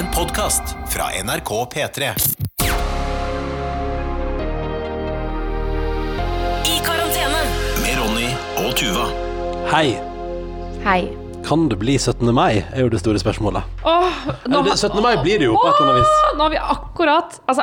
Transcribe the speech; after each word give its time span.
En 0.00 0.06
podkast 0.14 0.62
fra 0.88 1.02
NRK 1.24 1.50
P3. 1.74 2.10
I 6.64 6.76
karantene. 6.86 7.42
Med 7.82 7.98
Ronny 8.00 8.28
og 8.64 8.70
Tuva. 8.80 9.06
Hei, 9.70 9.90
Hei. 10.84 11.00
kan 11.46 11.68
det 11.68 11.78
bli 11.82 11.98
17. 11.98 12.32
mai, 12.34 12.62
er 12.72 12.80
jo 12.86 12.88
det 12.92 13.00
store 13.02 13.20
spørsmålet. 13.22 13.62
Åh, 13.84 14.24
nå, 14.48 14.60
Eller, 14.60 14.70
det- 14.70 14.78
17. 14.78 15.02
mai 15.02 15.16
blir 15.22 15.38
det 15.38 15.44
jo 15.50 15.56
på 15.56 15.68
et 15.68 15.80
eller 15.80 15.92
annet 15.92 16.00
vis. 16.00 16.14
Åh, 16.24 16.36
nå 16.38 16.42
har 16.42 16.50
vi 16.50 16.56
akkurat 16.56 17.40
Altså 17.48 17.62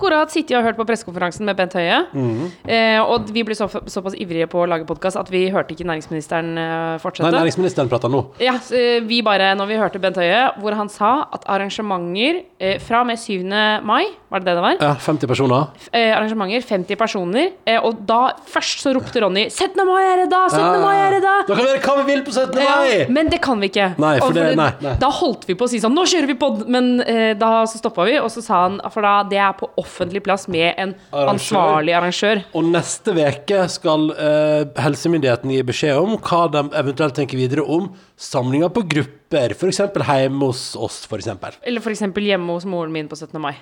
akkurat 0.00 0.32
sittet 0.32 0.56
og 0.56 0.64
hørt 0.64 0.78
på 0.80 0.86
pressekonferansen 0.88 1.44
med 1.44 1.58
Bent 1.58 1.74
Høie. 1.76 1.98
Mm. 2.16 2.46
eh, 2.64 3.00
og 3.04 3.28
vi 3.34 3.44
ble 3.44 3.56
så, 3.58 3.68
såpass 3.68 4.16
ivrige 4.16 4.48
på 4.50 4.62
å 4.62 4.68
lage 4.70 4.86
podkast 4.88 5.18
at 5.20 5.28
vi 5.32 5.44
hørte 5.52 5.74
ikke 5.74 5.84
næringsministeren 5.88 6.56
eh, 6.56 6.96
fortsette. 7.02 7.28
Nei, 7.28 7.42
næringsministeren 7.44 7.90
prater 7.92 8.12
nå. 8.12 8.22
Ja, 8.40 8.56
eh, 8.76 9.00
vi 9.04 9.20
bare, 9.26 9.52
når 9.58 9.68
vi 9.70 9.78
hørte 9.80 10.00
Bent 10.02 10.16
Høie, 10.20 10.46
hvor 10.60 10.76
han 10.78 10.88
sa 10.92 11.26
at 11.36 11.44
arrangementer 11.50 12.40
eh, 12.58 12.78
fra 12.80 13.02
og 13.04 13.10
med 13.10 13.20
7. 13.20 13.44
mai, 13.84 14.06
var 14.30 14.40
det 14.40 14.48
det 14.50 14.56
det 14.56 14.64
var? 14.64 14.76
Ja, 14.80 14.94
50 15.04 15.28
personer. 15.30 15.68
Eh, 15.92 16.12
arrangementer, 16.16 16.64
50 16.66 16.96
personer. 17.00 17.52
Eh, 17.68 17.80
og 17.82 18.00
da 18.08 18.20
først 18.48 18.84
så 18.84 18.94
ropte 18.96 19.20
Ronny 19.20 19.48
17. 19.50 19.84
mai 19.86 20.00
er 20.06 20.24
det 20.24 20.28
da! 20.32 20.44
17. 20.48 20.80
mai 20.80 20.96
er 20.96 21.16
det 21.18 21.22
Da 21.26 21.34
kan 21.50 21.60
vi 21.60 21.68
gjøre 21.68 21.82
hva 21.84 21.96
vi 22.00 22.06
vil 22.14 22.24
på 22.24 22.34
17. 22.34 22.60
Ja, 22.62 22.76
mai! 22.80 23.06
men 23.12 23.30
det 23.32 23.40
kan 23.44 23.60
vi 23.60 23.68
ikke. 23.72 23.90
Nei, 24.00 24.14
for 24.18 24.30
for 24.30 24.38
det- 24.38 24.56
nei, 24.56 24.70
nei. 24.80 24.94
Da 25.02 25.10
holdt 25.20 25.44
vi 25.48 25.56
på 25.58 25.66
å 25.66 25.70
si 25.70 25.80
sånn 25.82 25.94
Nå 25.94 26.06
kjører 26.08 26.30
vi 26.30 26.36
pod! 26.40 26.64
Men 26.70 27.00
eh, 27.02 27.34
da 27.38 27.64
så 27.68 27.80
stoppa 27.80 28.06
vi, 28.08 28.16
og 28.22 28.30
så 28.32 28.42
sa 28.44 28.62
han 28.68 28.78
For 28.94 29.04
da 29.04 29.14
det 29.28 29.40
er 29.42 29.52
på 29.58 29.68
offentlig 29.90 30.22
plass 30.26 30.46
med 30.48 30.70
en 30.70 30.94
Arrangør. 31.10 31.32
ansvarlig 31.34 31.96
arrangør. 31.98 32.44
Og 32.54 32.70
neste 32.70 33.14
veke 33.18 33.64
skal 33.72 34.10
uh, 34.14 34.62
helsemyndighetene 34.80 35.58
gi 35.58 35.66
beskjed 35.74 35.98
om 36.00 36.16
hva 36.16 36.44
de 36.54 36.64
eventuelt 36.80 37.18
tenker 37.18 37.40
videre 37.40 37.66
om 37.66 37.90
samlinger 38.20 38.68
på 38.68 38.82
grupper, 38.84 39.54
f.eks. 39.56 39.78
hjemme 39.96 40.44
hos 40.44 40.76
oss, 40.76 41.06
f.eks. 41.08 41.28
Eller 41.62 41.80
f.eks. 41.80 42.02
hjemme 42.20 42.52
hos 42.52 42.66
moren 42.68 42.92
min 42.92 43.08
på 43.08 43.16
17. 43.16 43.40
mai. 43.40 43.54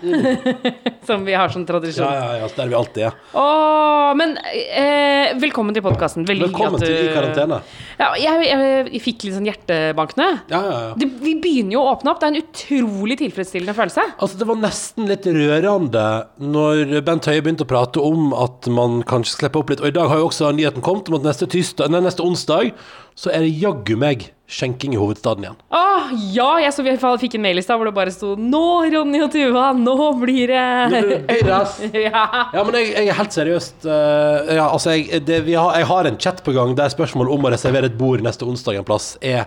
Som 1.07 1.23
vi 1.25 1.37
har 1.39 1.49
som 1.49 1.65
tradisjon. 1.67 2.05
Ja, 2.05 2.15
Ja, 2.19 2.33
ja, 2.35 2.43
ja, 2.43 2.49
der 2.57 2.69
vi 2.69 2.75
alltid 2.75 3.05
er. 3.07 3.15
Åh, 3.39 4.11
men 4.19 4.35
eh, 4.43 5.31
velkommen 5.41 5.77
til 5.77 5.85
podkasten. 5.87 6.27
Velkommen 6.29 6.75
hyggelig 6.83 6.91
til 6.91 7.11
I 7.13 7.15
karantene. 7.15 7.61
Ja, 8.01 8.11
jeg, 8.19 8.43
jeg, 8.49 8.83
jeg 8.97 9.03
fikk 9.05 9.25
litt 9.29 9.37
sånn 9.39 9.49
hjertebankende. 9.49 10.29
Ja, 10.51 10.61
ja, 10.67 10.77
ja. 10.89 10.93
Det, 10.99 11.09
vi 11.23 11.37
begynner 11.41 11.79
jo 11.79 11.85
å 11.85 11.95
åpne 11.95 12.13
opp. 12.13 12.21
Det 12.21 12.29
er 12.29 12.35
en 12.35 12.43
utrolig 12.43 13.19
tilfredsstillende 13.23 13.77
følelse. 13.79 14.05
Altså, 14.19 14.41
det 14.43 14.51
var 14.51 14.61
nesten 14.61 15.09
litt 15.09 15.29
rørende 15.39 16.07
når 16.43 16.97
Bent 17.07 17.31
Høie 17.31 17.45
begynte 17.45 17.69
å 17.69 17.71
prate 17.71 18.03
om 18.03 18.33
at 18.37 18.69
man 18.75 19.01
kanskje 19.07 19.37
skal 19.37 19.47
slippe 19.47 19.63
opp 19.63 19.73
litt. 19.73 19.85
Og 19.85 19.93
i 19.93 19.97
dag 19.97 20.11
har 20.11 20.21
jo 20.21 20.29
også 20.33 20.51
nyheten 20.59 20.85
kommet 20.85 21.09
om 21.13 21.21
at 21.21 21.31
neste, 21.31 21.49
tirsdag, 21.51 21.95
nei, 21.95 22.03
neste 22.05 22.27
onsdag 22.27 22.75
så 23.19 23.33
er 23.35 23.43
det 23.43 23.55
jaggu 23.59 23.97
meg 23.99 24.29
skjenking 24.49 24.95
i 24.95 24.99
hovedstaden 24.99 25.45
igjen. 25.45 25.57
Åh, 25.75 26.13
ja, 26.33 26.49
jeg 26.63 26.73
så 26.73 26.85
vi 26.87 26.95
fikk 26.97 27.35
en 27.37 27.45
mail 27.45 27.61
i 27.61 27.65
stad 27.65 27.77
hvor 27.77 27.91
det 27.91 27.95
bare 27.97 28.13
sto 28.15 28.33
'Nå, 28.39 28.63
Ronny 28.95 29.21
og 29.27 29.33
Tuva, 29.35 29.73
nå 29.77 29.97
blir 30.23 30.53
det 30.55 30.67
Nå 30.93 31.01
blir 31.05 31.25
det 31.27 31.37
høyres. 31.43 31.75
ja. 32.07 32.23
Ja, 32.55 32.63
men 32.63 32.79
jeg, 32.79 32.93
jeg 32.95 33.11
er 33.13 33.19
helt 33.19 33.35
seriøst 33.37 33.89
uh, 33.91 34.55
ja, 34.57 34.69
altså 34.71 34.95
jeg, 34.95 35.25
det, 35.27 35.43
vi 35.45 35.57
har, 35.59 35.75
jeg 35.77 35.89
har 35.91 36.09
en 36.09 36.21
chat 36.21 36.41
på 36.47 36.55
gang 36.57 36.73
der 36.79 36.95
spørsmålet 36.95 37.35
om 37.35 37.45
å 37.45 37.53
reservere 37.53 37.91
et 37.91 37.99
bord 37.99 38.25
neste 38.25 38.47
onsdag 38.49 38.79
en 38.81 38.89
plass 38.89 39.11
er 39.21 39.45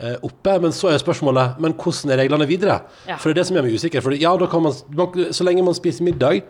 uh, 0.00 0.16
oppe. 0.26 0.56
Men 0.64 0.74
så 0.74 0.90
er 0.90 0.98
spørsmålet 1.02 1.60
Men 1.62 1.76
hvordan 1.76 2.14
er 2.16 2.24
reglene 2.24 2.48
videre? 2.50 2.80
Ja. 3.06 3.20
For 3.20 3.30
det 3.30 3.36
er 3.36 3.42
det 3.42 3.46
som 3.50 3.60
gjør 3.60 3.68
meg 3.68 3.76
usikker. 3.78 4.02
For 4.02 4.16
ja, 4.16 4.34
man, 4.34 4.80
man 4.96 5.30
Så 5.36 5.46
lenge 5.46 5.66
man 5.68 5.78
spiser 5.78 6.08
middag 6.08 6.42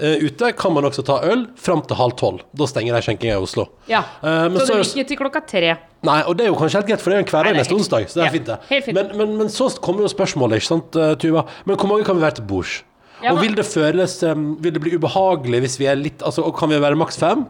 ute, 0.00 0.52
kan 0.56 0.72
man 0.74 0.88
også 0.88 1.04
ta 1.06 1.18
øl 1.28 1.46
fram 1.60 1.82
til 1.86 1.98
halv 1.98 2.16
tolv. 2.20 2.42
Da 2.56 2.68
stenger 2.70 2.96
de 2.96 3.04
skjenkinga 3.04 3.36
i 3.36 3.44
Oslo. 3.44 3.68
ja. 3.90 4.02
uh, 4.22 4.46
men 4.48 4.58
så 4.60 4.72
det 4.72 4.80
er 4.80 4.84
ikke 4.88 5.08
til 5.12 5.20
klokka 5.20 5.42
tre. 5.46 5.74
Nei, 6.06 6.20
og 6.24 6.36
det 6.38 6.46
er 6.46 6.52
jo 6.52 6.56
kanskje 6.56 6.80
helt 6.80 6.88
greit, 6.88 7.02
for 7.04 7.12
det 7.12 7.18
er 7.18 7.20
jo 7.20 7.26
en 7.26 7.32
hverdag 7.34 7.52
er 7.52 7.58
neste 7.60 7.76
onsdag. 7.76 8.06
Så 8.08 8.16
det 8.16 8.22
er 8.24 8.30
ja, 8.30 8.34
fint, 8.36 8.46
det. 8.48 8.84
fint. 8.86 8.96
Men, 8.96 9.10
men, 9.18 9.34
men 9.42 9.50
så 9.52 9.68
kommer 9.84 10.06
jo 10.06 10.12
spørsmålet, 10.12 10.60
ikke 10.60 10.70
sant, 10.70 10.96
eh, 10.96 11.12
Tuva. 11.20 11.44
Men 11.68 11.76
hvor 11.76 11.90
mange 11.90 12.06
kan 12.08 12.16
vi 12.16 12.24
være 12.24 12.38
til 12.38 12.46
bords? 12.48 12.78
Ja, 13.20 13.34
og 13.34 13.42
vil 13.42 13.52
det 13.52 13.66
føles 13.68 14.14
um, 14.24 14.54
Vil 14.64 14.72
det 14.72 14.80
bli 14.80 14.94
ubehagelig 14.96 15.58
hvis 15.60 15.74
vi 15.76 15.90
er 15.90 15.98
litt 16.00 16.22
Altså, 16.24 16.40
kan 16.56 16.70
vi 16.72 16.78
være 16.80 16.96
maks 16.96 17.20
fem? 17.20 17.42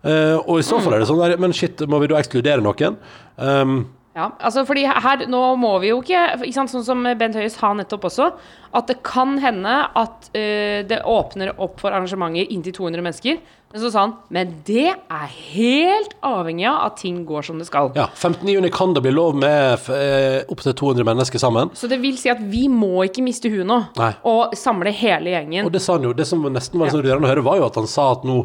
Uh, 0.00 0.38
og 0.38 0.62
i 0.62 0.64
så 0.64 0.78
fall 0.80 0.96
er 0.96 1.02
det 1.02 1.08
sånn 1.10 1.20
der 1.20 1.34
Men 1.42 1.52
shit, 1.52 1.82
må 1.90 1.98
vi 2.00 2.08
da 2.08 2.16
ekskludere 2.16 2.64
noen? 2.64 2.96
Um, 3.36 3.82
Ja, 4.18 4.32
altså 4.42 4.64
fordi 4.66 4.82
her, 4.88 5.26
nå 5.30 5.42
må 5.60 5.76
vi 5.82 5.92
jo 5.92 6.00
ikke, 6.02 6.24
ikke 6.42 6.56
sant, 6.56 6.72
Sånn 6.72 6.86
som 6.86 7.04
Bent 7.18 7.36
Høie 7.38 7.50
sa 7.52 7.70
nettopp 7.76 8.08
også, 8.08 8.32
at 8.76 8.90
det 8.90 8.98
kan 9.06 9.36
hende 9.40 9.76
at 9.96 10.26
uh, 10.34 10.80
det 10.88 10.98
åpner 11.06 11.54
opp 11.54 11.78
for 11.84 11.94
arrangementer 11.94 12.50
inntil 12.52 12.74
200 12.80 13.04
mennesker. 13.06 13.38
Men 13.68 13.82
så 13.82 13.90
sa 13.92 14.02
han 14.06 14.14
men 14.32 14.52
det 14.64 14.88
er 14.88 15.32
helt 15.52 16.14
avhengig 16.24 16.64
av 16.70 16.86
at 16.86 16.98
ting 17.02 17.20
går 17.28 17.44
som 17.44 17.58
det 17.60 17.66
skal. 17.68 17.92
ja, 17.96 18.06
15. 18.14 18.48
juni 18.48 18.70
kan 18.72 18.94
det 18.96 19.04
bli 19.04 19.12
lov 19.12 19.36
med 19.38 19.88
uh, 19.92 20.40
opptil 20.50 20.74
200 20.74 21.06
mennesker 21.06 21.42
sammen. 21.42 21.70
Så 21.76 21.90
det 21.90 22.00
vil 22.02 22.18
si 22.18 22.32
at 22.32 22.40
vi 22.40 22.66
må 22.72 23.04
ikke 23.06 23.24
miste 23.24 23.52
huet 23.52 23.68
nå 23.68 23.82
Nei. 24.00 24.12
og 24.28 24.56
samle 24.58 24.92
hele 24.96 25.36
gjengen. 25.36 25.68
Og 25.68 25.74
det 25.74 25.84
sa 25.84 25.98
han 25.98 26.08
jo, 26.08 26.16
det 26.16 26.26
som 26.28 26.42
nesten 26.48 26.80
var 26.80 26.90
sånn 26.92 27.04
rørende 27.04 27.28
å 27.28 27.32
høre, 27.34 27.46
var 27.46 27.60
jo 27.60 27.68
at 27.68 27.78
han 27.78 27.90
sa 27.90 28.10
at 28.16 28.26
nå, 28.28 28.40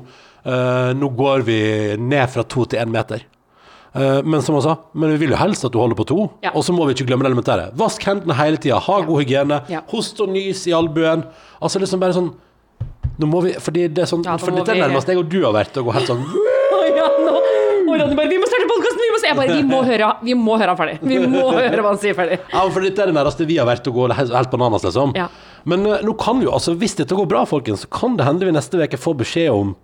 uh, 0.46 0.92
nå 0.98 1.14
går 1.18 1.48
vi 1.48 1.62
ned 1.98 2.28
fra 2.36 2.46
to 2.46 2.68
til 2.68 2.84
én 2.84 2.92
meter. 2.94 3.26
Eh, 3.94 4.24
men 4.26 4.42
som 4.42 4.56
han 4.58 4.64
sa, 4.66 4.76
men 4.98 5.14
vi 5.14 5.18
vil 5.24 5.36
jo 5.36 5.38
helst 5.38 5.66
at 5.68 5.74
du 5.74 5.78
holder 5.78 5.98
på 5.98 6.08
to. 6.10 6.26
Ja. 6.46 6.54
Og 6.58 6.66
så 6.66 6.74
må 6.74 6.88
vi 6.90 6.96
ikke 6.98 7.06
glemme 7.12 7.26
det 7.26 7.34
elementære. 7.34 7.70
Vask 7.78 8.06
hendene 8.10 8.38
hele 8.38 8.58
tida, 8.62 8.80
ha 8.82 9.00
god 9.06 9.22
hygiene. 9.22 9.62
Ja. 9.70 9.84
Host 9.94 10.22
og 10.24 10.34
nys 10.34 10.66
i 10.70 10.74
albuen. 10.74 11.28
Altså 11.62 11.82
liksom 11.84 12.02
bare 12.04 12.18
sånn 12.18 12.34
Nå 13.22 13.28
må 13.30 13.44
vi 13.46 13.52
Fordi 13.62 13.84
det 13.94 14.02
er 14.04 14.08
sånn 14.10 14.24
Ja, 14.26 14.34
For 14.42 14.56
dette 14.56 14.74
nærmest 14.74 15.08
jeg 15.08 15.20
og 15.22 15.28
du 15.30 15.38
har 15.44 15.54
vært, 15.54 15.76
og 15.78 15.86
gå 15.86 15.94
helt 15.94 16.10
sånn 16.10 16.24
ja, 16.98 17.06
nå. 17.22 17.36
Og 17.84 18.00
Ronny 18.00 18.16
bare 18.18 18.30
'Vi 18.32 18.40
må 18.42 18.48
starte 18.50 18.68
podkasten!' 18.70 19.04
Vi 19.04 19.12
må 19.14 19.20
se. 19.22 19.28
Jeg 19.28 19.38
bare 19.38 19.54
'Vi 19.54 19.64
må 19.70 19.80
høre, 19.86 20.10
vi 20.24 20.34
må 20.34 20.58
høre 20.58 20.74
han 20.74 20.80
ferdig'. 20.80 21.04
Vi 21.04 21.20
må 21.30 21.44
høre 21.54 21.84
hva 21.84 21.92
han 21.92 22.00
sier 22.02 22.16
ferdig. 22.18 22.40
Ja, 22.50 22.64
for 22.74 22.82
dette 22.82 23.04
er 23.04 23.12
det 23.12 23.16
nærmeste 23.16 23.46
vi 23.46 23.58
har 23.60 23.68
vært 23.70 23.88
å 23.88 23.94
gå 23.94 24.08
helt 24.10 24.34
helt 24.34 24.52
bananas, 24.52 24.86
liksom. 24.88 25.14
Ja. 25.20 25.28
Men 25.70 25.86
eh, 25.86 26.02
nå 26.02 26.16
kan 26.18 26.42
jo, 26.42 26.52
altså 26.56 26.74
hvis 26.80 26.96
dette 26.98 27.14
går 27.16 27.30
bra, 27.30 27.44
folkens, 27.46 27.86
så 27.86 27.92
kan 27.94 28.18
det 28.18 28.26
hende 28.26 28.48
vi 28.48 28.56
neste 28.56 28.82
uke 28.82 28.98
får 28.98 29.20
beskjed 29.22 29.52
om 29.54 29.76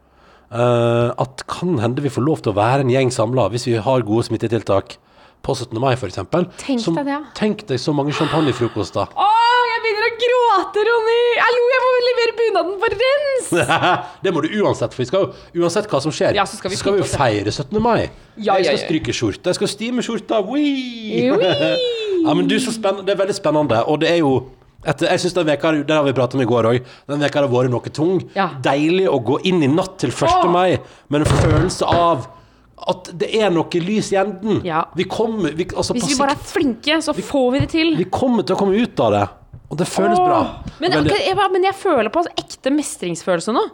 eh, 0.52 1.10
at 1.24 1.46
kan 1.50 1.78
hende 1.82 2.04
vi 2.06 2.12
får 2.14 2.26
lov 2.26 2.42
til 2.44 2.54
å 2.54 2.58
være 2.60 2.86
en 2.86 2.94
gjeng 2.94 3.14
samla 3.14 3.50
hvis 3.54 3.68
vi 3.70 3.78
har 3.82 4.06
gode 4.08 4.28
smittetiltak 4.30 4.98
på 5.46 5.56
17. 5.56 5.80
mai, 5.80 5.94
f.eks. 5.96 6.20
Tenk 6.20 6.84
deg 6.84 7.06
det, 7.06 7.14
ja. 7.14 7.20
Tenk 7.38 7.62
deg 7.70 7.80
så 7.80 7.94
mange 7.96 8.12
champagnefrokoster. 8.18 9.14
Å, 9.16 9.28
jeg 9.70 9.84
begynner 9.86 10.08
å 10.10 10.12
gråte, 10.24 10.84
Ronny! 10.90 11.22
Hallo, 11.40 11.62
jeg 11.74 11.84
må 11.86 11.94
levere 12.08 12.36
bunaden 12.42 12.76
på 12.82 12.90
rens! 12.96 13.54
det 14.26 14.34
må 14.36 14.44
du 14.44 14.50
uansett, 14.60 14.92
for 14.96 15.06
vi 15.06 15.08
skal 15.08 15.24
jo, 15.24 15.64
uansett 15.64 15.88
hva 15.92 16.02
som 16.04 16.14
skjer, 16.14 16.36
Ja, 16.36 16.44
så 16.50 16.60
skal 16.60 16.74
vi 16.74 16.80
jo 16.80 16.84
pynte 16.84 17.08
oss, 17.08 17.16
ja. 17.16 17.22
feire 17.24 17.56
17. 17.56 17.80
mai. 17.84 18.10
Ja, 18.36 18.60
jeg 18.60 18.68
skal 18.68 18.82
stryke 18.84 19.16
skjorta, 19.16 19.54
jeg 19.54 19.62
skal 19.62 19.72
stime 19.72 20.06
skjorta. 20.06 20.44
Ja, 22.20 22.34
men 22.36 22.50
du, 22.52 22.58
så 22.60 22.74
spennende. 22.76 23.06
Det 23.08 23.14
er 23.14 23.20
veldig 23.22 23.34
spennende, 23.38 23.78
og 23.88 24.02
det 24.02 24.10
er 24.12 24.18
jo 24.20 24.34
etter, 24.86 25.10
jeg 25.12 25.20
synes 25.20 25.34
den 25.34 25.48
veka, 25.48 25.72
Det 25.86 25.96
har 25.96 26.04
vi 26.04 26.14
pratet 26.14 26.36
om 26.36 26.42
i 26.42 26.46
går 26.50 26.64
òg. 26.72 26.86
Den 27.08 27.20
veka 27.20 27.42
har 27.42 27.48
vært 27.52 27.70
noe 27.74 27.90
tung. 27.94 28.22
Ja. 28.36 28.50
Deilig 28.62 29.08
å 29.10 29.20
gå 29.24 29.40
inn 29.46 29.64
i 29.64 29.68
natt 29.68 29.98
til 30.00 30.10
1. 30.12 30.24
Åh! 30.30 30.50
mai 30.52 30.78
med 31.10 31.22
en 31.22 31.26
følelse 31.26 31.86
av 31.86 32.28
at 32.88 33.10
det 33.20 33.28
er 33.36 33.50
noe 33.52 33.68
lys 33.84 34.14
i 34.14 34.16
enden. 34.22 34.62
Ja. 34.64 34.86
Vi 34.96 35.04
kommer 35.04 35.52
vi, 35.52 35.66
altså, 35.76 35.94
Hvis 35.94 36.14
vi 36.14 36.16
bare 36.22 36.32
er 36.32 36.46
flinke, 36.48 37.02
så 37.04 37.12
får 37.14 37.52
vi 37.52 37.60
det 37.60 37.70
til. 37.74 37.96
vi 37.98 38.06
kommer 38.06 38.44
til 38.48 38.56
å 38.56 38.60
komme 38.60 38.80
ut 38.80 39.00
av 39.04 39.12
det. 39.12 39.26
Og 39.70 39.78
det 39.78 39.86
føles 39.88 40.18
Åh. 40.18 40.26
bra. 40.26 40.40
Men, 40.80 40.92
Veldig- 40.92 41.12
ok, 41.12 41.20
jeg, 41.28 41.52
men 41.52 41.64
jeg 41.68 41.76
føler 41.76 42.10
på 42.10 42.24
ekte 42.40 42.72
mestringsfølelse 42.74 43.54
nå. 43.54 43.66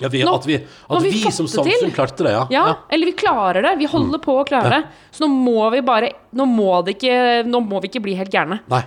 ja, 0.00 0.08
vi, 0.08 0.22
nå- 0.22 0.34
at 0.34 0.46
vi, 0.46 0.54
at 0.56 1.02
vi 1.02 1.10
vi, 1.10 1.30
som 1.32 1.46
samfunn 1.48 1.90
klarte 1.92 2.22
det, 2.24 2.30
ja. 2.36 2.46
Ja, 2.50 2.76
Eller 2.90 3.06
vi 3.06 3.12
klarer 3.12 3.62
det. 3.62 3.78
Vi 3.78 3.86
holder 3.86 4.18
på 4.18 4.36
å 4.40 4.46
klare 4.46 4.70
det. 4.70 4.84
Så 5.10 5.24
nå 5.24 5.28
må 5.28 5.70
vi 5.72 5.80
bare 5.80 6.12
Nå 6.32 6.44
må, 6.46 6.84
ikke, 6.86 7.44
nå 7.48 7.60
må 7.66 7.80
vi 7.82 7.88
ikke 7.88 8.02
bli 8.02 8.14
helt 8.14 8.30
gærne. 8.30 8.60
Nei. 8.68 8.84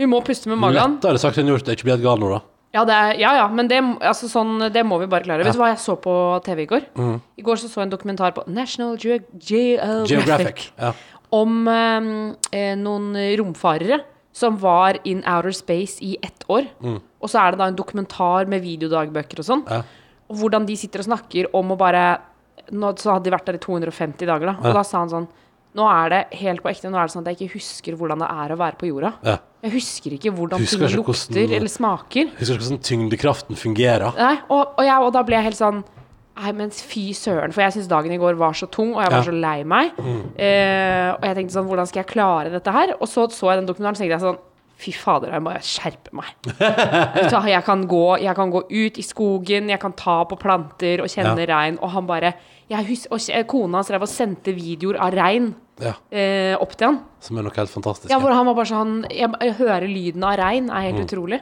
Vi 0.00 0.08
må 0.10 0.20
puste 0.26 0.50
med 0.50 0.60
magen. 0.62 0.98
Lettere 0.98 1.20
sagt 1.22 1.38
enn 1.40 1.50
gjort 1.52 1.68
å 1.68 1.76
ikke 1.76 1.88
blitt 1.88 2.04
gal 2.04 2.20
nå, 2.20 2.32
da. 2.34 2.42
Ja, 2.74 2.82
det 2.88 2.94
er, 2.94 3.12
ja, 3.22 3.32
ja, 3.38 3.44
men 3.54 3.68
det, 3.70 3.78
altså, 4.02 4.26
sånn, 4.26 4.56
det 4.74 4.82
må 4.82 4.98
vi 4.98 5.06
bare 5.10 5.22
klare. 5.22 5.44
Vet 5.46 5.54
du 5.54 5.60
hva 5.60 5.70
jeg 5.70 5.78
så 5.84 5.94
på 6.02 6.14
TV 6.42 6.64
i 6.64 6.70
går? 6.72 6.88
Mm. 6.98 7.12
I 7.38 7.44
går 7.46 7.60
så, 7.60 7.70
så 7.70 7.80
jeg 7.80 7.86
en 7.86 7.92
dokumentar 7.92 8.34
på 8.34 8.42
National 8.50 8.96
Ge 8.98 9.20
Geographic, 9.30 10.10
Geographic. 10.10 10.64
Ja. 10.80 10.90
om 11.38 11.68
eh, 11.70 12.08
eh, 12.50 12.74
noen 12.80 13.14
romfarere 13.38 14.00
som 14.34 14.58
var 14.58 14.98
in 15.06 15.22
outer 15.22 15.54
space 15.54 16.02
i 16.02 16.16
ett 16.18 16.42
år. 16.50 16.66
Og 17.22 17.30
så 17.30 17.38
er 17.38 17.54
det 17.54 17.60
da 17.60 17.68
en 17.70 17.78
dokumentar 17.78 18.50
med 18.50 18.64
videodagbøker 18.64 19.38
og 19.38 19.46
sånn. 19.46 19.62
Ja. 19.70 19.84
Og 20.26 20.40
hvordan 20.40 20.66
de 20.66 20.74
sitter 20.78 21.04
og 21.04 21.06
snakker 21.06 21.52
om 21.54 21.70
å 21.70 21.78
bare 21.78 22.04
nå, 22.72 22.94
Så 22.96 23.12
hadde 23.12 23.28
de 23.28 23.34
vært 23.34 23.46
der 23.46 23.58
i 23.58 23.62
250 23.62 24.26
dager, 24.26 24.50
da. 24.50 24.54
Og 24.58 24.74
da 24.74 24.82
sa 24.82 25.02
han 25.02 25.12
sånn 25.12 25.26
Nå 25.74 25.86
er 25.90 26.08
det 26.12 26.20
helt 26.38 26.62
på 26.62 26.70
ekte, 26.70 26.86
nå 26.90 26.96
er 27.00 27.08
det 27.08 27.12
sånn 27.16 27.24
at 27.26 27.32
jeg 27.34 27.48
ikke 27.48 27.54
husker 27.58 27.96
hvordan 27.98 28.20
det 28.22 28.28
er 28.30 28.52
å 28.54 28.58
være 28.60 28.76
på 28.78 28.86
jorda. 28.86 29.12
Ja. 29.26 29.38
Jeg 29.64 29.72
husker 29.74 30.12
ikke 30.14 30.30
hvordan 30.36 30.60
Husker 30.62 30.86
ting 30.86 30.96
lukter 31.00 31.40
hvordan- 31.40 31.56
eller 31.56 31.72
smaker. 31.72 32.28
Husker 32.38 32.54
ikke 32.54 32.62
hvordan 32.68 32.82
tyngdekraften 32.90 33.56
fungerer? 33.58 34.14
Nei, 34.16 34.36
og, 34.50 34.74
og, 34.78 34.84
jeg, 34.84 34.98
og 35.02 35.12
da 35.12 35.22
ble 35.26 35.34
jeg 35.40 35.44
helt 35.50 35.58
sånn 35.58 35.84
Nei, 36.34 36.50
men 36.50 36.70
fy 36.74 37.12
søren. 37.14 37.52
For 37.54 37.62
jeg 37.62 37.72
syns 37.76 37.86
dagen 37.86 38.10
i 38.10 38.16
går 38.18 38.34
var 38.34 38.52
så 38.58 38.66
tung, 38.66 38.96
og 38.96 39.02
jeg 39.04 39.10
var 39.12 39.20
Ja. 39.20 39.22
så 39.22 39.34
lei 39.38 39.62
meg. 39.62 39.92
Eh, 40.36 41.10
og 41.14 41.22
jeg 41.22 41.36
tenkte 41.36 41.54
sånn 41.54 41.68
Hvordan 41.68 41.86
skal 41.86 42.02
jeg 42.02 42.10
klare 42.10 42.50
dette 42.50 42.72
her? 42.74 42.94
Og 43.00 43.06
så 43.06 43.28
så 43.30 43.52
jeg 43.52 43.60
den 43.62 43.68
dokumentaren, 43.68 43.94
så 43.94 44.02
tenkte 44.02 44.18
jeg 44.18 44.24
sånn 44.24 44.38
Fy 44.76 44.90
fader, 44.90 45.30
jeg 45.30 45.40
må 45.40 45.52
skjerpe 45.62 46.10
meg. 46.12 46.26
Jeg, 47.46 47.62
kan 47.64 47.86
gå, 47.86 48.18
jeg 48.20 48.34
kan 48.34 48.50
gå 48.50 48.62
ut 48.68 48.98
i 48.98 49.02
skogen, 49.06 49.68
jeg 49.70 49.78
kan 49.80 49.92
ta 49.92 50.24
på 50.24 50.36
planter 50.36 51.00
og 51.00 51.06
kjenne 51.06 51.38
Ja. 51.46 51.46
regn. 51.54 51.78
Og 51.80 51.90
han 51.94 52.06
bare 52.06 52.34
jeg 52.68 52.84
hus 52.88 53.06
og 53.12 53.20
Kona 53.46 53.78
hans 53.78 53.88
drev 53.88 54.02
og 54.02 54.08
sendte 54.08 54.52
videoer 54.52 54.98
av 54.98 55.12
regn 55.14 55.54
Ja, 55.82 55.96
eh, 56.14 56.54
opp 56.62 56.76
til 56.78 56.86
han. 56.86 57.00
som 57.24 57.38
er 57.38 57.46
noe 57.46 57.56
helt 57.56 57.72
fantastisk. 57.72 58.10
Ja, 58.12 58.20
hvor 58.22 58.30
han 58.30 58.46
var 58.46 58.54
bare 58.54 58.70
sånn 58.70 58.92
Jeg, 59.10 59.26
jeg 59.42 59.56
hører 59.58 59.88
lyden 59.90 60.22
av 60.22 60.36
regn, 60.38 60.70
er 60.70 60.86
helt 60.86 61.02
utrolig. 61.02 61.40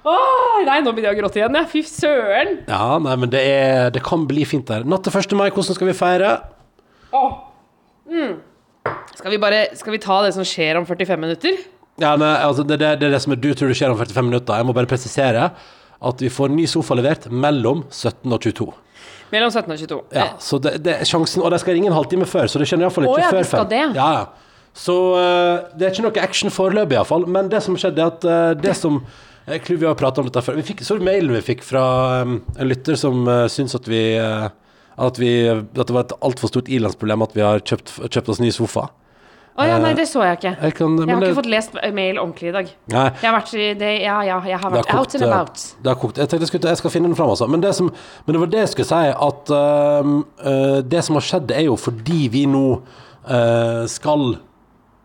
Åh, 0.00 0.60
nei, 0.64 0.78
nå 0.80 0.92
begynner 0.96 1.12
jeg 1.12 1.18
å 1.18 1.20
gråte 1.22 1.40
igjen, 1.40 1.56
jeg. 1.60 1.68
Fy 1.72 1.82
søren. 1.88 2.54
Ja, 2.68 2.98
nei, 3.04 3.16
men 3.20 3.32
det, 3.32 3.40
er, 3.44 3.90
det 3.92 4.00
kan 4.04 4.22
bli 4.28 4.46
fint 4.48 4.68
der. 4.68 4.86
Natt 4.88 5.04
til 5.04 5.12
1. 5.12 5.34
mai, 5.36 5.50
hvordan 5.52 5.76
skal 5.76 5.90
vi 5.90 5.96
feire? 5.96 6.30
Åh. 7.16 7.34
Mm. 8.10 8.38
Skal 9.14 9.34
vi 9.34 9.38
bare 9.38 9.66
Skal 9.76 9.92
vi 9.92 10.00
ta 10.02 10.22
det 10.24 10.32
som 10.34 10.46
skjer 10.46 10.80
om 10.80 10.86
45 10.88 11.20
minutter? 11.20 11.58
Ja, 12.00 12.14
men 12.16 12.28
altså, 12.28 12.64
det, 12.64 12.78
det, 12.80 12.94
det 13.02 13.10
er 13.10 13.12
det 13.12 13.20
som 13.22 13.34
er, 13.34 13.40
du 13.42 13.52
tror 13.52 13.68
det 13.68 13.76
skjer 13.76 13.92
om 13.92 14.00
45 14.00 14.28
minutter. 14.30 14.56
Jeg 14.56 14.68
må 14.68 14.76
bare 14.76 14.88
presisere 14.88 15.50
at 16.00 16.22
vi 16.24 16.30
får 16.32 16.52
ny 16.54 16.64
sofa 16.70 16.96
levert 16.96 17.26
mellom 17.28 17.84
17 17.92 18.24
og 18.32 18.40
22. 18.40 18.70
Mellom 19.30 19.50
17 19.52 19.72
og 19.72 19.78
22. 19.78 19.98
Ja, 20.16 20.28
så 20.42 20.58
det, 20.62 20.76
det 20.84 20.94
er 20.98 21.08
sjansen, 21.08 21.42
og 21.44 21.52
de 21.54 21.58
skal 21.62 21.76
ringe 21.76 21.90
en 21.90 21.96
halvtime 21.96 22.26
før, 22.28 22.50
så 22.50 22.60
det 22.60 22.68
skjønner 22.70 22.88
iallfall 22.88 23.06
ikke 23.06 23.18
oh, 23.18 23.22
ja, 23.22 23.32
før 23.34 23.50
fem. 23.52 23.66
det. 23.70 23.82
Ja, 23.98 24.08
ja. 24.18 24.54
Så 24.76 24.94
uh, 25.16 25.66
det 25.74 25.86
er 25.86 25.94
ikke 25.94 26.06
noe 26.06 26.22
action 26.22 26.54
foreløpig, 26.54 26.96
iallfall. 26.98 27.26
Men 27.30 27.50
det 27.50 27.62
som 27.64 27.78
skjedde, 27.78 28.02
er 28.02 28.14
at 28.14 28.26
uh, 28.26 28.54
det 28.58 28.76
som 28.78 29.02
Jeg 29.50 29.64
tror 29.66 29.78
vi 29.80 29.86
har 29.88 29.96
pratet 29.98 30.20
om 30.20 30.26
dette 30.28 30.42
før. 30.46 30.58
Vi 30.60 30.66
fikk, 30.68 30.82
så 30.86 30.94
mailen 31.02 31.32
vi 31.34 31.40
fikk 31.42 31.64
fra 31.66 31.82
um, 32.22 32.36
en 32.54 32.68
lytter 32.70 32.98
som 33.00 33.24
uh, 33.26 33.48
syns 33.50 33.74
at 33.74 33.88
vi 33.88 34.02
at, 34.20 35.18
vi, 35.18 35.30
at 35.48 35.80
det 35.80 35.94
var 35.96 36.04
et 36.04 36.12
altfor 36.20 36.50
stort 36.52 36.68
ilandsproblem 36.68 37.24
at 37.24 37.32
vi 37.34 37.42
har 37.42 37.62
kjøpt, 37.64 37.94
kjøpt 38.04 38.28
oss 38.34 38.42
ny 38.42 38.50
sofa. 38.52 38.84
Å 39.58 39.66
ja, 39.66 39.78
nei, 39.82 39.90
det 39.98 40.06
så 40.08 40.22
jeg 40.24 40.38
ikke. 40.38 40.52
Jeg, 40.62 40.74
kan, 40.78 40.96
Jeg 40.96 41.10
har 41.10 41.20
det- 41.20 41.28
ikke 41.30 41.40
fått 41.42 41.50
lest 41.50 41.74
mail 41.92 42.18
ordentlig 42.18 42.48
i 42.48 42.52
dag. 42.52 42.68
Nei, 42.94 43.04
Jeg 43.20 43.30
har 43.30 43.34
vært 43.40 43.54
i 43.54 43.74
det, 43.74 43.90
Ja, 44.02 44.20
ja, 44.22 44.40
jeg 44.46 44.58
har 44.58 44.70
vært 44.70 44.86
vært 44.86 44.98
out 44.98 45.14
and 45.14 45.22
eh, 45.24 45.28
about. 45.28 45.64
Det 45.82 45.90
har 45.90 45.98
kokt. 46.00 46.16
Jeg 46.18 46.28
tenkte 46.28 46.40
jeg, 46.46 46.48
skulle, 46.52 46.68
jeg 46.68 46.76
skal 46.76 46.90
finne 46.90 47.08
den 47.10 47.16
fram, 47.16 47.30
altså. 47.30 47.48
Men 47.50 47.60
det, 47.60 47.74
som, 47.74 47.90
men 48.26 48.34
det 48.34 48.40
var 48.40 48.46
det 48.46 48.60
jeg 48.60 48.68
skulle 48.68 48.86
si, 48.86 49.10
at 49.28 49.50
uh, 49.50 50.12
uh, 50.46 50.80
det 50.82 51.04
som 51.04 51.18
har 51.18 51.26
skjedd, 51.26 51.50
er 51.50 51.66
jo 51.66 51.76
fordi 51.76 52.28
vi 52.32 52.46
nå 52.46 52.64
uh, 52.80 53.86
skal 53.90 54.38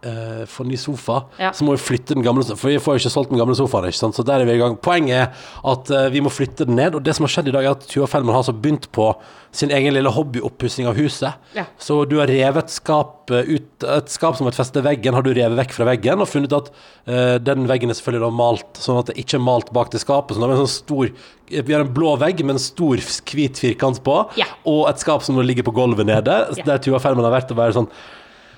øh, 0.05 0.43
få 0.47 0.63
ny 0.69 0.77
sofa, 0.79 1.23
Ja. 1.39 1.51
så 1.51 1.65
må 1.65 1.75
vi 1.75 1.81
flytte 1.83 2.13
den 2.15 2.23
gamle 2.23 2.43
For 2.55 2.69
vi 2.69 2.77
får 2.79 2.95
jo 2.97 3.01
ikke 3.03 3.13
solgt 3.13 3.29
den 3.33 3.39
gamle 3.41 3.55
sofaen, 3.57 3.87
ikke 3.89 3.97
sant? 3.97 4.15
så 4.15 4.23
der 4.25 4.41
er 4.43 4.45
vi 4.45 4.53
i 4.55 4.61
gang. 4.61 4.77
Poenget 4.81 5.15
er 5.17 5.31
at 5.71 5.89
uh, 5.91 6.05
vi 6.13 6.21
må 6.21 6.29
flytte 6.29 6.65
den 6.65 6.75
ned, 6.77 6.95
og 6.95 7.03
det 7.05 7.15
som 7.17 7.25
har 7.25 7.33
skjedd 7.33 7.49
i 7.49 7.55
dag, 7.55 7.65
er 7.65 7.75
at 7.75 7.87
Tuva 7.89 8.07
Fellmann 8.07 8.35
har 8.35 8.43
altså 8.43 8.53
begynt 8.55 8.89
på 8.95 9.09
sin 9.55 9.71
egen 9.71 9.93
lille 9.95 10.11
hobbyoppussing 10.11 10.87
av 10.89 10.97
huset. 10.99 11.33
Ja. 11.55 11.63
Så 11.79 12.01
du 12.09 12.17
har 12.19 12.27
revet 12.27 12.65
et 12.65 12.73
skap 12.75 13.31
øh, 13.31 13.47
ut 13.55 13.85
Et 13.95 14.09
skap 14.11 14.35
som 14.37 14.45
har 14.49 14.55
festet 14.57 14.81
i 14.81 14.85
veggen, 14.85 15.13
har 15.15 15.23
du 15.23 15.31
revet 15.33 15.57
vekk 15.57 15.73
fra 15.77 15.85
veggen 15.87 16.21
og 16.21 16.27
funnet 16.27 16.53
at 16.53 16.67
uh, 17.07 17.37
den 17.39 17.65
veggen 17.69 17.89
er 17.89 17.97
selvfølgelig 17.97 18.25
da 18.27 18.33
malt, 18.35 18.81
sånn 18.81 18.99
at 18.99 19.09
det 19.11 19.17
ikke 19.21 19.37
er 19.39 19.45
malt 19.45 19.71
bak 19.75 19.89
til 19.93 20.01
skapet. 20.03 20.35
Sånn, 20.37 20.55
sånn 20.59 20.71
stor 20.71 21.09
Vi 21.49 21.73
har 21.73 21.83
en 21.85 21.93
blå 21.93 22.15
vegg 22.17 22.39
med 22.43 22.55
en 22.55 22.61
stor 22.61 22.97
hvit 22.97 23.59
firkant 23.61 23.99
på, 24.03 24.17
Ja. 24.39 24.45
og 24.65 24.89
et 24.89 24.99
skap 24.99 25.21
som 25.23 25.37
ligger 25.39 25.63
på 25.67 25.73
gulvet 25.77 26.05
nede, 26.09 26.37
der 26.65 26.77
Tuva 26.81 26.99
Fellmann 26.99 27.25
har 27.27 27.35
vært 27.39 27.51
og 27.53 27.57
bare 27.59 27.75
sånn 27.75 27.89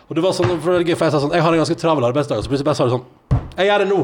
Og 0.08 0.16
det 0.16 0.24
var 0.24 0.36
sånn, 0.36 0.54
for 0.64 0.80
jeg 0.80 0.98
sa 0.98 1.20
sånn 1.20 1.36
Jeg 1.36 1.44
har 1.44 1.54
en 1.54 1.60
ganske 1.64 1.80
travel 1.80 2.08
arbeidsdag, 2.08 2.40
og 2.40 2.46
så 2.46 2.52
plutselig 2.52 2.70
bare 2.70 2.80
sa 2.80 2.88
du 2.88 2.96
sånn 2.96 3.42
Jeg 3.58 3.68
gjør 3.68 3.84
det 3.84 3.90
nå. 3.92 4.00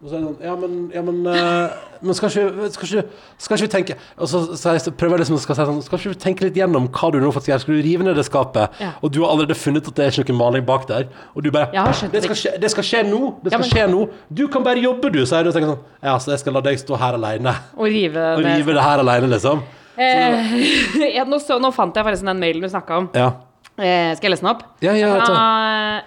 Og 0.00 0.08
så 0.08 0.16
er 0.16 0.20
det 0.20 0.26
sånn 0.26 0.44
Ja, 0.46 0.52
men, 0.56 0.76
ja, 0.94 1.02
men, 1.04 1.16
uh, 1.26 1.96
men 2.00 2.16
skal, 2.16 2.30
ikke, 2.32 2.68
skal, 2.72 2.86
ikke, 2.88 3.02
skal 3.36 3.58
ikke 3.58 3.66
vi 3.66 3.72
tenke 3.74 3.96
Og 4.16 4.30
så, 4.30 4.40
så 4.56 4.72
jeg 4.76 4.94
prøver 4.96 5.18
jeg 5.18 5.26
liksom 5.26 5.40
skal 5.42 5.58
si 5.58 5.66
sånn 5.68 5.82
Skal 5.84 6.00
ikke 6.00 6.12
vi 6.14 6.20
tenke 6.22 6.46
litt 6.46 6.56
gjennom 6.56 6.86
hva 6.94 7.10
du 7.12 7.18
nå 7.20 7.32
faktisk 7.34 7.52
gjør? 7.52 7.62
Skal 7.66 7.76
du 7.76 7.82
rive 7.84 8.06
ned 8.06 8.16
det 8.16 8.24
skapet? 8.28 8.78
Ja. 8.80 8.94
Og 9.04 9.12
du 9.12 9.18
har 9.24 9.34
allerede 9.34 9.58
funnet 9.58 9.90
at 9.90 9.98
det 9.98 10.06
er 10.06 10.22
ikke 10.22 10.32
noe 10.32 10.40
maling 10.40 10.64
bak 10.68 10.86
der. 10.88 11.10
Og 11.34 11.44
du 11.44 11.50
bare 11.52 11.68
det, 11.74 12.14
det. 12.14 12.22
skal 12.28 12.38
skje, 12.44 12.54
det 12.62 12.70
skal 12.72 12.86
skje 12.86 13.02
nå! 13.10 13.20
Det 13.42 13.52
Ja, 13.52 13.58
skal 13.58 13.66
men- 13.66 13.74
skje 13.74 13.84
nå! 13.92 14.06
Du 14.40 14.46
kan 14.52 14.64
bare 14.64 14.80
jobbe, 14.80 15.10
du, 15.12 15.20
sier 15.28 15.44
du. 15.44 15.50
Og 15.50 15.58
tenker 15.58 15.74
sånn 15.74 15.84
Ja, 16.06 16.16
så 16.22 16.32
jeg 16.32 16.44
skal 16.46 16.56
la 16.56 16.64
deg 16.64 16.80
stå 16.80 16.96
her 17.02 17.18
alene. 17.20 17.54
Og 17.76 17.90
rive 17.92 18.24
Og 18.38 18.46
rive 18.46 18.78
det 18.78 18.86
her 18.86 19.04
alene, 19.04 19.28
liksom. 19.34 19.60
Eh, 20.00 20.56
ja, 21.18 21.26
nå, 21.28 21.42
så, 21.44 21.60
nå 21.60 21.74
fant 21.76 21.98
jeg 21.98 22.06
forresten 22.08 22.30
den 22.32 22.40
mailen 22.40 22.64
du 22.64 22.72
snakka 22.72 23.02
om. 23.02 23.10
Ja. 23.12 23.34
Eh, 23.80 24.14
skal 24.16 24.28
jeg 24.28 24.34
lese 24.34 24.44
den 24.44 24.50
opp? 24.52 24.62
Ja, 24.84 24.92
ja, 24.92 25.14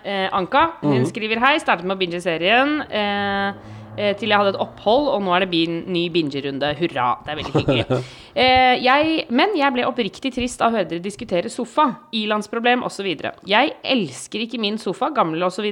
eh, 0.05 0.29
Anka. 0.31 0.73
Hun 0.81 0.99
Mhm. 1.01 1.05
skriver 1.09 1.39
hei, 1.41 1.57
startet 1.59 1.85
med 1.85 1.97
å 1.97 1.99
binge 1.99 2.21
serien. 2.21 2.81
Eh, 2.89 3.53
eh, 3.97 4.13
til 4.17 4.29
jeg 4.29 4.37
hadde 4.37 4.53
et 4.55 4.61
opphold, 4.61 5.07
og 5.09 5.21
nå 5.23 5.35
er 5.35 5.39
det 5.41 5.49
bin, 5.51 5.83
ny 5.87 6.09
bingerunde. 6.09 6.75
Hurra. 6.77 7.17
Det 7.25 7.31
er 7.33 7.41
veldig 7.41 7.53
hyggelig. 7.53 8.03
Eh, 8.35 8.79
jeg, 8.81 9.27
men 9.29 9.51
jeg 9.55 9.71
ble 9.75 9.83
oppriktig 9.85 10.33
trist 10.33 10.59
av 10.65 10.71
å 10.73 10.77
høre 10.77 10.89
dere 10.89 11.03
diskutere 11.05 11.51
sofa, 11.53 11.99
ilandsproblem 12.17 12.81
osv. 12.83 13.05
Jeg 13.45 13.73
elsker 13.83 14.41
ikke 14.47 14.57
min 14.59 14.79
sofa, 14.79 15.11
gammel 15.13 15.43
osv., 15.45 15.67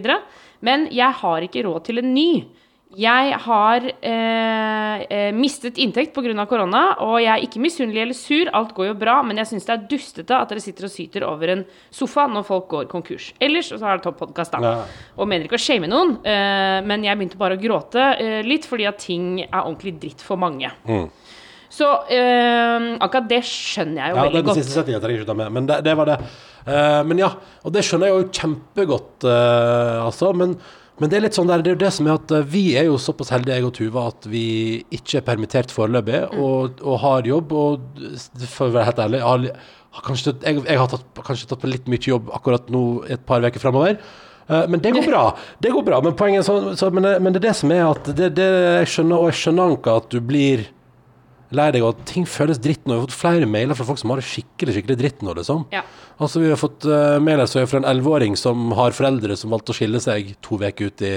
men 0.62 0.86
jeg 0.92 1.12
har 1.12 1.42
ikke 1.42 1.64
råd 1.66 1.84
til 1.86 1.98
en 2.04 2.14
ny. 2.14 2.44
Jeg 3.00 3.36
har 3.46 3.86
eh, 3.88 5.04
eh, 5.06 5.30
mistet 5.32 5.78
inntekt 5.80 6.12
pga. 6.12 6.46
korona, 6.46 6.98
og 7.00 7.22
jeg 7.22 7.32
er 7.32 7.46
ikke 7.46 7.62
misunnelig 7.64 8.02
eller 8.02 8.18
sur. 8.18 8.50
Alt 8.52 8.74
går 8.76 8.90
jo 8.90 8.96
bra, 9.00 9.22
men 9.24 9.38
jeg 9.40 9.48
syns 9.48 9.68
det 9.68 9.74
er 9.76 9.86
dustete 9.94 10.36
at 10.36 10.52
dere 10.52 10.64
sitter 10.64 10.88
og 10.90 10.92
syter 10.92 11.24
over 11.24 11.54
en 11.56 11.64
sofa 11.90 12.28
når 12.28 12.44
folk 12.44 12.68
går 12.68 12.90
konkurs. 12.92 13.32
Ellers 13.40 13.72
så 13.72 13.80
er 13.80 13.98
det 14.00 14.04
topp 14.04 14.20
podkast, 14.26 14.52
da. 14.52 14.60
Ja. 14.62 15.06
Og 15.16 15.30
mener 15.32 15.48
ikke 15.48 15.60
å 15.60 15.64
shame 15.64 15.88
noen, 15.88 16.18
eh, 16.28 16.82
men 16.84 17.08
jeg 17.08 17.16
begynte 17.16 17.40
bare 17.40 17.56
å 17.56 17.62
gråte 17.62 18.10
eh, 18.20 18.42
litt 18.44 18.68
fordi 18.68 18.90
at 18.92 19.00
ting 19.00 19.46
er 19.46 19.62
ordentlig 19.62 19.96
dritt 20.02 20.26
for 20.26 20.42
mange. 20.42 20.74
Så 21.72 21.88
eh, 22.12 22.92
akkurat 23.00 23.30
det 23.32 23.40
skjønner 23.48 24.02
jeg 24.02 24.12
jo 24.12 24.20
Ja, 24.20 24.28
veldig 24.28 24.44
den 24.50 24.58
siste 24.60 24.76
setningen 24.76 25.08
jeg 25.08 25.22
ikke 25.22 25.32
ta 25.32 25.38
med, 25.40 25.54
men 25.56 25.70
det, 25.70 25.80
det 25.88 25.96
var 25.96 26.12
det. 26.12 26.20
Eh, 26.68 27.00
men 27.08 27.22
ja, 27.24 27.32
og 27.64 27.72
det 27.72 27.86
skjønner 27.88 28.12
jeg 28.12 28.18
jo 28.18 28.30
kjempegodt, 28.42 29.28
eh, 29.32 30.02
altså. 30.04 30.34
Men, 30.36 30.58
men 31.02 31.10
det 31.10 31.18
er 31.18 31.24
litt 31.26 31.36
sånn 31.38 31.50
der, 31.50 31.64
det 31.66 31.72
er 31.72 31.76
jo 31.76 31.82
det 31.82 31.92
som 31.98 32.08
er 32.08 32.14
at 32.20 32.32
eh, 32.38 32.44
vi 32.54 32.64
er 32.80 32.86
jo 32.88 32.96
såpass 33.02 33.32
heldige, 33.34 33.58
jeg 33.58 33.66
og 33.68 33.74
Tuva, 33.74 34.04
at 34.14 34.28
vi 34.30 34.46
ikke 34.94 35.18
er 35.20 35.26
permittert 35.28 35.74
foreløpig, 35.74 36.20
Mm. 36.32 36.40
og, 36.46 36.82
og 36.86 37.00
har 37.02 37.28
jobb. 37.28 37.52
Og 37.52 38.02
for 38.48 38.70
å 38.70 38.76
være 38.78 38.88
helt 38.92 39.02
ærlig, 39.08 39.20
jeg 39.22 39.28
har, 39.28 40.04
kanskje, 40.08 40.34
jeg, 40.46 40.62
jeg 40.70 40.78
har 40.80 40.92
tatt, 40.94 41.08
kanskje 41.26 41.48
tatt 41.50 41.62
på 41.66 41.72
litt 41.74 41.90
mye 41.92 42.06
jobb 42.14 42.30
akkurat 42.38 42.70
nå 42.72 42.84
et 43.12 43.26
par 43.26 43.42
uker 43.44 43.60
framover. 43.60 43.98
Eh, 44.48 44.68
Men 44.68 44.80
det 44.84 44.92
går 44.94 45.06
bra. 45.10 45.24
det 45.60 45.72
går 45.74 45.84
bra, 45.90 46.02
Men 46.06 46.14
poenget 46.20 46.46
så, 46.46 46.76
så, 46.78 46.92
men, 46.94 47.04
det- 47.04 47.20
men 47.22 47.34
det 47.34 47.42
er 47.44 47.48
det 47.50 47.56
som 47.58 47.72
er 47.72 47.84
at 47.90 48.04
det, 48.16 48.32
det 48.38 48.48
jeg 48.52 48.88
skjønner, 48.94 49.18
og 49.18 49.32
jeg 49.32 49.40
skjønner 49.42 49.72
Anka, 49.74 49.98
at 50.04 50.10
du 50.14 50.20
blir 50.22 50.68
lei 51.56 51.68
deg, 51.76 51.84
og 51.84 51.96
at 51.96 52.06
ting 52.10 52.26
føles 52.30 52.60
dritt 52.62 52.86
nå. 52.86 52.96
Vi 52.96 53.00
har 53.02 53.08
fått 53.10 53.20
flere 53.20 53.50
mailer 53.50 53.78
fra 53.78 53.88
folk 53.88 54.00
som 54.02 54.14
har 54.14 54.22
det 54.22 54.28
skikkelig 54.28 54.76
skikkelig 54.78 54.98
dritt 55.00 55.24
nå, 55.26 55.36
liksom. 55.38 55.66
Ja. 55.74 55.84
Altså, 56.22 56.42
vi 56.44 56.52
har 56.52 56.60
fått 56.60 56.88
uh, 56.88 57.18
mailer 57.24 57.50
fra 57.50 57.82
en 57.82 57.88
elleveåring 57.92 58.38
som 58.40 58.72
har 58.78 58.96
foreldre 58.96 59.38
som 59.40 59.54
valgte 59.54 59.74
å 59.74 59.78
skille 59.78 60.02
seg 60.04 60.34
to 60.46 60.60
uker 60.62 60.92
ut 60.92 61.04
i, 61.06 61.16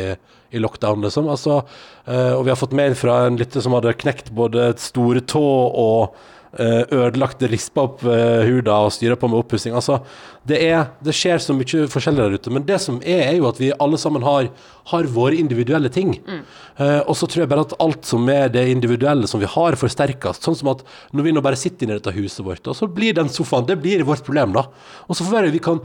i 0.54 0.62
lockdown, 0.62 1.04
liksom. 1.06 1.30
Altså, 1.30 1.60
uh, 2.08 2.32
og 2.34 2.46
vi 2.46 2.54
har 2.54 2.60
fått 2.60 2.76
mail 2.76 2.96
fra 2.98 3.24
en 3.28 3.38
lytter 3.40 3.64
som 3.64 3.76
hadde 3.76 3.94
knekt 4.00 4.32
både 4.34 4.72
store 4.82 5.22
tå 5.28 5.44
og 5.44 6.00
eh, 6.14 6.32
ødelagt 6.60 7.42
rispa 7.50 7.86
opp 7.88 8.04
uh, 8.06 8.44
huda 8.46 8.76
og 8.86 8.92
styrer 8.94 9.18
på 9.18 9.30
med 9.30 9.40
oppussing. 9.40 9.74
Altså, 9.74 10.00
det, 10.44 10.60
er, 10.60 10.90
det 11.04 11.14
skjer 11.16 11.40
så 11.40 11.56
mye 11.56 11.86
forskjellig 11.90 12.20
der 12.20 12.36
ute. 12.36 12.52
Men 12.52 12.66
det 12.68 12.78
som 12.84 13.00
er, 13.00 13.24
er 13.30 13.38
jo 13.38 13.48
at 13.48 13.60
vi 13.60 13.72
alle 13.80 13.98
sammen 14.00 14.24
har, 14.26 14.50
har 14.90 15.08
våre 15.14 15.38
individuelle 15.40 15.88
ting. 15.92 16.12
Eh, 16.76 17.00
og 17.00 17.16
så 17.16 17.28
tror 17.30 17.44
jeg 17.44 17.50
bare 17.52 17.64
at 17.64 17.74
alt 17.80 18.04
som 18.08 18.28
er 18.28 18.50
det 18.52 18.66
individuelle 18.68 19.28
som 19.30 19.40
vi 19.40 19.48
har, 19.48 19.78
forsterkes. 19.80 20.42
Sånn 20.44 20.58
som 20.58 20.72
at 20.74 20.84
når 21.16 21.28
vi 21.28 21.34
nå 21.34 21.42
bare 21.44 21.58
sitter 21.58 21.86
inne 21.86 21.96
i 21.96 22.00
dette 22.00 22.14
huset 22.16 22.44
vårt, 22.44 22.64
og 22.68 22.76
så 22.76 22.88
blir 22.90 23.16
den 23.16 23.32
sofaen 23.32 23.68
det 23.68 23.78
blir 23.80 24.04
vårt 24.06 24.24
problem, 24.26 24.52
da. 24.56 24.66
Og 25.08 25.16
så 25.16 25.24
får 25.24 25.38
være, 25.38 25.52
vi 25.54 25.62
kan, 25.64 25.80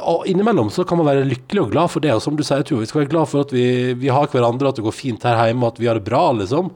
og 0.00 0.26
innimellom 0.30 0.72
så 0.74 0.84
kan 0.88 1.00
man 1.00 1.08
være 1.08 1.28
lykkelig 1.30 1.64
og 1.64 1.72
glad 1.76 1.94
for 1.94 2.04
det. 2.04 2.12
Og 2.16 2.24
som 2.24 2.36
du 2.36 2.44
sier, 2.46 2.66
Tuva, 2.66 2.84
vi 2.84 2.90
skal 2.90 3.04
være 3.04 3.14
glad 3.14 3.30
for 3.32 3.46
at 3.46 3.54
vi, 3.54 3.66
vi 3.98 4.12
har 4.12 4.28
hverandre, 4.32 4.72
at 4.72 4.80
det 4.80 4.86
går 4.86 4.98
fint 4.98 5.24
her 5.28 5.40
hjemme, 5.46 5.72
at 5.72 5.80
vi 5.80 5.88
har 5.88 5.96
det 5.96 6.08
bra, 6.08 6.26
liksom. 6.36 6.74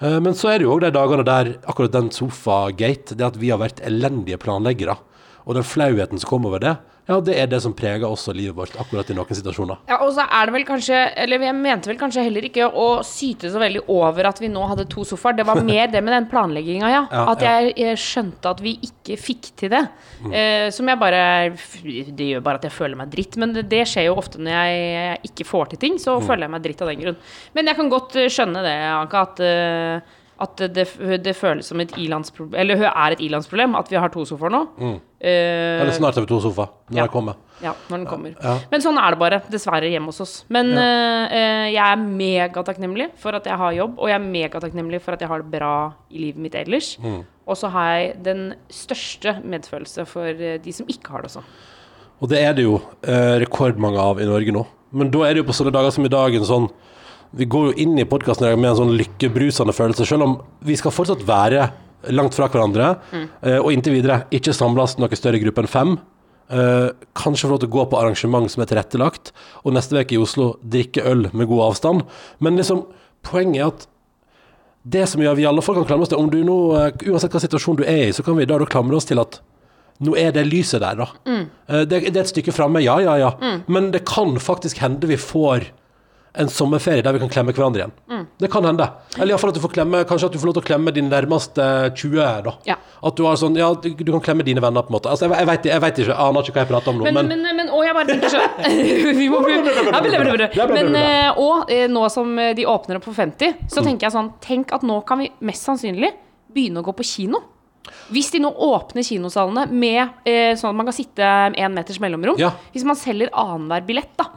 Eh, 0.00 0.20
Men 0.20 0.34
så 0.34 0.50
er 0.52 0.58
det 0.58 0.66
jo 0.66 0.74
òg 0.76 0.84
de 0.84 0.92
dagene 0.94 1.26
der 1.26 1.52
akkurat 1.66 1.92
den 1.94 2.10
sofagate, 2.10 3.14
det 3.14 3.26
at 3.26 3.38
vi 3.40 3.50
har 3.52 3.60
vært 3.62 3.82
elendige 3.84 4.40
planleggere, 4.40 4.96
og 5.44 5.54
den 5.58 5.66
flauheten 5.66 6.18
som 6.18 6.28
kommer 6.28 6.54
over 6.54 6.62
det, 6.64 6.76
ja, 7.04 7.18
det 7.20 7.34
er 7.36 7.48
det 7.52 7.58
som 7.60 7.74
preger 7.76 8.06
også 8.08 8.32
livet 8.32 8.56
vårt 8.56 8.76
akkurat 8.80 9.10
i 9.12 9.16
noen 9.16 9.36
situasjoner. 9.36 9.82
Ja, 9.90 9.98
og 10.06 10.14
så 10.16 10.24
er 10.24 10.48
det 10.48 10.54
vel 10.54 10.64
kanskje 10.64 11.00
Eller 11.20 11.42
jeg 11.44 11.56
mente 11.58 11.90
vel 11.90 11.98
kanskje 12.00 12.24
heller 12.24 12.46
ikke 12.48 12.70
å 12.70 12.86
syte 13.04 13.50
så 13.52 13.60
veldig 13.60 13.82
over 13.92 14.30
at 14.30 14.40
vi 14.40 14.48
nå 14.48 14.62
hadde 14.70 14.86
to 14.88 15.04
sofaer. 15.04 15.36
Det 15.36 15.46
var 15.48 15.60
mer 15.72 15.92
det 15.92 16.00
med 16.04 16.16
den 16.16 16.30
planlegginga, 16.32 16.88
ja. 16.88 17.02
Ja, 17.12 17.26
At 17.34 17.44
jeg, 17.44 17.74
jeg 17.82 18.00
skjønte 18.00 18.54
at 18.54 18.64
vi 18.64 18.76
ikke 18.88 19.18
fikk 19.20 19.52
til 19.60 19.74
det. 19.76 19.84
Eh, 20.32 20.70
som 20.72 20.88
jeg 20.88 21.00
bare 21.02 21.22
Det 21.84 22.30
gjør 22.32 22.44
bare 22.48 22.62
at 22.62 22.68
jeg 22.70 22.76
føler 22.78 22.96
meg 23.02 23.12
dritt. 23.12 23.36
Men 23.40 23.52
det, 23.52 23.68
det 23.68 23.84
skjer 23.90 24.08
jo 24.08 24.18
ofte 24.24 24.40
når 24.40 24.56
jeg 24.56 25.20
ikke 25.30 25.48
får 25.52 25.74
til 25.74 25.84
ting. 25.84 26.00
Så 26.00 26.16
føler 26.24 26.46
jeg 26.48 26.56
meg 26.56 26.64
dritt 26.64 26.84
av 26.84 26.92
den 26.94 27.04
grunn. 27.04 27.22
Men 27.52 27.68
jeg 27.68 27.82
kan 27.82 27.92
godt 27.92 28.16
skjønne 28.32 28.64
det, 28.64 28.76
Anka, 28.94 29.26
at 29.28 29.44
eh, 29.44 30.20
at 30.42 30.62
det, 30.74 30.86
det 31.22 31.34
føles 31.38 31.68
som 31.70 31.78
et 31.78 31.92
ilandsproblem 32.00 32.58
Eller 32.58 32.80
er 32.88 33.14
et 33.14 33.20
ilandsproblem 33.22 33.76
at 33.78 33.90
vi 33.92 33.98
har 34.02 34.10
to 34.10 34.24
sofaer 34.26 34.50
nå. 34.50 34.62
Eh, 35.24 35.80
Eller 35.80 35.92
snart 35.94 36.18
har 36.18 36.24
vi 36.24 36.30
to 36.32 36.40
sofa, 36.42 36.66
når 36.90 36.98
Ja. 36.98 37.04
de 37.06 37.12
kommer. 37.12 37.34
ja, 37.62 37.72
når 37.88 37.96
den 37.96 38.06
kommer. 38.06 38.34
Ja. 38.42 38.58
Men 38.70 38.82
sånn 38.82 38.98
er 38.98 39.14
det 39.14 39.18
bare, 39.18 39.38
dessverre, 39.48 39.88
hjemme 39.88 40.10
hos 40.10 40.20
oss. 40.20 40.34
Men 40.52 40.72
ja. 40.74 40.82
uh, 41.30 41.68
jeg 41.70 41.80
er 41.80 42.02
megatakknemlig 42.02 43.10
for 43.16 43.38
at 43.38 43.46
jeg 43.46 43.56
har 43.56 43.72
jobb, 43.72 43.94
og 43.98 44.10
jeg 44.10 44.18
er 44.18 44.26
megatakknemlig 44.26 45.00
for 45.00 45.14
at 45.14 45.22
jeg 45.22 45.30
har 45.30 45.44
det 45.44 45.50
bra 45.54 45.92
i 46.10 46.18
livet 46.26 46.42
mitt 46.42 46.54
ellers. 46.58 46.98
Mm. 46.98 47.22
Og 47.46 47.56
så 47.56 47.70
har 47.70 47.92
jeg 47.94 48.24
den 48.24 48.42
største 48.68 49.38
medfølelse 49.44 50.04
for 50.08 50.32
de 50.34 50.72
som 50.72 50.86
ikke 50.90 51.14
har 51.14 51.22
det 51.22 51.30
sånn. 51.36 51.46
Og 52.20 52.28
det 52.30 52.42
er 52.42 52.52
det 52.56 52.64
jo 52.66 52.80
uh, 52.80 53.36
rekordmange 53.40 54.00
av 54.00 54.20
i 54.20 54.26
Norge 54.28 54.52
nå. 54.52 54.66
Men 54.94 55.10
da 55.10 55.24
er 55.26 55.34
det 55.34 55.44
jo 55.44 55.48
på 55.48 55.56
sånne 55.56 55.72
dager 55.74 55.90
som 55.94 56.04
i 56.06 56.12
dag 56.12 56.34
en 56.34 56.46
sånn 56.46 56.68
Vi 57.32 57.48
går 57.50 57.70
jo 57.70 57.76
inn 57.82 57.98
i 57.98 58.06
podkasten 58.08 58.58
med 58.60 58.70
en 58.70 58.80
sånn 58.82 58.96
lykkebrusende 58.98 59.74
følelse, 59.74 60.06
selv 60.06 60.26
om 60.26 60.34
vi 60.64 60.76
skal 60.78 60.94
fortsatt 60.94 61.24
være 61.26 61.68
langt 62.14 62.36
fra 62.36 62.50
hverandre. 62.52 62.98
Mm. 63.12 63.28
og 63.64 63.70
inntil 63.72 63.94
videre 63.96 64.24
ikke 64.34 64.52
samles 64.52 64.98
noe 65.00 65.16
større 65.16 65.40
gruppe 65.40 65.64
enn 65.64 65.70
fem. 65.70 65.94
Uh, 66.44 66.92
kanskje 67.16 67.46
få 67.46 67.54
lov 67.54 67.62
til 67.62 67.70
å 67.70 67.72
gå 67.72 67.84
på 67.88 67.96
arrangement 67.96 68.50
som 68.52 68.60
er 68.60 68.68
tilrettelagt, 68.68 69.30
og 69.64 69.72
neste 69.72 69.96
uke 69.96 70.12
i 70.12 70.20
Oslo 70.20 70.50
drikke 70.60 71.00
øl 71.08 71.30
med 71.32 71.48
god 71.48 71.70
avstand. 71.70 72.04
Men 72.44 72.60
liksom, 72.60 72.82
poenget 73.24 73.62
er 73.62 73.70
at 73.70 73.86
det 74.84 75.06
som 75.08 75.22
gjør 75.24 75.38
vi 75.38 75.46
alle 75.48 75.64
folk 75.64 75.80
kan 75.80 75.88
klamre 75.88 76.04
oss 76.04 76.12
til, 76.12 76.20
om 76.20 76.28
du 76.28 76.42
nå, 76.44 76.58
uh, 76.76 76.90
uansett 77.08 77.32
hva 77.32 77.40
situasjon 77.40 77.80
du 77.80 77.86
er 77.88 78.10
i, 78.10 78.12
så 78.12 78.22
kan 78.26 78.36
vi 78.36 78.44
da, 78.44 78.60
klamre 78.68 79.00
oss 79.00 79.08
til 79.08 79.22
at 79.24 79.40
nå 80.04 80.16
er 80.20 80.34
det 80.36 80.44
lyset 80.50 80.82
der, 80.82 81.00
da. 81.00 81.06
Eh, 81.24 81.84
Det, 81.86 82.00
det 82.10 82.18
er 82.18 82.24
et 82.26 82.32
stykke 82.32 82.52
framme, 82.52 82.82
ja, 82.82 82.98
ja, 83.00 83.14
ja. 83.16 83.30
Men 83.70 83.92
det 83.94 84.04
kan 84.10 84.36
faktisk 84.42 84.82
hende 84.82 85.06
vi 85.06 85.16
får 85.16 85.70
en 86.34 86.48
sommerferie 86.50 87.02
der 87.06 87.14
vi 87.14 87.20
kan 87.22 87.30
klemme 87.30 87.52
hverandre 87.54 87.84
igjen. 87.84 88.24
Det 88.42 88.48
kan 88.50 88.64
hende. 88.66 88.88
Eller 89.14 89.34
iallfall 89.34 89.52
at 89.52 89.58
du 89.58 89.60
får 89.62 89.70
klemme 89.76 90.00
Kanskje 90.08 90.26
at 90.26 90.34
du 90.34 90.38
får 90.42 90.48
lov 90.48 90.54
til 90.56 90.62
å 90.64 90.66
klemme 90.66 90.90
dine 90.94 91.06
nærmeste 91.12 91.66
20, 91.94 92.16
da. 92.46 92.54
Ja. 92.66 92.74
At 93.06 93.14
du 93.18 93.22
har 93.28 93.38
sånn 93.38 93.54
Ja, 93.58 93.68
du, 93.78 93.92
kan 93.94 94.24
klemme 94.24 94.42
dine 94.46 94.62
venner, 94.64 94.82
på 94.82 94.90
en 94.90 94.96
måte. 94.96 95.12
Altså, 95.12 95.28
jeg, 95.28 95.36
jeg, 95.38 95.48
vet, 95.52 95.68
jeg 95.70 95.84
vet 95.84 96.00
ikke, 96.02 96.10
jeg 96.10 96.18
aner 96.26 96.42
ikke 96.48 96.56
hva 96.56 96.64
jeg 96.64 96.70
prater 96.72 96.90
om 96.90 96.98
nå, 96.98 97.06
Men, 97.06 97.20
men, 97.30 97.44
men, 97.46 97.60
men, 97.60 97.70
og 97.70 97.86
jeg 97.86 97.94
bare 97.94 98.10
tenker 98.10 98.34
så 98.34 98.42
Vi 99.20 99.28
må 99.30 99.44
Ja. 100.58 100.66
Men 100.74 100.98
eh, 100.98 101.38
og 101.38 101.70
eh, 101.70 101.86
nå 101.90 102.04
som 102.10 102.34
eh, 102.42 102.50
de 102.58 102.66
åpner 102.66 102.98
opp 102.98 103.06
for 103.06 103.14
50, 103.14 103.54
så 103.70 103.84
Mm. 103.84 103.88
tenker 103.92 104.06
jeg 104.08 104.14
sånn 104.14 104.30
Tenk 104.42 104.72
at 104.74 104.82
nå 104.86 105.00
kan 105.06 105.20
vi 105.20 105.30
mest 105.44 105.66
sannsynlig 105.68 106.10
begynne 106.54 106.80
å 106.80 106.86
gå 106.86 106.94
på 106.96 107.04
kino. 107.06 107.42
Hvis 108.10 108.30
de 108.32 108.40
nå 108.40 108.50
åpner 108.50 109.04
kinosalene 109.04 109.66
med 109.70 110.24
sånn 110.56 110.70
at 110.72 110.78
man 110.78 110.86
kan 110.88 110.96
sitte 110.96 111.22
én 111.60 111.74
meters 111.74 111.98
mellomrom. 112.00 112.38
Mm. 112.40 112.62
Hvis 112.72 112.86
man 112.88 112.96
selger 112.96 113.28
annenhver 113.36 113.84
billett, 113.84 114.14
da, 114.16 114.30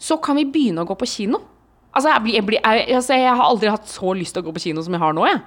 så 0.00 0.16
kan 0.24 0.38
vi 0.40 0.48
begynne 0.48 0.82
å 0.84 0.88
gå 0.88 0.96
på 0.96 1.08
kino. 1.08 1.42
Altså 1.90 2.12
jeg, 2.12 2.24
blir, 2.24 2.34
jeg, 2.38 2.46
blir, 2.46 2.60
jeg, 2.62 2.84
altså, 2.96 3.16
jeg 3.18 3.32
har 3.36 3.46
aldri 3.46 3.72
hatt 3.72 3.88
så 3.90 4.12
lyst 4.16 4.36
til 4.36 4.44
å 4.44 4.48
gå 4.48 4.54
på 4.56 4.62
kino 4.68 4.84
som 4.86 4.94
jeg 4.94 5.02
har 5.02 5.16
nå. 5.16 5.26
Jeg. 5.28 5.42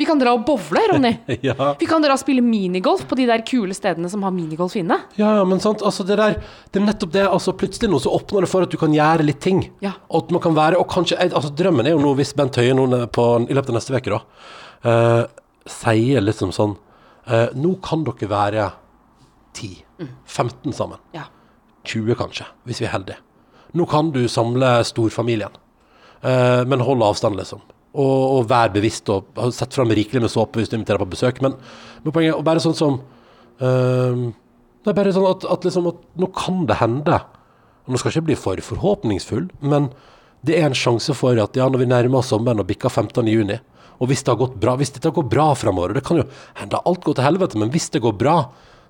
Vi 0.00 0.06
kan 0.08 0.18
dra 0.18 0.32
og 0.34 0.46
bowle, 0.48 0.80
Ronny. 0.90 1.10
ja. 1.48 1.54
Vi 1.78 1.86
kan 1.86 2.02
dra 2.02 2.16
og 2.16 2.20
spille 2.20 2.42
minigolf 2.42 3.04
på 3.08 3.16
de 3.18 3.26
der 3.28 3.44
kule 3.46 3.76
stedene 3.76 4.08
som 4.10 4.24
har 4.24 4.32
minigolf 4.34 4.74
inne. 4.80 4.96
Ja, 5.20 5.34
ja, 5.38 5.44
men 5.46 5.60
sant, 5.62 5.84
altså 5.84 6.06
det 6.08 6.16
der 6.18 6.38
Det 6.72 6.80
er 6.80 6.86
nettopp 6.86 7.12
det, 7.14 7.26
altså 7.28 7.54
plutselig 7.54 7.92
nå 7.92 8.00
så 8.02 8.14
åpner 8.16 8.46
det 8.46 8.50
for 8.50 8.64
at 8.64 8.72
du 8.72 8.78
kan 8.80 8.94
gjøre 8.96 9.26
litt 9.28 9.42
ting. 9.44 9.66
Ja. 9.84 9.94
Og 10.08 10.24
at 10.24 10.34
man 10.34 10.42
kan 10.42 10.56
være 10.56 10.80
Og 10.80 10.88
kanskje 10.90 11.20
Altså 11.28 11.52
drømmen 11.54 11.86
er 11.86 11.94
jo 11.94 12.00
nå, 12.02 12.14
hvis 12.18 12.32
Bent 12.38 12.56
Høie 12.58 12.74
nå 12.74 12.88
på, 13.12 13.26
i 13.44 13.54
løpet 13.54 13.70
av 13.70 13.78
neste 13.78 13.94
uke, 13.94 14.16
da, 14.16 14.22
uh, 14.88 15.68
sier 15.68 16.24
liksom 16.24 16.54
sånn 16.56 16.74
uh, 17.28 17.52
Nå 17.54 17.76
kan 17.84 18.06
dere 18.08 18.30
være 18.32 18.70
10, 19.52 19.84
15 20.24 20.72
sammen. 20.72 20.98
Ja. 21.12 21.28
20 21.84 22.16
kanskje, 22.16 22.48
hvis 22.64 22.80
vi 22.80 22.88
er 22.88 22.94
heldige. 22.94 23.20
Nå 23.78 23.86
kan 23.88 24.10
du 24.12 24.22
samle 24.28 24.74
storfamilien, 24.84 25.54
eh, 26.22 26.62
men 26.68 26.84
hold 26.84 27.04
avstand, 27.06 27.38
liksom. 27.40 27.62
Og, 27.92 28.20
og 28.38 28.46
vær 28.48 28.72
bevisst 28.72 29.08
og 29.12 29.36
sett 29.52 29.74
fram 29.76 29.92
rikelig 29.92 30.22
med 30.24 30.32
såpe 30.32 30.60
hvis 30.60 30.70
du 30.72 30.78
inviterer 30.78 31.02
på 31.02 31.10
besøk. 31.12 31.42
Men, 31.44 31.58
men 32.04 32.14
poenget 32.14 32.38
er 32.38 32.46
bare 32.46 32.62
sånn 32.64 32.76
som 32.76 32.94
eh, 33.60 34.22
Det 34.82 34.92
er 34.92 34.96
bare 34.96 35.12
sånn 35.12 35.28
at, 35.28 35.44
at, 35.44 35.66
liksom, 35.68 35.90
at 35.92 36.00
nå 36.20 36.30
kan 36.36 36.64
det 36.68 36.80
hende. 36.80 37.20
Nå 37.86 38.00
skal 38.00 38.14
ikke 38.14 38.30
bli 38.30 38.38
for 38.38 38.64
forhåpningsfull, 38.64 39.50
men 39.60 39.90
det 40.46 40.56
er 40.58 40.66
en 40.66 40.76
sjanse 40.76 41.14
for 41.14 41.38
at 41.38 41.56
ja, 41.58 41.68
når 41.70 41.84
vi 41.84 41.90
nærmer 41.90 42.22
oss 42.22 42.32
sommeren 42.32 42.62
og 42.62 42.68
bikker 42.70 42.90
15. 42.90 43.28
juni, 43.30 43.60
og 44.02 44.08
hvis 44.10 44.24
det 44.24 44.32
har 44.32 44.40
gått 44.40 44.56
bra, 44.58 44.74
hvis 44.78 44.90
dette 44.96 45.12
går 45.14 45.28
bra 45.30 45.52
fremover, 45.54 45.92
og 45.92 45.98
det 45.98 46.04
kan 46.06 46.18
jo 46.18 46.24
hende 46.58 46.80
alt 46.88 47.04
går 47.06 47.18
til 47.18 47.26
helvete, 47.28 47.60
men 47.60 47.70
hvis 47.70 47.90
det 47.94 48.02
går 48.02 48.16
bra, 48.18 48.36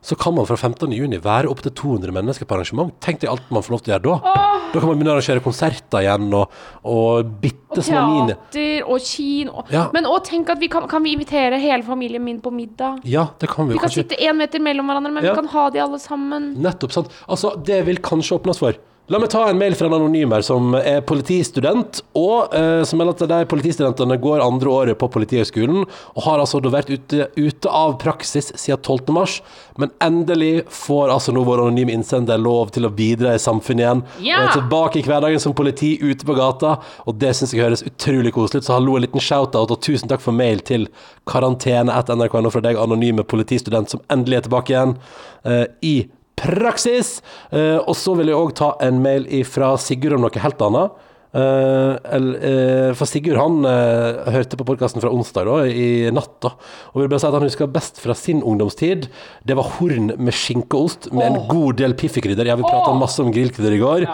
så 0.02 0.16
kan 0.18 0.34
man 0.34 0.46
fra 0.48 0.56
15. 0.58 0.90
juni 0.92 1.18
være 1.22 1.46
opp 1.50 1.60
til 1.62 1.70
200 1.78 2.10
mennesker 2.16 2.44
på 2.50 2.56
arrangement. 2.56 2.90
Tenk 3.04 3.20
deg 3.22 3.30
alt 3.30 3.44
man 3.54 3.62
får 3.62 3.70
lov 3.76 3.82
til 3.86 3.92
å 3.92 3.94
gjøre 3.94 4.06
da. 4.08 4.32
Da 4.72 4.80
kan 4.80 4.88
man 4.88 4.98
begynne 4.98 5.12
å 5.12 5.14
arrangere 5.14 5.42
konserter 5.44 6.02
igjen, 6.02 6.26
og, 6.34 6.50
og 6.90 7.30
bitte 7.42 7.84
små 7.86 8.02
mini... 8.08 8.34
Teater 8.50 8.88
og 8.90 9.00
kino. 9.06 9.62
Ja. 9.70 9.84
Men 9.94 10.08
òg 10.10 10.24
tenk 10.26 10.50
at 10.50 10.58
vi 10.62 10.68
kan, 10.72 10.88
kan 10.90 11.04
vi 11.06 11.12
invitere 11.14 11.60
hele 11.62 11.86
familien 11.86 12.24
min 12.26 12.40
på 12.42 12.50
middag. 12.50 12.98
Ja, 13.06 13.28
det 13.38 13.50
kan 13.52 13.68
vi 13.70 13.76
Vi 13.76 13.78
kan 13.78 13.86
kanskje. 13.88 14.02
sitte 14.08 14.18
én 14.26 14.34
meter 14.42 14.58
mellom 14.64 14.90
hverandre, 14.90 15.12
men 15.14 15.24
Ja. 15.24 15.32
vi 15.36 15.42
kan 15.42 15.52
ha 15.54 15.68
de 15.70 15.78
alle 15.86 15.98
sammen. 16.02 16.54
Nettopp, 16.58 16.92
sant. 16.98 17.12
Altså, 17.28 17.54
det 17.62 17.84
vil 17.86 18.02
kanskje 18.02 18.40
åpnes 18.40 18.58
for. 18.58 18.74
La 19.12 19.18
meg 19.20 19.28
ta 19.28 19.42
en 19.50 19.58
mail 19.60 19.74
fra 19.76 19.90
en 19.90 19.94
anonym 19.98 20.30
her 20.32 20.44
som 20.46 20.72
er 20.78 21.02
politistudent, 21.04 21.98
og 22.16 22.54
eh, 22.56 22.80
som 22.88 22.96
melder 22.96 23.26
at 23.26 23.32
de 23.32 23.48
politistudentene 23.50 24.16
går 24.22 24.40
andre 24.40 24.70
året 24.72 24.96
på 24.96 25.08
Politihøgskolen, 25.12 25.82
og 25.84 26.24
har 26.24 26.40
altså 26.40 26.62
vært 26.72 26.88
ute, 26.88 27.26
ute 27.36 27.68
av 27.68 27.98
praksis 28.00 28.48
siden 28.56 28.80
12. 28.80 29.12
mars, 29.12 29.34
men 29.76 29.92
endelig 30.00 30.62
får 30.72 31.12
altså 31.12 31.34
nå 31.36 31.42
vår 31.44 31.60
anonyme 31.66 31.92
innsender 31.92 32.40
lov 32.40 32.72
til 32.72 32.88
å 32.88 32.92
bidra 33.02 33.34
i 33.36 33.42
samfunnet 33.42 33.84
igjen. 33.84 34.02
Ja! 34.30 34.38
Og 34.38 34.46
er 34.46 34.56
tilbake 34.62 35.02
i 35.02 35.04
hverdagen 35.04 35.44
som 35.44 35.58
politi 35.60 35.92
ute 36.00 36.24
på 36.24 36.38
gata, 36.38 36.78
og 37.04 37.20
det 37.20 37.34
syns 37.36 37.52
jeg 37.52 37.66
høres 37.66 37.84
utrolig 37.84 38.32
koselig 38.32 38.62
ut. 38.62 38.70
Så 38.70 38.78
hallo, 38.78 38.96
en 38.96 39.04
liten 39.04 39.26
shout-out, 39.28 39.76
og 39.76 39.84
tusen 39.84 40.08
takk 40.08 40.24
for 40.24 40.32
mail 40.32 40.64
til 40.64 40.88
karantene.nrk.no 41.28 42.56
fra 42.56 42.64
deg, 42.64 42.80
anonyme 42.80 43.28
politistudent, 43.28 43.92
som 43.92 44.00
endelig 44.08 44.40
er 44.40 44.48
tilbake 44.48 44.76
igjen 44.76 44.96
eh, 45.44 45.66
i 45.84 45.96
praksis. 46.42 47.20
Eh, 47.50 47.78
og 47.78 47.96
så 47.98 48.16
vil 48.18 48.32
jeg 48.32 48.38
òg 48.38 48.52
ta 48.58 48.74
en 48.84 49.00
mail 49.04 49.26
fra 49.48 49.74
Sigurd 49.80 50.18
om 50.18 50.26
noe 50.26 50.44
helt 50.44 50.68
annet. 50.68 51.08
Uh, 51.32 51.96
eh, 52.12 52.90
for 52.92 53.08
Sigurd 53.08 53.38
han 53.40 53.62
uh, 53.64 54.18
hørte 54.34 54.58
på 54.60 54.66
podkasten 54.68 55.00
fra 55.00 55.08
onsdag 55.08 55.46
da, 55.48 55.54
i 55.64 56.10
natt. 56.12 56.34
da 56.44 56.50
Og 56.92 57.00
vil 57.00 57.08
bare 57.08 57.22
si 57.22 57.28
at 57.30 57.36
han 57.38 57.46
husker 57.46 57.70
best 57.72 58.00
fra 58.02 58.16
sin 58.18 58.42
ungdomstid. 58.44 59.06
Det 59.48 59.56
var 59.56 59.70
horn 59.78 60.12
med 60.18 60.36
skinkeost 60.36 61.08
med 61.16 61.30
en 61.30 61.46
god 61.48 61.80
del 61.80 61.96
piffikrydder. 61.96 62.50
Ja, 62.50 62.58
vi 62.60 62.68
prata 62.68 62.92
masse 63.00 63.24
om 63.24 63.32
grillkrydder 63.32 63.78
i 63.78 63.80
går. 63.80 64.04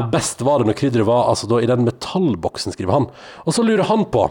Og 0.00 0.08
best 0.14 0.40
var 0.48 0.62
det 0.62 0.70
når 0.70 0.78
krydderet 0.80 1.10
var 1.10 1.28
altså, 1.28 1.50
da, 1.50 1.60
i 1.60 1.68
den 1.68 1.84
metallboksen, 1.84 2.72
skriver 2.72 2.96
han. 2.96 3.10
Og 3.44 3.52
så 3.52 3.66
lurer 3.66 3.84
han 3.92 4.08
på 4.08 4.30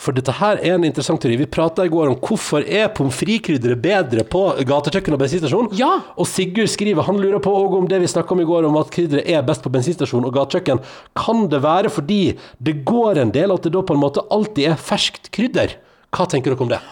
for 0.00 0.16
dette 0.16 0.34
her 0.38 0.60
er 0.62 0.76
en 0.76 0.86
interessant 0.86 1.20
teori. 1.22 1.36
Vi 1.40 1.48
prata 1.50 1.84
i 1.86 1.92
går 1.92 2.10
om 2.12 2.18
hvorfor 2.22 2.64
er 2.64 2.90
pommes 2.96 3.16
frites-krydderet 3.18 3.82
bedre 3.82 4.24
på 4.28 4.44
gatekjøkken 4.68 5.16
og 5.16 5.22
bensinstasjon. 5.22 5.70
Ja. 5.78 5.92
Og 6.16 6.28
Sigurd 6.30 6.72
skriver 6.72 7.06
han 7.06 7.20
lurer 7.20 7.42
på 7.42 7.52
om 7.52 7.88
det 7.90 8.02
vi 8.02 8.10
snakka 8.10 8.34
om 8.34 8.42
i 8.42 8.48
går, 8.48 8.66
om 8.68 8.80
at 8.80 8.92
krydderet 8.94 9.28
er 9.28 9.46
best 9.46 9.64
på 9.64 9.72
bensinstasjon 9.72 10.26
og 10.28 10.34
gatekjøkken. 10.36 10.82
Kan 11.18 11.46
det 11.52 11.62
være 11.64 11.92
fordi 11.92 12.22
det 12.58 12.80
går 12.88 13.22
en 13.22 13.34
del 13.34 13.54
at 13.54 13.64
det 13.66 13.74
da 13.76 13.84
på 13.86 13.96
en 13.96 14.04
måte 14.04 14.24
alltid 14.32 14.72
er 14.72 14.84
ferskt 14.90 15.32
krydder? 15.34 15.78
Hva 16.12 16.28
tenker 16.28 16.52
dere 16.52 16.66
om 16.66 16.72
det? 16.72 16.82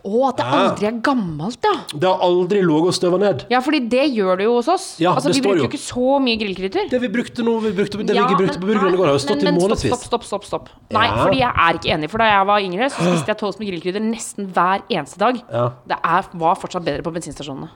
Å, 0.00 0.20
at 0.30 0.38
det 0.38 0.44
aldri 0.48 0.86
er 0.88 0.94
gammelt, 1.04 1.58
ja. 1.66 1.72
Det 1.92 2.08
har 2.08 2.22
aldri 2.24 2.62
ligget 2.64 2.88
og 2.88 2.94
støva 2.96 3.18
ned. 3.20 3.42
Ja, 3.52 3.58
fordi 3.60 3.82
det 3.92 4.06
gjør 4.14 4.38
det 4.40 4.46
jo 4.46 4.54
hos 4.54 4.68
oss. 4.72 4.86
Ja, 5.02 5.10
altså, 5.12 5.28
det 5.28 5.36
vi 5.36 5.42
står 5.42 5.58
bruker 5.58 5.66
jo. 5.66 5.68
ikke 5.68 5.80
så 5.82 6.14
mye 6.24 6.38
grillkrydder. 6.40 6.86
Det 6.88 7.00
vi 7.02 7.10
brukte 7.12 7.44
nå, 7.44 7.58
vi 7.60 7.72
brukte, 7.76 8.00
det 8.08 8.16
Ja, 8.16 8.24
vi 8.30 8.38
brukte 8.38 8.56
på 8.56 8.64
men- 8.64 8.78
burgeren 8.78 8.94
i 8.94 8.96
går, 8.96 9.10
har 9.10 9.18
jo 9.18 9.22
stått 9.26 9.42
men- 9.44 9.54
i 9.54 9.60
månedsvis. 9.60 9.92
Stopp, 9.92 10.24
stopp, 10.24 10.24
stopp. 10.24 10.44
stopp, 10.48 10.68
Ja. 10.88 10.98
Nei, 10.98 11.08
fordi 11.20 11.38
jeg 11.42 11.52
er 11.52 11.78
ikke 11.78 11.92
enig. 11.98 12.10
For 12.10 12.18
da 12.24 12.30
jeg 12.30 12.46
var 12.46 12.60
yngre, 12.60 12.88
så 12.90 13.04
spiste 13.10 13.26
jeg 13.28 13.38
toast 13.38 13.60
med 13.60 13.68
grillkrydder 13.68 14.00
nesten 14.08 14.48
hver 14.56 14.82
eneste 14.88 15.18
dag. 15.18 15.42
Ja. 15.52 15.66
Det 15.86 15.98
er, 16.02 16.24
var 16.32 16.54
fortsatt 16.56 16.84
bedre 16.84 17.02
på 17.02 17.12
bensinstasjonene. 17.12 17.68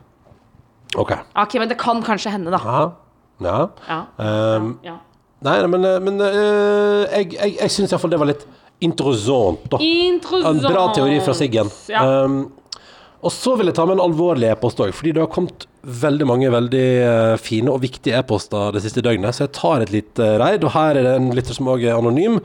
Ok. 0.97 1.12
Ok, 1.37 1.54
men 1.61 1.69
det 1.69 1.76
kan 1.76 2.02
kanskje 2.02 2.31
hende, 2.31 2.50
da. 2.50 2.61
Ja. 3.43 3.69
ja. 3.88 4.07
Um, 4.19 4.78
ja. 4.83 4.97
Nei, 5.45 5.59
men, 5.66 5.83
men 6.04 6.21
øh, 6.25 7.04
jeg, 7.12 7.35
jeg, 7.35 7.57
jeg 7.61 7.71
syns 7.71 7.93
iallfall 7.93 8.11
det 8.14 8.19
var 8.19 8.26
litt 8.31 8.47
interessant, 8.85 9.64
da. 9.73 9.81
Interessant. 9.81 10.61
En 10.64 10.75
bra 10.75 10.88
teori 10.97 11.19
fra 11.25 11.35
Siggen. 11.38 11.73
Ja. 11.91 12.05
Um, 12.25 12.45
og 13.25 13.33
så 13.33 13.55
vil 13.57 13.71
jeg 13.71 13.76
ta 13.79 13.87
med 13.88 13.97
en 13.97 14.05
alvorlig 14.05 14.50
e-post 14.53 14.83
òg, 14.85 14.93
fordi 14.93 15.14
det 15.17 15.23
har 15.23 15.33
kommet 15.33 15.64
veldig 15.85 16.26
mange 16.29 16.50
veldig 16.53 16.85
eh, 17.05 17.35
fine 17.41 17.73
og 17.73 17.81
viktige 17.81 18.19
e-poster 18.19 18.75
det 18.75 18.83
siste 18.85 19.05
døgnet, 19.05 19.37
så 19.37 19.47
jeg 19.47 19.55
tar 19.57 19.85
et 19.85 19.93
lite 19.95 20.29
reid. 20.41 20.64
Og 20.64 20.75
her 20.75 20.99
er 20.99 21.09
det 21.09 21.14
en 21.17 21.31
lytter 21.37 21.57
som 21.57 21.71
òg 21.73 21.87
er 21.87 21.97
anonym, 21.97 22.37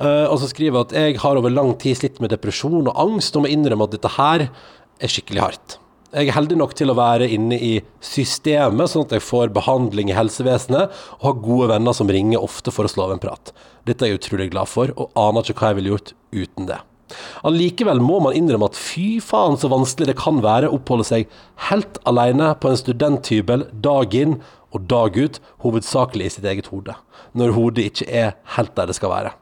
uh, 0.00 0.26
og 0.30 0.38
som 0.40 0.48
skriver 0.48 0.86
at 0.86 0.96
jeg 0.96 1.20
har 1.20 1.40
over 1.40 1.52
lang 1.52 1.74
tid 1.80 2.00
slitt 2.00 2.20
med 2.24 2.32
depresjon 2.32 2.88
og 2.88 2.96
angst, 3.04 3.36
og 3.36 3.44
må 3.44 3.52
innrømme 3.52 3.84
at 3.84 3.98
dette 3.98 4.14
her 4.16 4.46
er 4.48 5.12
skikkelig 5.12 5.44
hardt. 5.44 5.78
Jeg 6.14 6.30
er 6.30 6.36
heldig 6.36 6.56
nok 6.60 6.72
til 6.78 6.92
å 6.92 6.96
være 6.96 7.28
inne 7.34 7.56
i 7.58 7.72
systemet, 8.04 8.86
sånn 8.90 9.04
at 9.08 9.16
jeg 9.16 9.24
får 9.26 9.52
behandling 9.56 10.12
i 10.12 10.16
helsevesenet, 10.16 10.92
og 11.18 11.26
har 11.26 11.40
gode 11.42 11.70
venner 11.74 11.96
som 11.96 12.08
ringer 12.08 12.40
ofte 12.40 12.72
for 12.72 12.86
å 12.86 12.92
slå 12.92 13.08
av 13.08 13.16
en 13.16 13.22
prat. 13.22 13.50
Dette 13.84 14.06
er 14.06 14.14
jeg 14.14 14.22
utrolig 14.22 14.50
glad 14.54 14.70
for, 14.70 14.92
og 14.96 15.12
aner 15.18 15.44
ikke 15.44 15.60
hva 15.60 15.72
jeg 15.72 15.80
ville 15.80 15.94
gjort 15.94 16.12
uten 16.32 16.68
det. 16.70 16.80
Allikevel 17.46 18.00
må 18.02 18.18
man 18.24 18.36
innrømme 18.36 18.70
at 18.70 18.78
fy 18.80 19.20
faen 19.22 19.58
så 19.60 19.68
vanskelig 19.70 20.08
det 20.10 20.18
kan 20.18 20.40
være 20.44 20.70
å 20.70 20.78
oppholde 20.78 21.06
seg 21.06 21.30
helt 21.68 22.00
alene 22.08 22.54
på 22.60 22.70
en 22.70 22.80
studenthybel 22.80 23.68
dag 23.84 24.16
inn 24.18 24.38
og 24.74 24.88
dag 24.90 25.14
ut, 25.14 25.38
hovedsakelig 25.62 26.26
i 26.26 26.34
sitt 26.38 26.48
eget 26.50 26.72
hode, 26.72 26.96
når 27.38 27.54
hodet 27.54 27.88
ikke 27.90 28.08
er 28.10 28.34
helt 28.56 28.74
der 28.74 28.90
det 28.90 28.96
skal 28.98 29.12
være. 29.12 29.34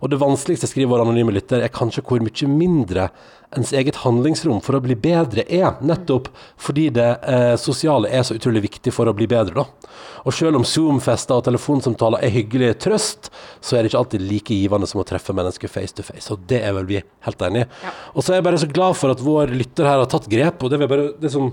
Og 0.00 0.12
det 0.12 0.20
vanskeligste, 0.20 0.68
skriver 0.70 0.92
vår 0.94 1.04
anonyme 1.06 1.34
lytter, 1.34 1.62
er 1.64 1.72
kanskje 1.72 2.04
hvor 2.06 2.22
mye 2.24 2.50
mindre 2.50 3.08
ens 3.56 3.72
eget 3.76 4.00
handlingsrom 4.02 4.58
for 4.64 4.76
å 4.76 4.82
bli 4.82 4.96
bedre 4.98 5.44
er, 5.46 5.76
nettopp 5.86 6.28
fordi 6.60 6.88
det 6.96 7.06
eh, 7.22 7.54
sosiale 7.60 8.10
er 8.10 8.24
så 8.26 8.36
utrolig 8.36 8.64
viktig 8.66 8.92
for 8.94 9.08
å 9.08 9.14
bli 9.16 9.28
bedre, 9.30 9.62
da. 9.62 9.92
Og 10.26 10.34
selv 10.34 10.58
om 10.58 10.66
Zoom-fester 10.66 11.38
og 11.38 11.46
telefonsamtaler 11.46 12.24
er 12.26 12.34
hyggelig 12.34 12.72
trøst, 12.82 13.30
så 13.62 13.76
er 13.76 13.84
det 13.84 13.92
ikke 13.92 14.00
alltid 14.02 14.26
like 14.26 14.56
givende 14.58 14.88
som 14.90 15.00
å 15.00 15.06
treffe 15.06 15.34
mennesker 15.36 15.70
face 15.70 15.94
to 15.94 16.06
face, 16.06 16.26
og 16.34 16.42
det 16.50 16.64
er 16.66 16.74
vel 16.76 16.88
vi 16.90 16.98
helt 17.28 17.46
enig 17.46 17.62
i. 17.62 17.70
Ja. 17.86 17.94
Og 18.14 18.26
så 18.26 18.34
er 18.34 18.40
jeg 18.40 18.48
bare 18.48 18.62
så 18.64 18.70
glad 18.72 18.98
for 18.98 19.14
at 19.14 19.22
vår 19.22 19.54
lytter 19.54 19.86
her 19.88 20.02
har 20.02 20.10
tatt 20.10 20.26
grep, 20.32 20.58
og 20.58 20.72
det 20.72 20.82
vil 20.82 20.90
bare 20.90 21.08
det 21.22 21.32
som 21.32 21.52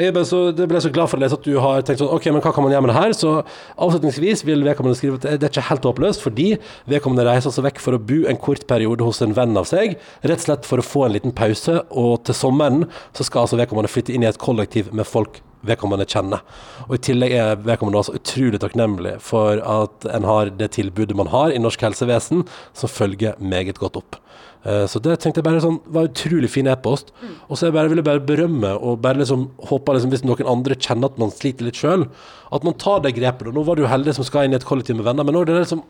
jeg 0.00 0.14
ble 0.16 0.22
så, 0.24 0.40
jeg 0.56 0.68
ble 0.70 0.80
så 0.80 0.90
glad 0.92 1.10
for 1.10 1.18
å 1.18 1.22
lese 1.22 1.36
at 1.36 1.44
du 1.44 1.52
har 1.60 1.84
tenkt 1.84 2.00
sånn 2.00 2.12
Ok, 2.14 2.28
men 2.32 2.40
hva 2.44 2.52
kan 2.54 2.64
man 2.64 2.72
gjøre 2.72 2.86
med 2.86 2.92
det 2.94 2.98
her? 2.98 3.14
Så 3.16 3.32
avslutningsvis 3.76 4.44
vil 4.48 4.64
vedkommende 4.64 4.96
skrive 4.98 5.20
at 5.20 5.26
det 5.28 5.48
er 5.48 5.52
ikke 5.52 5.68
helt 5.68 5.88
håpløst, 5.90 6.24
fordi 6.24 6.48
vedkommende 6.90 7.26
reiser 7.28 7.52
altså 7.52 7.66
vekk 7.66 7.82
for 7.84 7.98
å 7.98 8.02
bo 8.02 8.22
en 8.30 8.40
kort 8.40 8.66
periode 8.70 9.04
hos 9.04 9.22
en 9.24 9.36
venn 9.36 9.56
av 9.58 9.68
seg, 9.68 9.98
rett 10.24 10.40
og 10.40 10.46
slett 10.46 10.68
for 10.68 10.80
å 10.80 10.86
få 10.86 11.06
en 11.06 11.16
liten 11.16 11.36
pause, 11.36 11.82
og 11.90 12.24
til 12.26 12.38
sommeren 12.38 12.86
så 13.12 13.26
skal 13.28 13.44
altså 13.44 13.60
vedkommende 13.60 13.92
flytte 13.92 14.14
inn 14.16 14.24
i 14.24 14.30
et 14.30 14.40
kollektiv 14.42 14.92
med 14.96 15.08
folk 15.08 15.42
vedkommende 15.66 16.06
kjenner. 16.08 16.42
Og 16.88 16.96
i 16.96 17.02
tillegg 17.06 17.36
er 17.36 17.60
vedkommende 17.62 18.00
også 18.00 18.16
utrolig 18.18 18.60
takknemlig 18.62 19.16
for 19.22 19.60
at 19.60 20.08
en 20.10 20.26
har 20.26 20.50
det 20.58 20.72
tilbudet 20.78 21.16
man 21.18 21.30
har 21.32 21.52
i 21.52 21.60
norsk 21.62 21.84
helsevesen, 21.86 22.46
som 22.74 22.90
følger 22.90 23.38
meget 23.38 23.78
godt 23.82 24.00
opp. 24.00 24.21
Eh, 24.64 24.84
Så 24.86 25.00
det 25.02 25.16
tenkte 25.20 25.40
jeg 25.42 25.46
bare 25.48 25.60
sånn, 25.64 25.80
var 25.90 26.06
utrolig 26.08 26.50
fin 26.50 26.68
e-post. 26.70 27.10
Og 27.48 27.56
så 27.58 27.66
jeg 27.66 27.74
bare 27.74 27.90
ville 27.90 28.04
bare 28.06 28.22
berømme 28.22 28.74
og 28.78 29.00
bare 29.02 29.18
liksom 29.22 29.48
håpe 29.68 29.94
liksom, 29.96 30.10
hvis 30.14 30.24
noen 30.24 30.46
andre 30.46 30.76
kjenner 30.78 31.10
at 31.10 31.18
man 31.18 31.30
sliter 31.34 31.66
litt 31.66 31.80
sjøl, 31.80 32.06
at 32.52 32.64
man 32.64 32.74
tar 32.78 33.00
det 33.02 33.14
grepet. 33.16 33.48
Og 33.50 33.54
nå 33.58 33.64
var 33.66 33.76
du 33.76 33.86
heldig 33.90 34.14
som 34.14 34.24
skal 34.24 34.46
inn 34.46 34.54
i 34.54 34.60
et 34.60 34.66
kollektiv 34.68 34.96
med 35.00 35.04
venner, 35.08 35.24
men 35.26 35.34
nå 35.34 35.42
er 35.42 35.50
det 35.50 35.60
liksom 35.64 35.82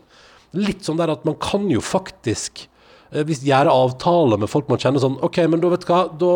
litt 0.53 0.83
sånn 0.85 0.97
der 0.99 1.09
at 1.13 1.23
man 1.25 1.35
kan 1.41 1.65
jo 1.69 1.81
faktisk 1.81 2.67
eh, 3.11 3.23
hvis 3.25 3.43
gjøre 3.45 3.71
avtaler 3.73 4.37
med 4.41 4.49
folk 4.49 4.67
man 4.69 4.81
kjenner 4.81 5.01
sånn 5.01 5.17
OK, 5.25 5.39
men 5.49 5.61
da 5.61 5.69
vet 5.73 5.85
du 5.85 5.89
hva, 5.89 6.03
da, 6.13 6.33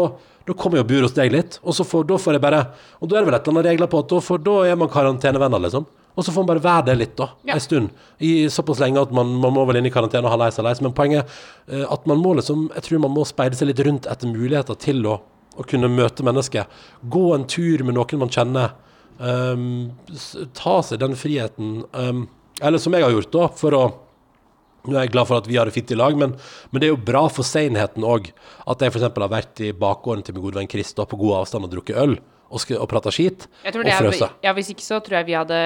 da 0.47 0.53
kommer 0.57 0.79
jeg 0.79 0.87
og 0.87 0.89
bor 0.93 1.05
hos 1.05 1.13
deg 1.17 1.33
litt, 1.33 1.59
og 1.63 1.73
så 1.77 1.85
får, 1.85 2.07
da 2.09 2.17
får 2.21 2.37
jeg 2.37 2.41
bare 2.47 2.63
Og 3.01 3.09
da 3.09 3.17
er 3.17 3.21
det 3.25 3.29
vel 3.29 3.37
et 3.37 3.47
eller 3.47 3.59
annet 3.59 3.69
regler 3.71 3.91
på 3.91 3.99
at 4.01 4.09
da, 4.13 4.21
får, 4.25 4.41
da 4.45 4.55
er 4.65 4.79
man 4.81 4.89
karantenevenner, 4.89 5.61
liksom. 5.67 5.85
Og 6.17 6.25
så 6.25 6.33
får 6.33 6.41
man 6.41 6.49
bare 6.49 6.63
være 6.63 6.85
det 6.89 6.95
litt, 6.97 7.13
da. 7.19 7.29
Ja. 7.45 7.55
En 7.55 7.61
stund. 7.61 7.89
I 8.17 8.49
såpass 8.49 8.79
lenge 8.81 9.03
at 9.05 9.11
man, 9.13 9.35
man 9.37 9.53
må 9.53 9.67
vel 9.69 9.77
inn 9.77 9.89
i 9.89 9.93
karantene 9.93 10.25
og 10.25 10.33
ha 10.33 10.39
leis 10.41 10.57
og 10.57 10.65
leis. 10.65 10.81
Men 10.81 10.95
poenget 10.97 11.29
er 11.69 11.85
at 11.93 12.07
man 12.09 12.17
må 12.23 12.33
liksom 12.39 12.71
Jeg 12.73 12.85
tror 12.87 13.03
man 13.03 13.13
må 13.13 13.25
speide 13.27 13.59
seg 13.59 13.69
litt 13.69 13.83
rundt 13.85 14.09
etter 14.09 14.31
muligheter 14.31 14.79
til 14.81 15.05
å, 15.05 15.19
å 15.53 15.65
kunne 15.69 15.91
møte 15.93 16.25
mennesker. 16.25 16.65
Gå 17.05 17.27
en 17.35 17.45
tur 17.49 17.85
med 17.85 17.99
noen 17.99 18.23
man 18.23 18.33
kjenner. 18.33 18.73
Um, 19.21 19.93
ta 20.57 20.79
seg 20.85 21.03
den 21.05 21.13
friheten. 21.17 21.83
Um, 21.93 22.25
eller 22.65 22.81
som 22.81 22.97
jeg 22.97 23.05
har 23.05 23.13
gjort, 23.13 23.33
da, 23.35 23.49
for 23.61 23.77
å 23.77 23.85
nå 24.87 24.95
er 24.95 25.03
jeg 25.03 25.11
glad 25.17 25.27
for 25.27 25.41
at 25.41 25.47
vi 25.49 25.57
har 25.59 25.67
det 25.67 25.75
fint 25.75 25.89
i 25.91 25.97
lag, 25.99 26.15
men, 26.15 26.33
men 26.71 26.79
det 26.79 26.87
er 26.87 26.93
jo 26.93 27.07
bra 27.09 27.25
for 27.27 27.45
senheten 27.45 28.05
òg. 28.07 28.29
At 28.71 28.81
jeg 28.81 28.93
f.eks. 28.93 29.03
har 29.03 29.33
vært 29.33 29.61
i 29.67 29.73
bakgården 29.75 30.23
til 30.23 30.37
min 30.37 30.45
gode 30.45 30.61
venn 30.61 30.69
Chris 30.71 30.93
da, 30.95 31.03
på 31.03 31.19
god 31.19 31.41
avstand 31.41 31.67
og 31.67 31.73
drukket 31.73 31.99
øl 31.99 32.15
og, 32.49 32.63
og 32.79 32.87
prata 32.91 33.11
skit. 33.13 33.47
Og 33.65 33.79
er, 33.85 34.29
ja, 34.43 34.53
hvis 34.57 34.69
ikke 34.73 34.85
så 34.85 34.99
tror 35.03 35.19
jeg 35.19 35.27
vi 35.29 35.37
hadde 35.37 35.61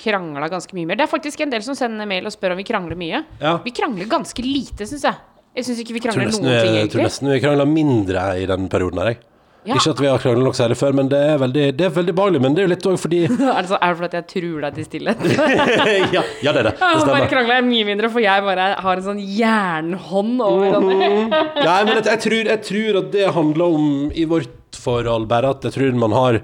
krangla 0.00 0.48
ganske 0.48 0.72
mye 0.76 0.88
mer. 0.88 0.96
Det 0.96 1.04
er 1.04 1.10
faktisk 1.12 1.42
en 1.44 1.50
del 1.52 1.62
som 1.64 1.76
sender 1.76 2.08
mail 2.08 2.24
og 2.28 2.32
spør 2.32 2.54
om 2.54 2.60
vi 2.62 2.64
krangler 2.68 2.96
mye. 2.98 3.24
Ja. 3.40 3.58
Vi 3.64 3.72
krangler 3.76 4.08
ganske 4.10 4.44
lite, 4.44 4.86
syns 4.88 5.04
jeg. 5.04 5.18
Jeg 5.56 5.66
syns 5.66 5.80
ikke 5.82 5.96
vi 5.98 6.00
krangler 6.04 6.30
nesten, 6.30 6.46
noen 6.46 6.54
ting, 6.62 6.76
egentlig. 6.76 6.86
jeg, 6.86 6.92
tror 6.94 7.04
nesten 7.08 7.32
vi 7.34 7.40
krangla 7.42 7.66
mindre 7.68 8.22
i 8.40 8.46
den 8.48 8.68
perioden 8.72 9.02
her, 9.02 9.10
jeg. 9.12 9.20
Ja. 9.68 9.74
Ikke 9.76 9.90
at 9.92 9.98
vi 10.00 10.06
har 10.08 10.22
krangla 10.22 10.40
nok 10.46 10.56
særlig 10.56 10.76
før, 10.80 10.94
men 10.96 11.10
det 11.12 11.18
er 11.20 11.34
veldig, 11.42 11.64
det 11.76 11.84
er 11.84 11.90
veldig 11.92 12.14
behagelig. 12.16 12.40
Men 12.40 12.54
det 12.56 12.62
er 12.62 12.64
jo 12.64 12.70
litt 12.72 12.86
òg 12.88 12.94
fordi 13.02 13.18
er, 13.28 13.66
det 13.68 13.76
er 13.76 13.98
fordi 13.98 14.16
jeg 14.22 14.26
truer 14.30 14.62
deg 14.64 14.78
til 14.78 14.86
stillhet? 14.88 15.26
ja, 16.16 16.22
ja, 16.46 16.54
det 16.54 16.62
er 16.62 16.68
det. 16.70 16.72
Det 16.72 16.80
Ja, 16.80 16.94
bare 16.94 17.02
stemmer. 17.02 17.26
krangler 17.34 17.58
jeg 17.58 17.66
mye 17.68 17.88
mindre, 17.90 18.08
for 18.14 18.24
jeg 18.24 18.46
bare 18.46 18.70
har 18.86 19.02
en 19.02 19.06
sånn 19.10 19.20
jernhånd 19.20 20.40
over 20.46 20.78
Mhm. 20.80 20.88
hverandre. 20.88 21.42
Nei, 21.66 21.76
men 21.84 21.92
jeg, 21.98 22.06
jeg, 22.08 22.22
tror, 22.24 22.50
jeg 22.54 22.64
tror 22.70 23.00
at 23.02 23.12
det 23.18 23.28
handler 23.36 23.76
om 23.76 23.90
i 24.16 24.24
vårt 24.32 24.56
forhold 24.76 25.26
bare 25.28 25.50
at 25.50 25.62
jeg 25.64 25.72
tror 25.72 25.92
man 25.98 26.12
har 26.12 26.40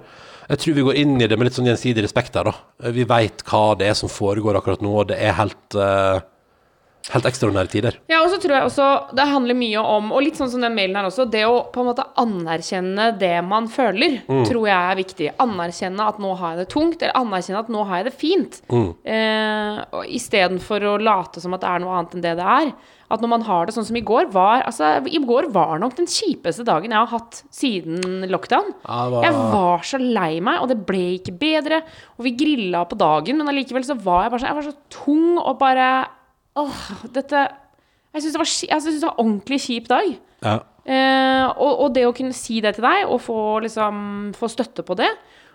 Jeg 0.48 0.58
tror 0.62 0.74
vi 0.74 0.82
går 0.86 0.94
inn 0.96 1.20
i 1.20 1.26
det 1.26 1.36
med 1.38 1.46
litt 1.48 1.56
sånn 1.58 1.66
gjensidig 1.66 2.02
respekt 2.04 2.34
her, 2.38 2.44
da. 2.44 2.52
Vi 2.94 3.02
veit 3.04 3.42
hva 3.50 3.74
det 3.78 3.88
er 3.90 3.94
som 3.98 4.08
foregår 4.08 4.54
akkurat 4.60 4.80
nå, 4.80 4.92
og 5.00 5.08
det 5.08 5.18
er 5.18 5.32
helt 5.34 5.74
uh, 5.74 6.20
Helt 7.06 7.22
ekstraordinære 7.28 7.70
tider. 7.70 7.96
Ja, 8.10 8.18
og 8.24 8.32
så 8.32 8.40
tror 8.42 8.50
jeg 8.56 8.66
også 8.66 8.86
det 9.14 9.26
handler 9.30 9.54
mye 9.54 9.78
om, 9.78 10.08
og 10.10 10.24
litt 10.26 10.34
sånn 10.40 10.50
som 10.50 10.60
den 10.64 10.74
mailen 10.74 10.96
her 10.98 11.06
også, 11.06 11.28
det 11.30 11.44
å 11.46 11.60
på 11.70 11.84
en 11.84 11.86
måte 11.86 12.02
anerkjenne 12.18 13.12
det 13.20 13.44
man 13.46 13.68
føler, 13.70 14.16
Mm. 14.26 14.40
tror 14.48 14.66
jeg 14.66 14.74
er 14.90 14.96
viktig. 14.98 15.28
Anerkjenne 15.38 16.02
at 16.08 16.18
nå 16.18 16.32
har 16.36 16.56
jeg 16.56 16.64
det 16.64 16.68
tungt, 16.74 17.02
eller 17.02 17.14
anerkjenne 17.14 17.60
at 17.62 17.68
nå 17.70 17.84
har 17.86 17.96
jeg 18.02 18.08
det 18.08 18.14
fint. 18.18 18.58
Mm. 18.74 18.88
Eh, 19.06 19.84
Istedenfor 20.18 20.82
å 20.82 20.96
late 21.00 21.40
som 21.40 21.54
at 21.54 21.60
det 21.62 21.70
er 21.70 21.78
noe 21.84 21.94
annet 21.94 22.14
enn 22.18 22.22
det 22.26 22.34
det 22.40 22.48
er. 22.56 22.72
At 23.12 23.22
når 23.22 23.30
man 23.30 23.44
har 23.46 23.66
det 23.66 23.74
sånn 23.76 23.86
som 23.86 23.98
i 23.98 24.02
går 24.02 24.30
var 24.34 24.64
Altså, 24.66 24.88
i 25.06 25.20
går 25.22 25.50
var 25.54 25.78
nok 25.78 25.94
den 25.98 26.08
kjipeste 26.10 26.64
dagen 26.66 26.90
jeg 26.90 26.98
har 26.98 27.12
hatt 27.12 27.42
siden 27.54 28.26
lockdown. 28.30 28.72
Jeg 29.22 29.36
var 29.52 29.86
så 29.86 30.00
lei 30.02 30.40
meg, 30.42 30.58
og 30.62 30.70
det 30.72 30.80
ble 30.88 31.04
ikke 31.20 31.36
bedre. 31.38 31.82
Og 32.18 32.26
vi 32.26 32.34
grilla 32.38 32.82
på 32.88 32.98
dagen, 32.98 33.38
men 33.38 33.52
allikevel 33.52 33.86
så 33.86 33.98
var 33.98 34.26
jeg 34.26 34.34
bare 34.34 34.42
så, 34.42 34.50
jeg 34.50 34.58
var 34.58 34.68
så 34.70 34.76
tung 35.02 35.28
og 35.38 35.58
bare 35.62 35.88
Åh, 36.56 36.84
dette 37.12 37.40
Jeg 38.16 38.22
syns 38.24 38.32
det, 38.32 38.40
var 38.40 38.48
en 38.48 38.70
jeg 38.70 38.82
synes 38.82 39.00
det 39.02 39.08
var 39.10 39.18
ordentlig 39.20 39.58
kjip 39.60 39.88
dag. 39.92 40.06
Ja. 40.40 40.58
Eh, 40.86 41.46
og, 41.50 41.72
og 41.84 41.90
det 41.92 42.06
å 42.08 42.14
kunne 42.16 42.36
si 42.36 42.62
det 42.64 42.76
til 42.76 42.86
deg, 42.86 43.04
og 43.10 43.20
få, 43.20 43.38
liksom, 43.64 43.98
få 44.38 44.48
støtte 44.48 44.86
på 44.86 44.96
det 44.98 45.10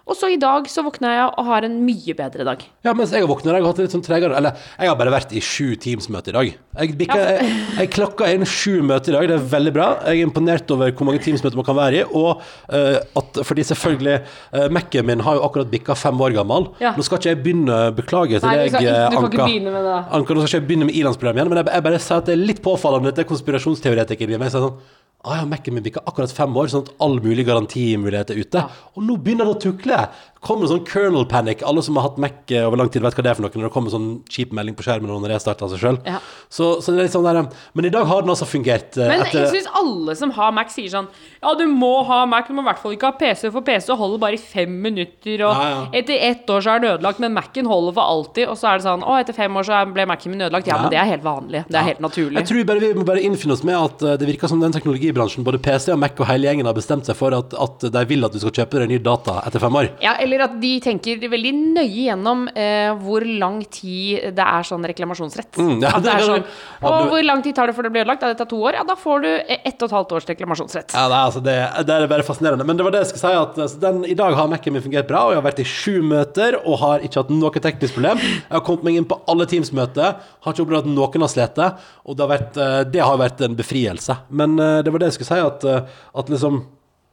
Og 0.10 0.18
så 0.18 0.32
i 0.34 0.38
dag 0.42 0.66
så 0.72 0.82
våkna 0.86 1.12
jeg 1.14 1.26
og 1.30 1.48
har 1.48 1.66
en 1.68 1.76
mye 1.86 2.16
bedre 2.18 2.46
dag. 2.48 2.64
ja, 2.84 2.94
mens 2.98 3.12
jeg 3.14 3.22
har 3.22 3.30
våkna 3.30 3.54
jeg 3.54 3.62
har 3.62 3.70
hatt 3.70 3.78
det 3.80 3.86
litt 3.86 3.94
sånn 3.94 4.06
tregere 4.06 4.38
Eller, 4.38 4.58
jeg 4.80 4.90
har 4.90 4.98
bare 4.98 5.14
vært 5.14 5.34
i 5.38 5.42
sju 5.46 5.76
Teams-møter 5.82 6.34
i 6.34 6.38
dag. 6.38 6.52
Jeg, 6.82 6.96
bikka, 6.98 7.18
jeg, 7.22 7.52
jeg 7.78 7.92
klokka 7.94 8.30
inn 8.34 8.46
sju 8.48 8.82
møter 8.88 9.14
i 9.14 9.18
dag, 9.18 9.28
det 9.30 9.36
er 9.38 9.46
veldig 9.52 9.74
bra. 9.76 9.88
Jeg 10.08 10.22
er 10.22 10.30
imponert 10.30 10.74
over 10.74 10.94
hvor 10.96 11.10
mange 11.10 11.22
Teams-møter 11.24 11.60
man 11.60 11.68
kan 11.68 11.78
være 11.78 12.02
i. 12.02 12.06
Og 12.08 12.42
uh, 12.42 12.98
at 13.22 13.42
fordi 13.46 13.66
selvfølgelig 13.72 14.18
uh, 14.56 14.68
Mac-en 14.74 15.08
min 15.12 15.24
har 15.26 15.38
jo 15.38 15.46
akkurat 15.46 15.70
bikka 15.72 15.98
fem 16.00 16.24
år 16.26 16.34
gammel. 16.40 16.72
Ja. 16.82 16.96
Nå 16.98 17.06
skal 17.06 17.22
ikke 17.22 17.34
jeg 17.36 17.42
begynne 17.46 17.80
Beklager 17.98 18.42
til 18.42 18.50
Nei, 18.50 18.70
du 18.72 18.80
deg, 18.80 19.18
Anka. 19.20 19.46
begynne 19.46 19.76
med 19.76 19.86
det. 19.86 20.00
Anka, 20.18 20.34
nå 20.34 20.42
skal 20.42 20.50
ikke 20.50 20.62
jeg 20.62 20.68
begynne 20.72 20.90
med 20.90 20.98
ilandsprogram 20.98 21.40
igjen, 21.42 21.54
men 21.54 21.62
jeg, 21.62 21.70
jeg 21.76 21.88
bare 21.90 22.02
sier 22.02 22.24
at 22.24 22.32
det 22.32 22.38
er 22.38 22.44
litt 22.50 22.64
påfallende. 22.66 23.12
Dette 23.12 23.26
er 23.26 23.30
konspirasjonsteoretikeren 23.30 24.38
i 24.38 24.42
meg. 24.42 24.54
Så 24.54 24.64
sånn, 24.66 24.82
Ah, 25.24 25.36
ja, 25.38 25.46
Mac-en 25.46 25.76
min 25.78 25.84
bikka 25.86 26.02
akkurat 26.10 26.32
fem 26.34 26.56
år, 26.58 26.66
sånn 26.74 26.82
at 26.88 26.94
all 27.00 27.20
mulig 27.22 27.46
garantimulighet 27.46 28.32
er 28.34 28.40
ute. 28.42 28.64
Og 28.98 29.04
nå 29.06 29.20
begynner 29.22 29.46
det 29.46 29.54
å 29.54 29.62
tukle! 29.70 30.00
Kommer 30.42 30.66
det 30.66 30.72
sånn 30.72 30.86
kernel 30.90 31.28
panic. 31.30 31.60
Alle 31.70 31.84
som 31.86 31.94
har 32.00 32.08
hatt 32.08 32.16
Mac 32.18 32.50
eh, 32.50 32.64
over 32.66 32.80
lang 32.82 32.88
tid, 32.90 33.04
vet 33.06 33.14
hva 33.14 33.22
det 33.22 33.30
er 33.30 33.36
for 33.38 33.46
noe. 33.46 33.52
Når 33.54 33.68
det 33.68 33.74
kommer 33.76 33.92
sånn 33.94 34.08
kjip 34.26 34.56
melding 34.58 34.74
på 34.74 34.82
skjermen 34.88 35.06
når 35.12 35.20
den 35.22 35.30
restarter 35.36 35.70
seg 35.70 35.84
sjøl. 35.84 36.00
Ja. 36.10 36.16
Så, 36.50 36.72
så 36.82 36.90
det 36.96 37.04
er 37.04 37.06
litt 37.06 37.14
sånn 37.14 37.28
der 37.28 37.38
Men 37.78 37.86
i 37.86 37.92
dag 37.94 38.08
har 38.10 38.24
den 38.26 38.34
altså 38.34 38.48
fungert. 38.50 38.98
eh, 38.98 39.06
Men 39.12 39.22
etter, 39.22 39.44
jeg 39.44 39.52
syns 39.60 39.70
alle 39.78 40.16
som 40.18 40.32
har 40.34 40.50
Mac, 40.58 40.72
sier 40.74 40.90
sånn 40.90 41.06
Ja, 41.44 41.54
du 41.60 41.68
må 41.70 41.92
ha 42.10 42.24
Mac, 42.26 42.50
du 42.50 42.58
må 42.58 42.64
i 42.66 42.70
hvert 42.72 42.82
fall 42.82 42.96
ikke 42.98 43.12
ha 43.12 43.16
PC, 43.22 43.52
for 43.54 43.62
PC 43.68 43.94
holder 44.02 44.24
bare 44.26 44.40
i 44.40 44.42
fem 44.42 44.74
minutter, 44.82 45.44
og 45.46 45.54
Ja, 45.62 45.68
ja. 45.76 45.86
etter 46.02 46.26
ett 46.32 46.50
år 46.50 46.66
så 46.66 46.74
er 46.74 46.82
den 46.88 46.96
ødelagt, 46.96 47.22
men 47.22 47.38
Mac-en 47.38 47.70
holder 47.70 47.94
for 48.00 48.10
alltid, 48.16 48.48
og 48.50 48.58
så 48.58 48.72
er 48.74 48.82
det 48.82 48.88
sånn 48.90 49.06
Å, 49.06 49.20
etter 49.22 49.38
fem 49.38 49.62
år 49.62 49.70
så 49.70 49.84
ble 49.94 50.08
Mac-en 50.10 50.34
min 50.34 50.42
ødelagt. 50.48 50.66
Ja, 50.74 50.80
Ja. 50.80 50.82
men 50.88 50.96
det 50.96 51.02
er 51.04 51.10
helt 51.14 51.28
vanlig. 51.30 51.64
Det 51.70 51.78
er 51.78 51.88
helt 51.92 52.02
naturlig. 52.02 52.42
Jeg 52.42 52.50
tror 52.50 52.66
bare 52.74 52.82
vi 52.88 52.92
må 52.98 53.06
bare 53.06 53.22
innfinne 53.30 53.54
oss 53.54 53.62
med 53.70 53.78
at 53.78 54.02
eh, 54.10 54.18
det 54.18 54.26
virker 54.34 54.50
som 54.50 54.58
den 54.66 54.74
teknologibransjen, 55.12 55.44
både 55.44 55.60
PC 55.62 55.92
og 55.94 56.00
Mac 56.00 56.20
og 56.20 56.28
hele 56.30 56.48
gjengen, 56.48 56.68
har 56.68 56.76
bestemt 56.76 57.08
seg 57.08 57.18
for 57.18 57.36
at, 57.36 57.54
at 57.54 57.86
de 57.94 58.04
vil 58.10 58.26
at 58.26 58.34
du 58.34 58.40
skal 58.42 58.54
kjøpe 58.62 58.82
deg 58.82 58.92
ny 58.92 59.00
data 59.04 59.40
etter 59.46 59.62
fem 59.62 59.76
år. 59.76 59.90
Ja, 60.04 60.16
eller 60.22 60.46
at 60.48 60.58
de 60.62 60.72
tenker 60.84 61.22
veldig 61.32 61.54
nøye 61.76 62.08
gjennom 62.08 62.48
eh, 62.56 62.92
hvor 63.02 63.26
lang 63.26 63.62
tid 63.72 64.32
det 64.38 64.46
er 64.46 64.68
sånn 64.68 64.86
reklamasjonsrett. 64.88 65.60
Mm, 65.60 65.78
ja, 65.84 65.94
det 65.98 66.12
det 66.12 66.16
er 66.16 66.28
sånn, 66.28 66.46
og 66.88 67.12
hvor 67.12 67.26
lang 67.26 67.44
tid 67.46 67.56
tar 67.58 67.70
det 67.70 67.76
før 67.78 67.88
det 67.88 67.94
blir 67.96 68.06
ødelagt? 68.06 68.26
Ja, 68.26 68.34
det 68.34 68.42
tar 68.42 68.50
to 68.52 68.62
år. 68.62 68.80
Ja, 68.80 68.86
da 68.88 68.98
får 69.00 69.24
du 69.26 69.30
ett 69.32 69.78
og 69.82 69.88
et 69.88 69.96
halvt 69.98 70.16
års 70.18 70.28
reklamasjonsrett. 70.32 70.96
Ja, 70.96 71.06
det, 71.08 71.18
er, 71.18 71.28
altså, 71.30 71.44
det, 71.46 71.56
det 71.88 71.98
er 71.98 72.08
bare 72.12 72.28
fascinerende. 72.28 72.68
Men 72.68 72.80
det 72.80 72.88
var 72.88 72.96
det 72.96 73.04
jeg 73.06 73.12
skulle 73.14 73.32
si, 73.32 73.42
at 73.42 73.62
altså, 73.68 73.82
den, 73.84 74.04
i 74.10 74.18
dag 74.18 74.36
har 74.38 74.52
Mac-en 74.52 74.76
min 74.76 74.86
fungert 74.86 75.10
bra, 75.10 75.26
og 75.28 75.36
jeg 75.36 75.42
har 75.42 75.48
vært 75.48 75.64
i 75.64 75.68
sju 75.68 76.02
møter 76.06 76.60
og 76.62 76.80
har 76.84 77.06
ikke 77.06 77.24
hatt 77.24 77.34
noe 77.36 77.64
teknisk 77.64 77.98
problem. 77.98 78.22
Jeg 78.22 78.56
har 78.56 78.66
kommet 78.66 78.88
meg 78.88 79.00
inn 79.00 79.08
på 79.10 79.20
alle 79.32 79.48
Teams-møter, 79.50 80.18
har 80.18 80.56
ikke 80.56 80.66
opplevd 80.66 80.88
at 80.88 80.92
noen 80.92 81.26
har 81.26 81.32
slitt, 81.32 81.62
og 81.62 82.18
det 82.18 82.26
har, 82.26 82.32
vært, 82.32 82.60
eh, 82.62 82.80
det 82.92 83.04
har 83.06 83.20
vært 83.22 83.44
en 83.46 83.58
befrielse. 83.58 84.16
Men 84.30 84.58
eh, 84.60 84.80
det 84.86 84.94
var 84.94 85.01
det 85.02 85.10
jeg 85.12 85.20
skulle 85.20 85.34
si, 85.34 85.42
at, 85.50 85.66
eh, 85.66 85.98
at 86.22 86.30
liksom 86.38 86.62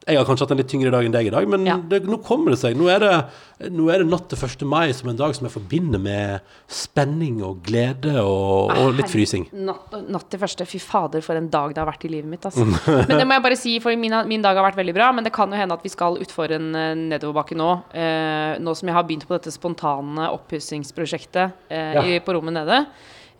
jeg 0.09 0.15
har 0.17 0.25
kanskje 0.25 0.45
hatt 0.47 0.51
en 0.55 0.57
litt 0.57 0.69
tyngre 0.71 0.89
dag 0.89 1.05
enn 1.05 1.13
deg 1.13 1.27
i 1.27 1.29
dag, 1.29 1.45
men 1.51 1.65
Ja. 1.67 1.75
det, 1.77 1.99
nå 2.07 2.17
kommer 2.25 2.49
det 2.55 2.57
seg. 2.57 2.73
Nå 2.79 2.87
er 2.89 3.03
det, 3.03 3.69
nå 3.69 3.89
er 3.93 3.99
det 4.01 4.07
natt 4.09 4.29
til 4.31 4.39
1. 4.41 4.63
mai 4.65 4.89
som 4.95 5.09
en 5.11 5.17
dag 5.19 5.35
som 5.35 5.45
jeg 5.45 5.51
forbinder 5.53 5.99
med 6.01 6.39
spenning 6.71 7.43
og 7.45 7.59
glede 7.67 8.15
og, 8.23 8.71
og 8.79 8.95
litt 8.97 9.11
frysing. 9.11 9.43
Natt, 9.67 9.91
natt 10.09 10.25
til 10.31 10.41
1. 10.47 10.63
Fy 10.65 10.79
fader, 10.81 11.21
for 11.21 11.37
en 11.37 11.51
dag 11.51 11.75
det 11.75 11.83
har 11.83 11.91
vært 11.91 12.07
i 12.07 12.13
livet 12.15 12.31
mitt. 12.31 12.47
Altså. 12.47 12.65
Men 12.65 13.11
det 13.19 13.27
må 13.27 13.37
jeg 13.37 13.45
bare 13.49 13.59
si, 13.59 13.75
for 13.83 13.93
min, 14.01 14.15
min 14.31 14.41
dag 14.47 14.57
har 14.57 14.65
vært 14.71 14.79
veldig 14.79 14.95
bra. 14.97 15.11
Men 15.13 15.27
det 15.27 15.33
kan 15.35 15.51
jo 15.53 15.59
hende 15.61 15.77
at 15.77 15.85
vi 15.85 15.91
skal 15.93 16.17
utfor 16.23 16.55
en 16.57 16.71
eh, 16.79 16.95
nedoverbakke 17.13 17.59
nå. 17.59 17.69
Eh, 17.93 18.57
nå 18.63 18.73
som 18.79 18.89
jeg 18.89 18.97
har 18.97 19.05
begynt 19.05 19.27
på 19.29 19.35
dette 19.37 19.53
spontane 19.53 20.31
oppussingsprosjektet 20.39 21.51
eh, 21.69 21.93
Ja. 21.99 22.19
på 22.25 22.33
rommet 22.33 22.53
nede. 22.55 22.85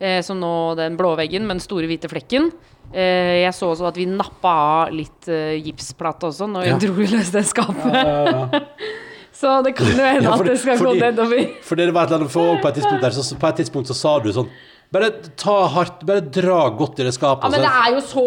Eh, 0.00 0.22
som 0.24 0.38
nå 0.40 0.74
den 0.78 0.94
blå 0.96 1.16
veggen 1.18 1.44
med 1.48 1.58
den 1.58 1.64
store 1.64 1.88
hvite 1.90 2.08
flekken. 2.08 2.52
Eh, 2.92 3.42
jeg 3.44 3.52
så 3.54 3.68
også 3.70 3.86
at 3.86 3.96
vi 4.00 4.06
nappa 4.10 4.50
av 4.50 4.94
litt 4.94 5.28
eh, 5.30 5.56
gipsplate 5.62 6.26
også 6.30 6.48
når 6.50 6.64
vi 6.66 6.72
Ja. 6.72 6.78
dro 6.82 7.06
løs 7.16 7.30
det 7.30 7.44
skapet. 7.46 8.64
Så 9.40 9.62
det 9.64 9.70
kan 9.78 9.86
jo 9.88 10.04
hende 10.04 10.26
Ja, 10.26 10.34
at 10.36 10.44
det 10.44 10.58
skal 10.60 10.76
fordi- 10.76 10.98
gå 11.00 11.06
nedover. 11.06 11.46
For 11.64 11.74
det 11.78 11.86
var 11.94 12.02
et 12.04 12.10
eller 12.10 12.18
annet, 12.26 12.30
for 12.34 12.58
på 12.60 12.68
et 12.68 12.74
tidspunkt 12.76 13.00
der, 13.00 13.10
så, 13.16 13.38
på 13.40 13.48
et 13.48 13.56
tidspunkt 13.62 13.88
så 13.88 13.94
sa 13.96 14.18
du 14.20 14.28
sånn 14.36 14.50
Bare 14.92 15.08
ta 15.38 15.68
hardt, 15.70 16.00
bare 16.04 16.20
dra 16.20 16.64
godt 16.74 16.98
i 16.98 17.04
det 17.06 17.12
skapet. 17.14 17.44
Ja, 17.44 17.48
men 17.48 17.60
det 17.62 17.70
er 17.70 17.92
jo 17.94 18.00
så 18.02 18.24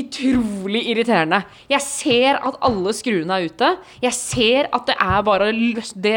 utrolig 0.00 0.80
irriterende. 0.88 1.42
Jeg 1.68 1.82
ser 1.84 2.38
at 2.40 2.56
alle 2.64 2.94
skruene 2.96 3.36
er 3.36 3.50
ute. 3.50 3.68
Jeg 4.00 4.14
ser 4.16 4.68
at 4.72 4.86
det 4.88 4.96
er 4.98 5.22
bare 5.26 5.50
løs 5.52 5.92
det, 5.92 6.14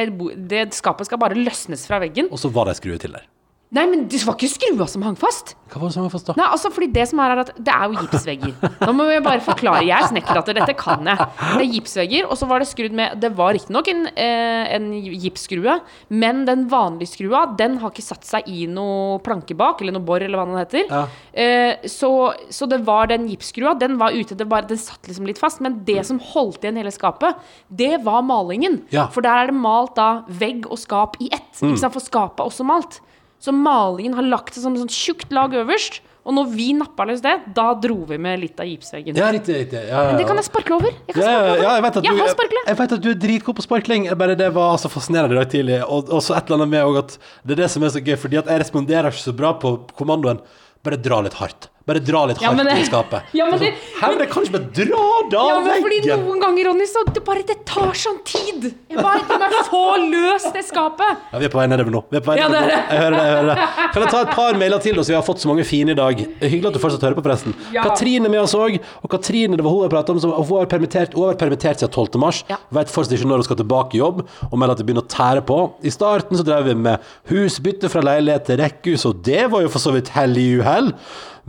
det 0.47 0.69
skapet 0.77 1.05
skal 1.09 1.19
bare 1.19 1.35
løsnes 1.35 1.83
fra 1.85 1.99
veggen. 1.99 2.29
Og 2.31 2.39
så 2.39 2.47
var 2.49 2.69
det 2.69 2.77
ei 2.77 2.79
skrue 2.79 2.97
til 3.03 3.12
der. 3.17 3.25
Nei, 3.69 3.84
men 3.86 4.08
det 4.10 4.23
var 4.25 4.34
ikke 4.34 4.47
skrua 4.49 4.86
som 4.89 5.03
hang 5.05 5.13
fast. 5.19 5.51
Hva 5.69 5.77
var 5.77 5.91
det 5.91 5.93
som 5.93 6.01
hang 6.01 6.10
fast 6.10 6.25
da? 6.25 6.34
Nei, 6.39 6.45
altså 6.55 6.71
fordi 6.73 6.88
det 6.95 7.03
som 7.05 7.19
er, 7.21 7.34
er 7.36 7.41
at 7.43 7.49
det 7.53 7.69
er 7.69 7.91
jo 7.91 8.01
gipsvegger. 8.01 8.53
Nå 8.82 8.93
må 8.97 9.05
jeg 9.12 9.21
bare 9.27 9.43
forklare. 9.45 9.84
Jeg 9.86 9.93
er 9.93 10.08
snekkerdatter, 10.10 10.58
dette 10.58 10.73
kan 10.79 11.05
jeg. 11.05 11.27
Det 11.38 11.65
er 11.67 11.69
gipsvegger, 11.75 12.25
og 12.25 12.39
så 12.39 12.47
var 12.49 12.63
det 12.63 12.69
skrudd 12.71 12.95
med 12.97 13.19
Det 13.21 13.29
var 13.38 13.53
riktignok 13.53 13.91
en, 13.91 14.08
eh, 14.10 14.71
en 14.73 14.88
gipsskrue, 14.97 15.75
men 16.10 16.41
den 16.47 16.63
vanlige 16.71 17.12
skrua, 17.12 17.43
den 17.60 17.77
har 17.84 17.93
ikke 17.93 18.08
satt 18.08 18.25
seg 18.25 18.49
i 18.49 18.63
noe 18.71 19.19
planke 19.21 19.53
bak, 19.60 19.84
eller 19.84 19.93
noe 19.99 20.08
bor, 20.08 20.25
eller 20.25 20.41
hva 20.41 20.47
den 20.49 20.58
heter. 20.58 20.89
Ja. 20.89 21.03
Eh, 21.45 21.86
så, 21.93 22.10
så 22.49 22.65
det 22.71 22.82
var 22.88 23.12
den 23.13 23.27
gipsskrua, 23.29 23.75
den 23.77 23.99
var 24.01 24.17
ute, 24.17 24.34
det 24.39 24.49
var, 24.49 24.65
den 24.65 24.82
satt 24.82 25.05
liksom 25.05 25.29
litt 25.29 25.38
fast. 25.38 25.62
Men 25.62 25.84
det 25.86 26.08
som 26.10 26.17
holdt 26.32 26.65
igjen 26.65 26.82
hele 26.82 26.95
skapet, 26.95 27.38
det 27.69 27.99
var 28.08 28.25
malingen. 28.25 28.82
Ja. 28.89 29.05
Mm. 29.05 29.13
For 29.13 29.29
der 29.29 29.43
er 29.43 29.53
det 29.53 29.60
malt 29.62 29.93
da 29.99 30.10
vegg 30.41 30.65
og 30.65 30.82
skap 30.82 31.21
i 31.21 31.29
ett. 31.29 31.53
Ikke 31.62 31.77
sant? 31.77 31.93
For 31.93 32.10
skapet 32.10 32.41
er 32.41 32.49
også 32.49 32.65
malt. 32.65 32.97
Så 33.39 33.54
malingen 33.56 34.13
har 34.19 34.25
lagt 34.28 34.54
seg 34.56 34.63
som 34.65 34.75
et 34.75 34.82
sånt 34.84 34.95
tjukt 34.95 35.32
lag 35.36 35.54
øverst. 35.56 36.02
Og 36.28 36.36
når 36.36 36.49
vi 36.54 36.65
nappa 36.78 37.06
løs 37.08 37.21
det, 37.23 37.32
da 37.56 37.69
dro 37.80 38.04
vi 38.06 38.17
med 38.21 38.41
litt 38.43 38.60
av 38.62 38.67
gipsveggen. 38.67 39.15
Ja, 39.17 39.30
riktig, 39.34 39.56
riktig. 39.56 39.80
Ja, 39.88 40.02
ja, 40.04 40.12
Men 40.12 40.19
det 40.19 40.28
kan 40.28 40.38
jeg 40.38 40.45
sparkle 40.45 40.75
over. 40.75 40.91
Jeg 41.08 41.15
kan 41.15 41.23
Ja, 41.23 41.30
sparkle 41.32 41.49
over. 41.56 41.63
ja, 41.63 41.71
jeg 41.73 41.84
vet 41.88 41.97
at 41.97 42.04
du, 42.04 42.10
har 42.19 42.30
sparkle. 42.36 42.63
jeg 42.67 42.78
vet 42.82 42.91
at 42.97 43.02
du 43.02 43.10
er 43.10 43.19
dritgod 43.23 43.56
på 43.56 43.65
sparkling. 43.65 44.10
Bare 44.19 44.36
det 44.38 44.52
var 44.54 44.75
altså 44.75 44.91
fascinerende 44.91 45.34
i 45.34 45.39
dag 45.39 45.49
tidlig. 45.56 45.80
Og 45.88 46.12
og 46.13 46.21
så 46.21 46.36
et 46.38 46.45
eller 46.52 46.60
annet 46.60 46.69
med 46.75 47.02
at 47.02 47.17
det 47.47 47.56
er 47.58 47.62
det 47.63 47.69
som 47.71 47.84
er 47.88 47.89
så 47.95 48.04
gøy, 48.04 48.17
fordi 48.19 48.38
at 48.43 48.45
jeg 48.52 48.60
responderer 48.67 49.10
ikke 49.10 49.25
så 49.32 49.36
bra 49.36 49.54
på 49.58 49.73
kommandoen. 49.97 50.43
Bare 50.84 50.95
dra 51.02 51.21
litt 51.21 51.34
hardt. 51.39 51.69
Bare 51.88 51.99
dra 51.99 52.25
litt 52.30 52.38
hardt 52.38 52.60
ja, 52.69 52.75
i 52.78 52.86
skapet. 52.86 53.21
Ja, 53.39 53.45
men 53.49 53.60
det- 53.60 53.73
Hæ, 53.99 54.08
men 54.13 54.19
jeg 54.19 54.30
kan 54.30 54.43
ikke 54.43 54.54
bare 54.60 54.69
dra 54.78 55.06
det 55.32 55.39
Ja, 55.49 55.60
men 55.60 55.82
fordi 55.84 55.99
noen 56.08 56.39
ganger, 56.43 56.63
Ronny, 56.69 56.86
så 56.86 57.02
det 57.13 57.23
bare 57.25 57.41
Det 57.43 57.65
tar 57.65 57.91
sånn 57.97 58.19
tid. 58.23 58.75
Jeg 58.89 58.97
bare, 59.02 59.19
det 59.25 59.63
få 59.67 59.68
løs 60.12 60.45
det 60.55 60.63
skapet. 60.67 61.23
Ja, 61.33 61.39
vi 61.41 61.47
er 61.47 61.51
på 61.53 61.59
vei 61.59 61.65
nedover 61.71 61.93
nå. 61.93 62.01
Vi 62.12 62.17
er 62.19 62.23
på 62.25 62.31
vei 62.31 62.38
Ja, 62.39 62.47
nedover 62.51 62.69
det 62.69 62.77
nå. 62.77 62.79
det. 62.79 62.95
Jeg 62.95 63.01
hører 63.03 63.15
det, 63.17 63.23
jeg 63.27 63.35
hører 63.35 63.49
det. 63.49 63.67
Kan 63.93 64.05
jeg 64.05 64.12
ta 64.13 64.21
et 64.25 64.33
par 64.35 64.59
mailer 64.62 64.83
til, 64.83 64.95
da, 64.99 65.03
så 65.05 65.13
vi 65.13 65.17
har 65.19 65.25
fått 65.27 65.43
så 65.43 65.49
mange 65.51 65.65
fine 65.67 65.93
i 65.95 65.97
dag? 65.99 66.23
Hyggelig 66.41 66.69
at 66.71 66.77
du 66.77 66.81
fortsatt 66.83 67.05
hører 67.07 67.17
på, 67.19 67.23
forresten. 67.25 67.55
Ja. 67.75 67.83
Katrine 67.89 68.29
er 68.29 68.33
med 68.33 68.41
oss 68.43 68.55
òg. 68.57 68.79
Og 69.03 69.12
Katrine, 69.13 69.57
det 69.59 69.65
var 69.65 69.75
hun 69.75 69.83
jeg 69.85 69.93
pratet 69.93 70.13
om, 70.15 70.21
som, 70.23 70.33
hun 70.38 70.59
har 70.62 70.69
permittert, 70.71 71.13
hun 71.17 71.25
har 71.27 71.33
vært 71.33 71.43
permittert 71.45 71.83
siden 71.83 71.93
12. 71.93 72.19
mars. 72.23 72.43
Ja. 72.49 72.57
Vet 72.79 72.93
fortsatt 72.93 73.17
ikke 73.17 73.29
når 73.31 73.43
hun 73.43 73.49
skal 73.49 73.59
tilbake 73.63 73.97
i 73.97 74.01
jobb, 74.03 74.23
og 74.49 74.55
melder 74.57 74.77
at 74.77 74.81
det 74.83 74.88
begynner 74.89 75.05
å 75.07 75.12
tære 75.12 75.43
på. 75.49 75.59
I 75.83 75.93
starten 75.93 76.39
så 76.39 76.45
drev 76.47 76.69
vi 76.69 76.77
med 76.79 77.09
husbytte 77.31 77.89
fra 77.91 78.03
leilighet 78.05 78.47
til 78.49 78.62
rekkehus, 78.63 79.05
og 79.09 79.23
det 79.25 79.47
var 79.51 79.65
jo 79.65 79.71
for 79.73 79.83
så 79.83 79.93
vidt 79.95 80.12
hell 80.15 80.38
i 80.39 80.47
uhell. 80.59 80.93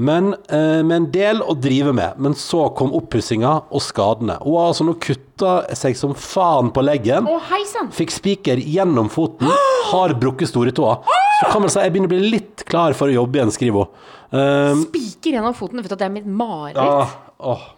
Men 0.01 0.33
eh, 0.49 0.81
med 0.87 0.95
en 0.97 1.09
del 1.13 1.43
å 1.45 1.53
drive 1.61 1.93
med. 1.97 2.17
Men 2.23 2.37
så 2.39 2.69
kom 2.77 2.95
oppussinga 2.97 3.53
og 3.69 3.83
skadene. 3.85 4.39
Hun 4.41 4.57
har 4.57 4.71
altså 4.71 4.87
nå 4.89 4.95
kutta 5.03 5.55
seg 5.77 5.99
som 5.99 6.15
faen 6.17 6.71
på 6.73 6.85
leggen. 6.85 7.29
Hei. 7.51 7.61
Fikk 7.97 8.15
spiker 8.15 8.61
gjennom 8.65 9.11
foten, 9.13 9.51
har 9.91 10.15
brukket 10.21 10.49
stortåa. 10.53 11.01
Så 11.41 11.51
kan 11.53 11.65
man 11.65 11.73
si 11.73 11.83
jeg 11.85 11.93
begynner 11.93 12.11
å 12.11 12.15
bli 12.15 12.33
litt 12.39 12.65
klar 12.69 12.97
for 12.97 13.13
å 13.13 13.15
jobbe 13.15 13.41
igjen, 13.41 13.53
skriver 13.55 13.85
hun. 13.85 14.09
Um, 14.31 14.83
Spiker 14.89 15.37
gjennom 15.37 15.57
foten. 15.59 15.81
Vet 15.83 15.93
du 15.93 15.97
at 15.97 16.03
det 16.03 16.09
er 16.09 16.17
mitt 16.17 16.29
mareritt? 16.29 16.81
ja, 16.81 17.33
åh. 17.53 17.69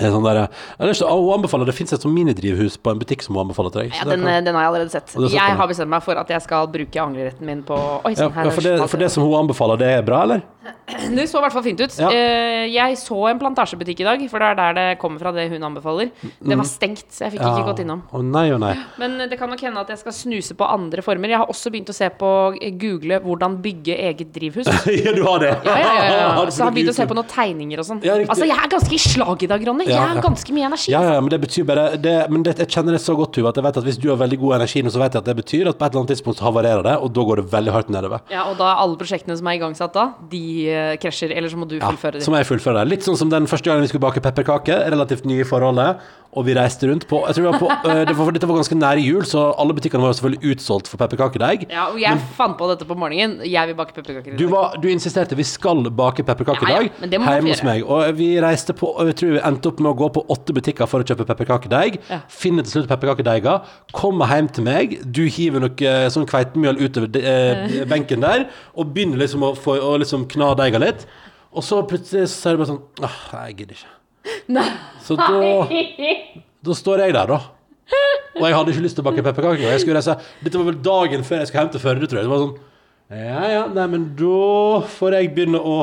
Sånn 0.00 0.24
der, 0.24 0.38
jeg 0.80 0.88
lyst 0.88 1.02
til 1.02 1.10
å 1.12 1.64
Det 1.68 1.74
fins 1.76 1.92
et 1.92 2.00
sånn 2.00 2.14
minidrivhus 2.14 2.78
på 2.80 2.94
en 2.94 3.00
butikk 3.02 3.20
som 3.26 3.36
hun 3.36 3.42
anbefaler 3.44 3.74
til 3.74 3.82
deg. 3.82 3.98
Ja, 3.98 4.06
den, 4.08 4.24
den 4.24 4.56
har 4.56 4.64
jeg 4.64 4.70
allerede 4.70 4.94
sett. 4.94 5.12
Jeg 5.28 5.58
har 5.58 5.68
bestemt 5.68 5.92
meg 5.92 6.00
for 6.06 6.16
at 6.16 6.32
jeg 6.32 6.40
skal 6.46 6.70
bruke 6.72 7.02
angreretten 7.02 7.44
min 7.44 7.60
på 7.66 7.76
Oi 7.76 8.14
ja, 8.16 8.30
her 8.32 8.48
ja, 8.48 8.54
for, 8.56 8.64
det, 8.64 8.88
for 8.88 9.04
det 9.04 9.10
som 9.12 9.26
hun 9.26 9.36
anbefaler, 9.42 9.82
det 9.82 9.90
er 9.98 10.06
bra, 10.06 10.22
eller? 10.24 10.40
Det 11.16 11.24
så 11.26 11.40
i 11.40 11.42
hvert 11.42 11.54
fall 11.54 11.64
fint 11.64 11.80
ut. 11.82 11.94
Ja. 11.98 12.08
Eh, 12.14 12.68
jeg 12.72 12.96
så 13.00 13.16
en 13.30 13.40
plantasjebutikk 13.40 14.02
i 14.02 14.06
dag, 14.06 14.22
for 14.30 14.42
det 14.42 14.48
er 14.52 14.58
der 14.58 14.76
det 14.76 14.86
kommer 15.02 15.22
fra, 15.22 15.32
det 15.34 15.48
hun 15.50 15.64
anbefaler. 15.66 16.12
Det 16.22 16.58
var 16.58 16.68
stengt, 16.68 17.06
så 17.10 17.26
jeg 17.26 17.34
fikk 17.34 17.42
ikke 17.44 17.66
gått 17.66 17.82
innom. 17.84 18.04
Oh, 18.14 18.22
nei 18.24 18.44
oh, 18.54 18.60
nei. 18.62 18.72
Men 19.00 19.16
det 19.30 19.38
kan 19.40 19.50
nok 19.50 19.62
hende 19.64 19.82
at 19.82 19.90
jeg 19.92 20.00
skal 20.02 20.14
snuse 20.16 20.56
på 20.58 20.68
andre 20.68 21.04
former. 21.04 21.32
Jeg 21.32 21.42
har 21.42 21.50
også 21.50 21.72
begynt 21.74 21.90
å 21.92 21.96
se 21.96 22.08
på 22.18 22.30
eh, 22.60 22.74
google 22.78 23.18
hvordan 23.24 23.58
bygge 23.64 23.98
eget 24.08 24.32
drivhus. 24.34 24.70
ja, 25.04 25.14
du 25.16 25.22
har 25.26 25.42
det? 25.42 25.52
Ja, 25.66 25.76
ja, 25.76 25.92
ja, 25.98 26.16
ja. 26.22 26.30
Så 26.52 26.62
jeg 26.62 26.68
har 26.68 26.76
begynt 26.76 26.94
å 26.94 26.96
se 26.96 27.08
på 27.10 27.18
noen 27.18 27.30
tegninger 27.32 27.82
og 27.82 27.88
sånn. 27.88 28.02
Ja, 28.06 28.18
altså, 28.22 28.48
jeg 28.48 28.58
er 28.58 28.72
ganske 28.72 28.96
i 28.96 29.02
slag 29.02 29.46
i 29.46 29.50
dag, 29.50 29.66
Ronny. 29.68 29.81
Jeg 29.86 29.94
Ja, 29.96 30.06
har 30.06 30.20
ganske 30.22 30.52
mye 30.54 30.66
energi. 30.68 30.92
Ja, 30.92 31.02
ja, 31.02 31.20
men 31.20 31.28
det 31.30 31.40
betyr 31.42 31.64
bare 31.66 31.96
det, 31.96 32.14
Men 32.30 32.42
det, 32.42 32.56
jeg 32.58 32.68
kjenner 32.68 32.92
det 32.96 33.00
så 33.02 33.16
godt, 33.16 33.32
Tuva, 33.34 33.48
at 33.50 33.56
jeg 33.56 33.64
vet 33.64 33.76
at 33.76 33.84
hvis 33.84 33.98
du 33.98 34.08
har 34.10 34.16
veldig 34.20 34.38
god 34.38 34.54
energi 34.60 34.82
nå, 34.82 34.90
så 34.94 34.98
vet 35.02 35.12
jeg 35.14 35.22
at 35.22 35.28
det 35.30 35.36
betyr 35.42 35.68
at 35.72 35.78
på 35.78 35.84
et 35.84 35.90
eller 35.92 36.00
annet 36.04 36.12
tidspunkt 36.14 36.38
så 36.38 36.44
havarerer 36.48 36.82
det, 36.86 36.96
og 37.02 37.12
da 37.12 37.20
går 37.28 37.36
det 37.42 37.46
veldig 37.52 37.72
hardt 37.72 37.90
nedover. 37.90 38.20
Ja, 38.30 38.44
og 38.50 38.56
da 38.58 38.74
alle 38.78 38.96
prosjektene 38.96 39.36
som 39.36 39.46
er 39.50 39.58
igangsatt 39.58 39.92
da, 39.94 40.06
de 40.30 40.42
eh, 40.70 40.96
krasjer. 41.02 41.32
Eller 41.36 41.48
så 41.48 41.56
må 41.58 41.68
du 41.68 41.76
Ja, 41.78 41.90
fullføre 41.90 42.20
så 42.20 42.26
dem. 42.26 42.34
må 42.34 42.38
jeg 42.42 42.46
fullføre 42.52 42.82
det. 42.84 42.88
Litt 42.94 43.02
sånn 43.08 43.16
som 43.18 43.28
den 43.32 43.46
første 43.50 43.68
gangen 43.70 43.82
vi 43.82 43.88
skulle 43.92 44.06
bake 44.08 44.20
pepperkaker, 44.22 44.86
relativt 44.90 45.24
nye 45.26 45.40
i 45.42 45.48
forholdet, 45.48 45.98
og 46.32 46.46
vi 46.46 46.54
reiste 46.56 46.88
rundt 46.88 47.04
på 47.10 47.18
Jeg 47.28 47.36
tror 47.36 47.44
vi 47.44 47.48
var 47.50 47.58
på 47.60 47.68
øh, 47.90 47.98
det 48.08 48.14
var, 48.16 48.30
Dette 48.32 48.48
var 48.48 48.56
ganske 48.56 48.76
nær 48.78 49.00
jul, 49.02 49.24
så 49.28 49.42
alle 49.60 49.74
butikkene 49.76 50.06
var 50.06 50.14
selvfølgelig 50.16 50.54
utsolgt 50.54 50.88
for 50.88 51.00
pepperkakedeig. 51.02 51.66
Ja, 51.68 51.88
og 51.92 51.98
jeg 52.00 52.22
fant 52.38 52.56
på 52.56 52.68
dette 52.70 52.86
på 52.88 52.96
morgenen. 52.96 53.42
Jeg 53.44 53.68
vil 53.68 53.76
bake 53.76 53.92
pepperkaker 53.98 54.32
i 54.32 54.38
Du, 54.40 54.46
dag. 54.46 54.52
var, 54.54 54.78
du 54.80 54.88
insisterte 54.88 55.36
vi 55.36 55.44
skal 55.44 55.84
bake 55.92 56.24
pepperkakedeig 56.24 56.88
Ja, 56.88 56.88
ja, 56.88 57.04
men 57.04 57.12
hjemme 57.36 57.52
hos 57.52 57.62
meg. 57.68 57.84
Og 57.84 58.16
vi 58.16 58.30
reiste 58.40 58.72
på 58.78 58.94
Jeg 59.10 59.18
tror 59.20 59.34
vi 59.36 59.42
endte 59.52 59.72
opp 59.74 59.84
med 59.84 59.92
å 59.92 59.94
gå 60.02 60.10
på 60.16 60.24
åtte 60.32 60.56
butikker 60.56 60.88
for 60.88 61.04
å 61.04 61.08
kjøpe 61.12 61.28
pepperkakedeig. 61.28 62.00
Ja. 62.08 62.22
Finne 62.32 62.64
til 62.64 62.78
slutt 62.78 62.88
pepperkakedeiga. 62.94 63.58
Kommer 63.92 64.32
hjem 64.32 64.48
til 64.56 64.66
meg. 64.70 64.96
Du 65.04 65.24
hiver 65.28 65.66
noe 65.66 65.94
sånn 66.16 66.28
kveitemjøl 66.32 66.80
utover 66.86 67.12
de, 67.12 67.22
eh, 67.28 67.82
benken 67.92 68.24
der, 68.24 68.48
og 68.72 68.94
begynner 68.96 69.20
liksom 69.26 69.44
å, 69.44 69.52
få, 69.58 69.76
å 69.84 69.96
liksom 70.00 70.24
kna 70.32 70.54
deiga 70.58 70.80
litt. 70.80 71.04
Og 71.52 71.64
så 71.66 71.82
plutselig 71.84 72.30
så 72.32 72.48
er 72.48 72.56
det 72.56 72.62
bare 72.64 72.72
sånn 72.72 73.04
Åh, 73.04 73.18
jeg 73.50 73.58
gidder 73.60 73.76
ikke. 73.82 73.98
Nei. 74.48 74.66
Så 75.02 75.16
da 75.16 75.66
Da 76.62 76.74
står 76.78 76.98
jeg 77.06 77.14
der, 77.16 77.26
da. 77.26 77.40
Og 78.38 78.44
jeg 78.48 78.54
hadde 78.56 78.72
ikke 78.72 78.84
lyst 78.86 78.96
til 78.96 79.04
å 79.04 79.10
bake 79.10 79.22
pepperkaker. 79.26 80.20
Dette 80.42 80.58
var 80.58 80.64
vel 80.70 80.78
dagen 80.82 81.24
før 81.26 81.38
jeg 81.42 81.48
skulle 81.50 81.64
hjem 81.66 81.72
til 81.74 81.80
Førde, 81.82 82.06
tror 82.08 82.20
jeg. 82.22 82.28
Det 82.28 82.32
var 82.32 82.44
sånn 82.46 82.58
Ja 83.12 83.48
ja, 83.50 83.64
nei, 83.68 83.86
men 83.92 84.06
da 84.16 84.80
får 84.88 85.12
jeg 85.18 85.34
begynne 85.34 85.58
å 85.60 85.74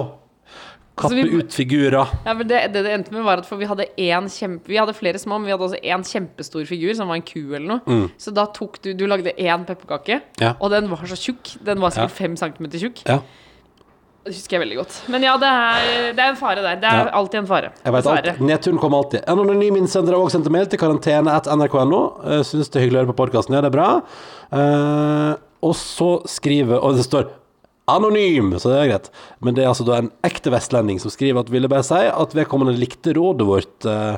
kappe 1.00 1.14
vi- 1.16 1.38
ut 1.38 1.54
figurer. 1.54 2.08
Ja, 2.26 2.34
men 2.34 2.48
det, 2.48 2.74
det 2.74 2.82
det 2.84 2.92
endte 2.96 3.12
med 3.14 3.24
var 3.24 3.38
at 3.44 3.46
for 3.46 3.56
vi 3.62 3.66
hadde 3.70 3.86
en 4.02 4.26
kjempe 4.28 4.68
Vi 4.68 4.80
hadde 4.82 4.96
flere 4.98 5.20
små, 5.22 5.38
men 5.38 5.46
vi 5.46 5.52
hadde 5.54 5.68
også 5.68 5.80
en 5.84 6.04
kjempestor 6.04 6.66
figur 6.68 6.96
som 6.98 7.08
var 7.08 7.16
en 7.20 7.22
ku 7.28 7.54
eller 7.54 7.68
noe. 7.78 8.10
Så 8.18 8.34
da 8.34 8.46
tok 8.48 8.82
du 8.82 8.94
Du 8.98 9.06
lagde 9.08 9.32
én 9.38 9.66
pepperkake, 9.68 10.22
Mm. 10.40 10.42
Ja. 10.42 10.56
og 10.60 10.72
den 10.72 10.90
var 10.90 10.98
så 11.06 11.16
tjukk. 11.20 11.58
Den 11.64 11.80
var 11.80 11.92
sikkert 11.92 12.10
Ja. 12.10 12.24
fem 12.24 12.36
centimeter 12.36 12.80
tjukk. 12.80 13.04
Ja. 13.06 13.20
Det 14.26 14.34
husker 14.36 14.58
jeg 14.58 14.62
veldig 14.66 14.78
godt. 14.82 14.96
Men 15.10 15.24
ja, 15.24 15.34
det 15.42 15.48
er, 15.50 16.14
det 16.14 16.22
er 16.24 16.30
en 16.34 16.38
fare 16.38 16.62
der. 16.62 16.76
Det 16.82 16.90
er 16.90 16.98
Ja. 17.06 17.12
alltid 17.18 17.40
en 17.40 17.48
fare. 17.50 17.70
Jeg 17.86 17.94
vet 17.96 18.06
alt. 18.12 18.40
Nedturen 18.44 18.78
kommer 18.82 18.98
alltid. 19.04 19.24
En 19.26 19.40
anonym 19.40 19.78
innsender 19.80 20.14
har 20.14 20.22
også 20.26 20.36
sendt 20.38 20.50
mail 20.54 20.68
til 20.70 20.78
karantene.nrk.no. 20.82 22.02
Uh, 22.26 22.42
Syns 22.44 22.70
det 22.70 22.82
er 22.82 22.86
hyggelig 22.86 23.00
å 23.00 23.04
høre 23.06 23.14
på 23.14 23.20
podkasten. 23.24 23.56
Ja, 23.56 23.62
det 23.64 23.72
er 23.72 23.78
bra. 23.78 23.88
Uh, 24.52 25.34
og 25.64 25.74
så 25.76 26.10
skriver 26.30 26.80
Og 26.84 26.96
det 27.00 27.06
står 27.08 27.30
anonym, 27.90 28.52
så 28.62 28.70
det 28.70 28.78
er 28.84 28.92
greit. 28.92 29.10
Men 29.42 29.56
det 29.58 29.64
er 29.64 29.72
altså 29.72 29.86
da 29.88 29.98
en 30.04 30.12
ekte 30.28 30.52
vestlending 30.54 31.00
som 31.02 31.10
skriver 31.10 31.42
at 31.42 31.50
ville 31.50 31.72
bare 31.72 31.88
si 31.88 32.04
at 32.06 32.36
vedkommende 32.38 32.76
likte 32.78 33.16
rådet 33.18 33.48
vårt. 33.50 33.86
eh, 33.90 34.18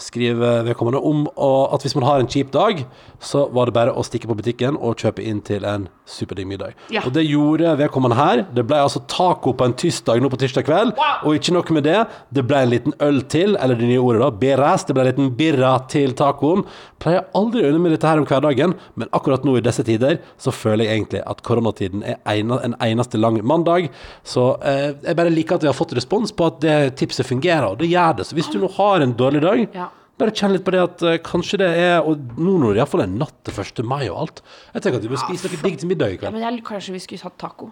skriver 0.00 0.64
vedkommende 0.66 1.00
om 1.06 1.26
at 1.72 1.84
hvis 1.84 1.94
man 1.98 2.06
har 2.08 2.22
en 2.22 2.28
kjip 2.30 2.50
dag, 2.54 2.82
så 3.20 3.44
var 3.52 3.68
det 3.68 3.74
bare 3.76 3.92
å 3.92 4.04
stikke 4.06 4.28
på 4.30 4.36
butikken 4.38 4.78
og 4.80 4.96
kjøpe 5.00 5.22
inn 5.26 5.42
til 5.44 5.66
en 5.68 5.86
superdigg 6.10 6.48
middag. 6.50 6.72
Ja. 6.90 7.02
Og 7.06 7.12
det 7.14 7.26
gjorde 7.28 7.74
vedkommende 7.78 8.16
her. 8.18 8.42
Det 8.56 8.64
ble 8.66 8.80
altså 8.80 9.02
taco 9.10 9.52
på 9.54 9.66
en 9.68 9.76
tirsdag 9.78 10.22
nå 10.24 10.30
på 10.32 10.40
tirsdag 10.40 10.66
kveld. 10.66 10.94
Wow. 10.98 11.28
Og 11.28 11.36
ikke 11.38 11.54
nok 11.54 11.70
med 11.76 11.86
det, 11.86 11.98
det 12.34 12.46
ble 12.48 12.62
en 12.64 12.72
liten 12.72 12.96
øl 13.04 13.20
til, 13.30 13.54
eller 13.60 13.78
det 13.78 13.90
nye 13.90 14.00
ordet 14.02 14.24
da, 14.24 14.30
beres. 14.42 14.86
Det 14.88 14.96
ble 14.96 15.04
en 15.04 15.10
liten 15.12 15.30
birra 15.38 15.74
til 15.92 16.16
tacoen. 16.18 16.64
Pleier 17.00 17.28
aldri 17.38 17.62
å 17.64 17.70
unne 17.70 17.84
med 17.84 17.94
dette 17.94 18.08
her 18.08 18.20
om 18.20 18.26
hverdagen, 18.28 18.74
men 18.98 19.12
akkurat 19.16 19.44
nå 19.46 19.58
i 19.60 19.64
disse 19.64 19.84
tider 19.86 20.18
så 20.40 20.52
føler 20.54 20.86
jeg 20.88 20.98
egentlig 20.98 21.22
at 21.28 21.44
koronatiden 21.46 22.02
er 22.08 22.18
en 22.24 22.74
eneste 22.80 23.20
lang 23.20 23.38
mandag. 23.46 23.90
Så 24.26 24.50
eh, 24.64 24.90
jeg 25.04 25.16
bare 25.20 25.32
liker 25.32 25.60
at 25.60 25.64
vi 25.64 25.70
har 25.70 25.76
fått 25.78 25.94
respons 25.96 26.32
på 26.34 26.48
at 26.50 26.60
det 26.64 26.78
tipset 27.00 27.28
fungerer, 27.28 27.68
og 27.70 27.80
det 27.84 27.92
gjør 27.92 28.18
det. 28.20 28.28
Så 28.28 28.36
hvis 28.38 28.50
du 28.52 28.58
nå 28.62 28.72
har 28.80 29.04
en 29.04 29.16
dårlig 29.16 29.44
dag, 29.46 29.66
Ja. 29.76 29.89
Bare 30.20 30.34
kjenn 30.36 30.52
litt 30.54 30.64
på 30.66 30.72
det 30.76 30.80
at 30.84 31.02
eh, 31.08 31.18
kanskje 31.26 31.58
det 31.64 31.68
er 31.80 32.00
Og 32.06 32.20
nå 32.38 32.56
når 32.62 32.76
det 32.76 32.82
iallfall 32.84 33.02
er 33.06 33.12
natt 33.12 33.34
til 33.48 33.56
1. 33.64 33.84
mai 33.88 34.04
og 34.12 34.18
alt. 34.26 34.42
Jeg 34.74 34.82
tenker 34.86 35.00
at 35.00 35.06
vi 35.08 35.12
bør 35.14 35.22
spise 35.26 35.48
noe 35.50 35.62
digg 35.66 35.78
til 35.82 35.90
middag 35.90 36.12
i 36.12 36.18
Ja, 36.18 36.20
kveld. 36.24 36.36
men 36.38 36.44
jeg, 36.46 36.64
kanskje 36.68 36.94
vi 36.96 37.00
skulle 37.06 37.24
hatt 37.26 37.38
taco. 37.40 37.70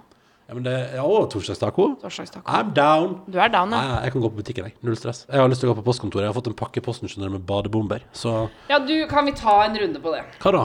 Ja, 0.49 0.55
men 0.57 0.65
det 0.65 0.75
ja, 0.97 1.03
Og 1.05 1.27
torsdagstaco? 1.29 1.91
Torsdagstaco. 2.01 2.47
I'm 2.49 2.71
down. 2.73 3.19
Du 3.29 3.37
er 3.39 3.51
down, 3.53 3.69
ja. 3.71 3.81
nei, 3.85 3.99
jeg 4.07 4.13
kan 4.15 4.23
gå 4.25 4.31
på 4.33 4.39
butikken, 4.41 4.65
jeg. 4.71 4.75
Null 4.81 4.97
stress. 4.97 5.27
Jeg 5.29 5.43
har 5.43 5.49
lyst 5.53 5.61
til 5.61 5.69
å 5.69 5.75
gå 5.75 5.83
på 5.83 5.85
postkontoret. 5.91 6.25
Jeg 6.25 6.33
har 6.33 6.39
fått 6.39 6.49
en 6.49 6.57
pakke 6.57 6.81
i 6.81 6.85
posten 6.87 7.11
skjønner 7.13 7.29
du, 7.29 7.35
med 7.37 7.45
badebomber. 7.51 8.07
Så 8.17 8.33
Ja, 8.71 8.79
du, 8.81 8.95
kan 9.11 9.29
vi 9.29 9.35
ta 9.37 9.59
en 9.67 9.77
runde 9.77 10.01
på 10.01 10.15
det? 10.17 10.23
hva 10.41 10.55
da? 10.57 10.63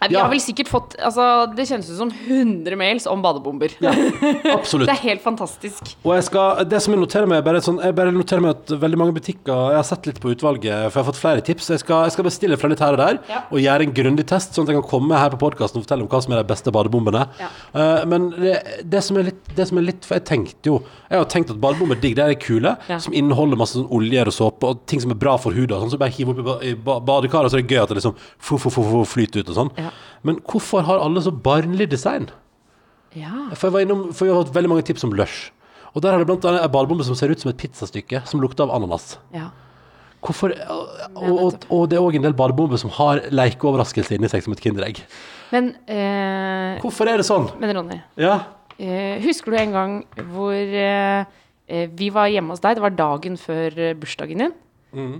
Nei, 0.00 0.08
vi 0.08 0.14
Ja. 0.16 0.22
har 0.24 0.30
vel 0.32 0.40
sikkert 0.40 0.68
fått 0.68 0.94
Altså, 0.98 1.24
det 1.54 1.66
kjennes 1.68 1.88
ut 1.90 1.96
som 1.98 2.10
100 2.10 2.76
mails 2.76 3.06
om 3.06 3.20
badebomber. 3.22 3.70
Ja, 3.84 3.90
absolutt. 4.56 4.88
Det 4.88 4.94
er 4.96 5.02
helt 5.10 5.20
fantastisk. 5.22 5.94
Og 6.04 6.14
jeg 6.16 6.24
skal, 6.24 6.64
det 6.64 6.80
som 6.80 6.94
jeg 6.94 7.02
noterer 7.02 7.28
meg, 7.28 7.42
bare 7.44 7.60
sånn, 7.60 7.80
jeg 7.84 7.94
bare 7.98 8.12
noterer 8.14 8.40
meg 8.40 8.54
at 8.56 8.72
veldig 8.80 8.96
mange 9.00 9.12
butikker 9.18 9.68
Jeg 9.70 9.76
har 9.76 9.84
sett 9.84 10.06
litt 10.08 10.20
på 10.22 10.32
utvalget, 10.32 10.88
for 10.90 11.00
jeg 11.00 11.04
har 11.04 11.08
fått 11.12 11.20
flere 11.20 11.44
tips. 11.44 11.68
Jeg 11.74 11.82
skal, 11.84 12.04
jeg 12.08 12.12
skal 12.16 12.24
bestille 12.24 12.56
fra 12.56 12.68
litt 12.72 12.80
her 12.80 12.96
og 12.96 13.00
der, 13.02 13.18
Ja. 13.28 13.42
og 13.50 13.58
gjøre 13.60 13.82
en 13.88 13.92
grundig 13.92 14.26
test, 14.26 14.54
sånn 14.56 14.64
at 14.64 14.72
jeg 14.72 14.80
kan 14.80 14.88
komme 14.90 15.18
her 15.20 15.30
på 15.34 15.40
podkasten 15.44 15.80
og 15.80 15.84
fortelle 15.84 16.02
om 16.02 16.08
hva 16.08 16.22
som 16.24 16.32
er 16.32 16.42
de 16.42 16.48
beste 16.48 16.72
badebombene. 16.72 17.26
Ja. 17.38 17.50
Uh, 17.74 18.04
men 18.08 18.30
det, 18.40 18.56
det, 18.88 19.02
som 19.04 19.16
litt, 19.20 19.54
det 19.54 19.68
som 19.68 19.78
er 19.78 19.82
litt 19.90 20.04
For 20.08 20.16
jeg 20.16 20.24
tenkte 20.24 20.64
jo 20.72 20.80
Jeg 21.10 21.18
har 21.18 21.24
tenkt 21.28 21.50
at 21.52 21.60
badebomber 21.60 21.96
er 21.96 22.00
digg. 22.00 22.16
Det 22.16 22.24
er 22.24 22.34
kule, 22.40 22.76
Ja. 22.88 22.98
som 22.98 23.12
inneholder 23.12 23.56
masse 23.60 23.76
sånn 23.76 23.88
oljer 23.90 24.26
og 24.26 24.32
såpe, 24.32 24.64
og 24.64 24.86
ting 24.86 25.00
som 25.00 25.10
er 25.10 25.18
bra 25.20 25.36
for 25.36 25.52
huden. 25.52 25.76
Sånn, 25.76 25.90
så 25.92 25.98
bare 25.98 26.10
hiver 26.14 26.32
oppi 26.40 26.74
badekaret, 26.80 27.50
så 27.52 27.58
er 27.58 27.62
det 27.62 27.68
gøy 27.76 27.82
at 27.82 27.88
det 27.92 27.98
liksom 28.00 28.14
flyter 29.10 29.40
ut 29.44 29.48
og 29.50 29.56
sånn. 29.56 29.70
Ja. 29.90 30.18
Men 30.22 30.36
hvorfor 30.46 30.82
har 30.86 31.00
alle 31.02 31.22
så 31.24 31.32
barnlig 31.32 31.88
design? 31.90 32.28
Ja. 33.16 33.48
For 33.56 33.68
jeg 33.68 33.74
var 33.74 33.80
innom, 33.86 34.12
for 34.14 34.26
vi 34.28 34.32
har 34.32 34.44
fått 34.44 34.54
veldig 34.54 34.70
mange 34.70 34.84
tips 34.86 35.02
om 35.04 35.12
Lush. 35.18 35.50
Og 35.94 36.02
der 36.04 36.12
har 36.14 36.18
det 36.22 36.28
blant 36.28 36.44
annet 36.46 36.62
en 36.62 36.70
ballbombe 36.70 37.02
som 37.04 37.16
ser 37.18 37.32
ut 37.32 37.40
som 37.42 37.50
et 37.50 37.58
pizzastykke, 37.58 38.20
som 38.30 38.40
lukter 38.40 38.62
av 38.68 38.76
ananas. 38.76 39.18
ja. 39.34 39.48
Hvorfor 40.20 40.52
Og, 40.52 40.88
og, 41.16 41.54
og 41.72 41.86
det 41.88 41.96
er 41.96 42.02
òg 42.04 42.14
en 42.18 42.22
del 42.26 42.34
ballbomber 42.36 42.76
som 42.76 42.90
har 42.92 43.22
lekeoverraskelse 43.32 44.18
inni 44.18 44.28
seg 44.28 44.42
som 44.44 44.52
et 44.52 44.60
Kinderegg. 44.60 44.98
Men, 45.50 45.70
eh, 45.88 46.76
Hvorfor 46.82 47.08
er 47.08 47.16
det 47.16 47.24
sånn? 47.24 47.48
men 47.58 47.72
Ronny, 47.74 47.96
Ja. 48.20 48.34
eh, 48.78 49.16
husker 49.24 49.50
du 49.50 49.56
en 49.56 49.72
gang 49.72 49.94
hvor 50.34 50.52
eh, 50.52 51.24
eh, 51.66 51.86
vi 51.88 52.10
var 52.10 52.28
hjemme 52.28 52.52
hos 52.52 52.60
deg? 52.60 52.76
Det 52.76 52.82
var 52.84 52.90
dagen 52.90 53.38
før 53.40 53.72
eh, 53.78 53.94
bursdagen 53.94 54.38
din. 54.44 54.52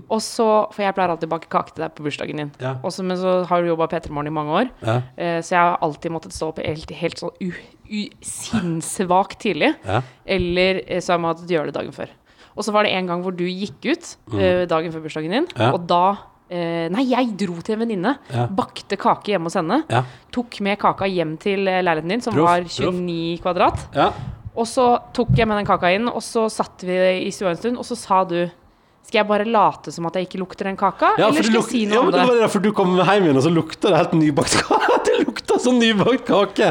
Og 0.09 0.19
så, 0.21 0.45
For 0.73 0.83
jeg 0.83 0.93
pleier 0.97 1.09
alltid 1.13 1.29
å 1.29 1.33
bake 1.35 1.47
kake 1.49 1.73
til 1.75 1.83
deg 1.85 1.93
på 1.95 2.03
bursdagen 2.03 2.37
din. 2.41 2.51
Ja. 2.59 2.75
Også, 2.83 3.03
men 3.07 3.17
så 3.17 3.45
har 3.47 3.61
du 3.61 3.69
jobba 3.69 3.87
P3 3.87 4.09
Morgen 4.11 4.27
i 4.27 4.35
mange 4.35 4.51
år, 4.51 4.69
Ja. 4.83 5.01
eh, 5.17 5.39
så 5.41 5.55
jeg 5.55 5.59
har 5.61 5.77
alltid 5.81 6.11
måttet 6.11 6.33
stå 6.35 6.49
opp 6.51 6.59
helt, 6.59 6.89
helt 6.91 7.17
sånn 7.21 7.53
sinnssvakt 8.21 9.39
tidlig. 9.43 9.73
Ja. 9.85 10.01
Eller 10.25 10.81
eh, 10.87 10.99
så 11.01 11.13
har 11.13 11.19
jeg 11.19 11.25
måttet 11.25 11.53
gjøre 11.53 11.71
det 11.71 11.77
dagen 11.77 11.95
før. 11.95 12.09
Og 12.55 12.65
så 12.67 12.73
var 12.75 12.83
det 12.83 12.91
en 12.97 13.07
gang 13.07 13.21
hvor 13.23 13.31
du 13.35 13.45
gikk 13.47 13.85
ut 13.87 14.09
eh, 14.35 14.65
dagen 14.69 14.91
før 14.91 15.05
bursdagen 15.05 15.31
din, 15.37 15.47
Mm. 15.55 15.73
Og 15.73 15.85
da 15.87 16.01
eh, 16.51 16.89
Nei, 16.91 17.05
jeg 17.13 17.31
dro 17.39 17.61
til 17.63 17.77
en 17.77 17.83
venninne. 17.85 18.15
Bakte 18.51 18.97
kake 18.99 19.31
hjemme 19.31 19.47
hos 19.47 19.55
henne. 19.55 19.81
Tok 20.35 20.59
med 20.65 20.79
kaka 20.81 21.07
hjem 21.07 21.37
til 21.39 21.63
leiligheten 21.63 22.11
din, 22.11 22.21
som 22.25 22.33
Proff, 22.35 22.49
var 22.49 22.65
proff. 22.67 22.99
29 22.99 23.39
kvadrat. 23.45 23.87
ja. 23.95 24.11
Og 24.51 24.65
så 24.67 24.83
tok 25.15 25.29
jeg 25.39 25.47
med 25.47 25.61
den 25.61 25.65
kaka 25.65 25.93
inn, 25.95 26.09
og 26.11 26.19
så 26.19 26.49
satt 26.51 26.83
vi 26.83 26.91
i 27.23 27.29
stua 27.31 27.53
en 27.53 27.55
stund, 27.61 27.77
og 27.79 27.85
så 27.87 27.95
sa 27.95 28.17
du 28.27 28.49
Skal 29.07 29.19
jeg 29.23 29.27
bare 29.27 29.43
late 29.49 29.91
som 29.91 30.05
at 30.07 30.15
jeg 30.15 30.27
ikke 30.29 30.39
lukter 30.39 30.67
den 30.69 30.77
kaka, 30.79 31.09
Ja, 31.19 31.27
eller 31.27 31.43
skal 31.43 31.57
jeg 31.57 31.67
si 31.67 31.79
noe 31.89 31.95
ja, 31.97 31.99
om 31.99 32.05
men 32.07 32.13
det 32.15 32.19
det? 32.21 32.27
var 32.29 32.37
derfor 32.45 32.61
du 32.63 32.69
kom 32.77 32.93
hjem 32.95 33.25
igjen, 33.25 33.39
og 33.41 33.43
så 33.43 33.51
lukta 33.51 33.89
det 33.91 33.97
helt 33.99 34.13
nybakt 34.15 34.55
kake. 34.61 34.99
Det 35.07 35.15
lukta 35.25 35.57
sånn 35.59 35.79
nybakt 35.81 36.23
kake! 36.29 36.69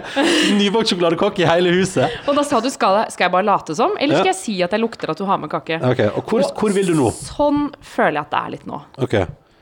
Nybakt 0.56 0.88
sjokoladekake 0.92 1.42
i 1.44 1.48
hele 1.50 1.72
huset. 1.74 2.14
Og 2.30 2.38
da 2.38 2.44
sa 2.46 2.60
du 2.64 2.70
skal 2.72 3.00
jeg, 3.02 3.12
skal 3.16 3.26
jeg 3.26 3.34
bare 3.34 3.48
late 3.50 3.74
som, 3.76 3.92
eller 3.98 4.16
Ja. 4.16 4.22
skal 4.22 4.30
jeg 4.32 4.38
si 4.40 4.54
at 4.64 4.72
jeg 4.76 4.80
lukter 4.80 5.10
at 5.12 5.18
du 5.20 5.26
har 5.28 5.40
med 5.42 5.50
kake? 5.52 5.80
Ok, 5.84 6.00
Og 6.16 6.30
hvor, 6.32 6.46
hvor 6.62 6.72
vil 6.78 6.86
du 6.92 6.94
nå? 6.96 7.10
Sånn 7.18 7.66
føler 7.82 8.20
jeg 8.20 8.24
at 8.24 8.30
det 8.32 8.40
er 8.44 8.54
litt 8.56 8.66
nå. 8.70 8.80
Ok, 9.04 9.18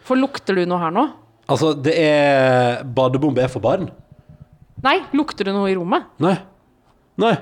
For 0.06 0.20
lukter 0.20 0.54
du 0.60 0.62
noe 0.68 0.78
her 0.84 0.94
nå? 0.94 1.06
Altså, 1.48 1.72
det 1.74 1.94
er 1.98 2.84
Badebombe 2.84 3.42
er 3.42 3.48
for 3.50 3.64
barn? 3.64 3.88
Nei, 4.84 4.98
lukter 5.16 5.48
du 5.48 5.54
noe 5.56 5.70
i 5.72 5.74
rommet? 5.74 6.04
Nei. 6.22 6.36
Nei. 7.18 7.32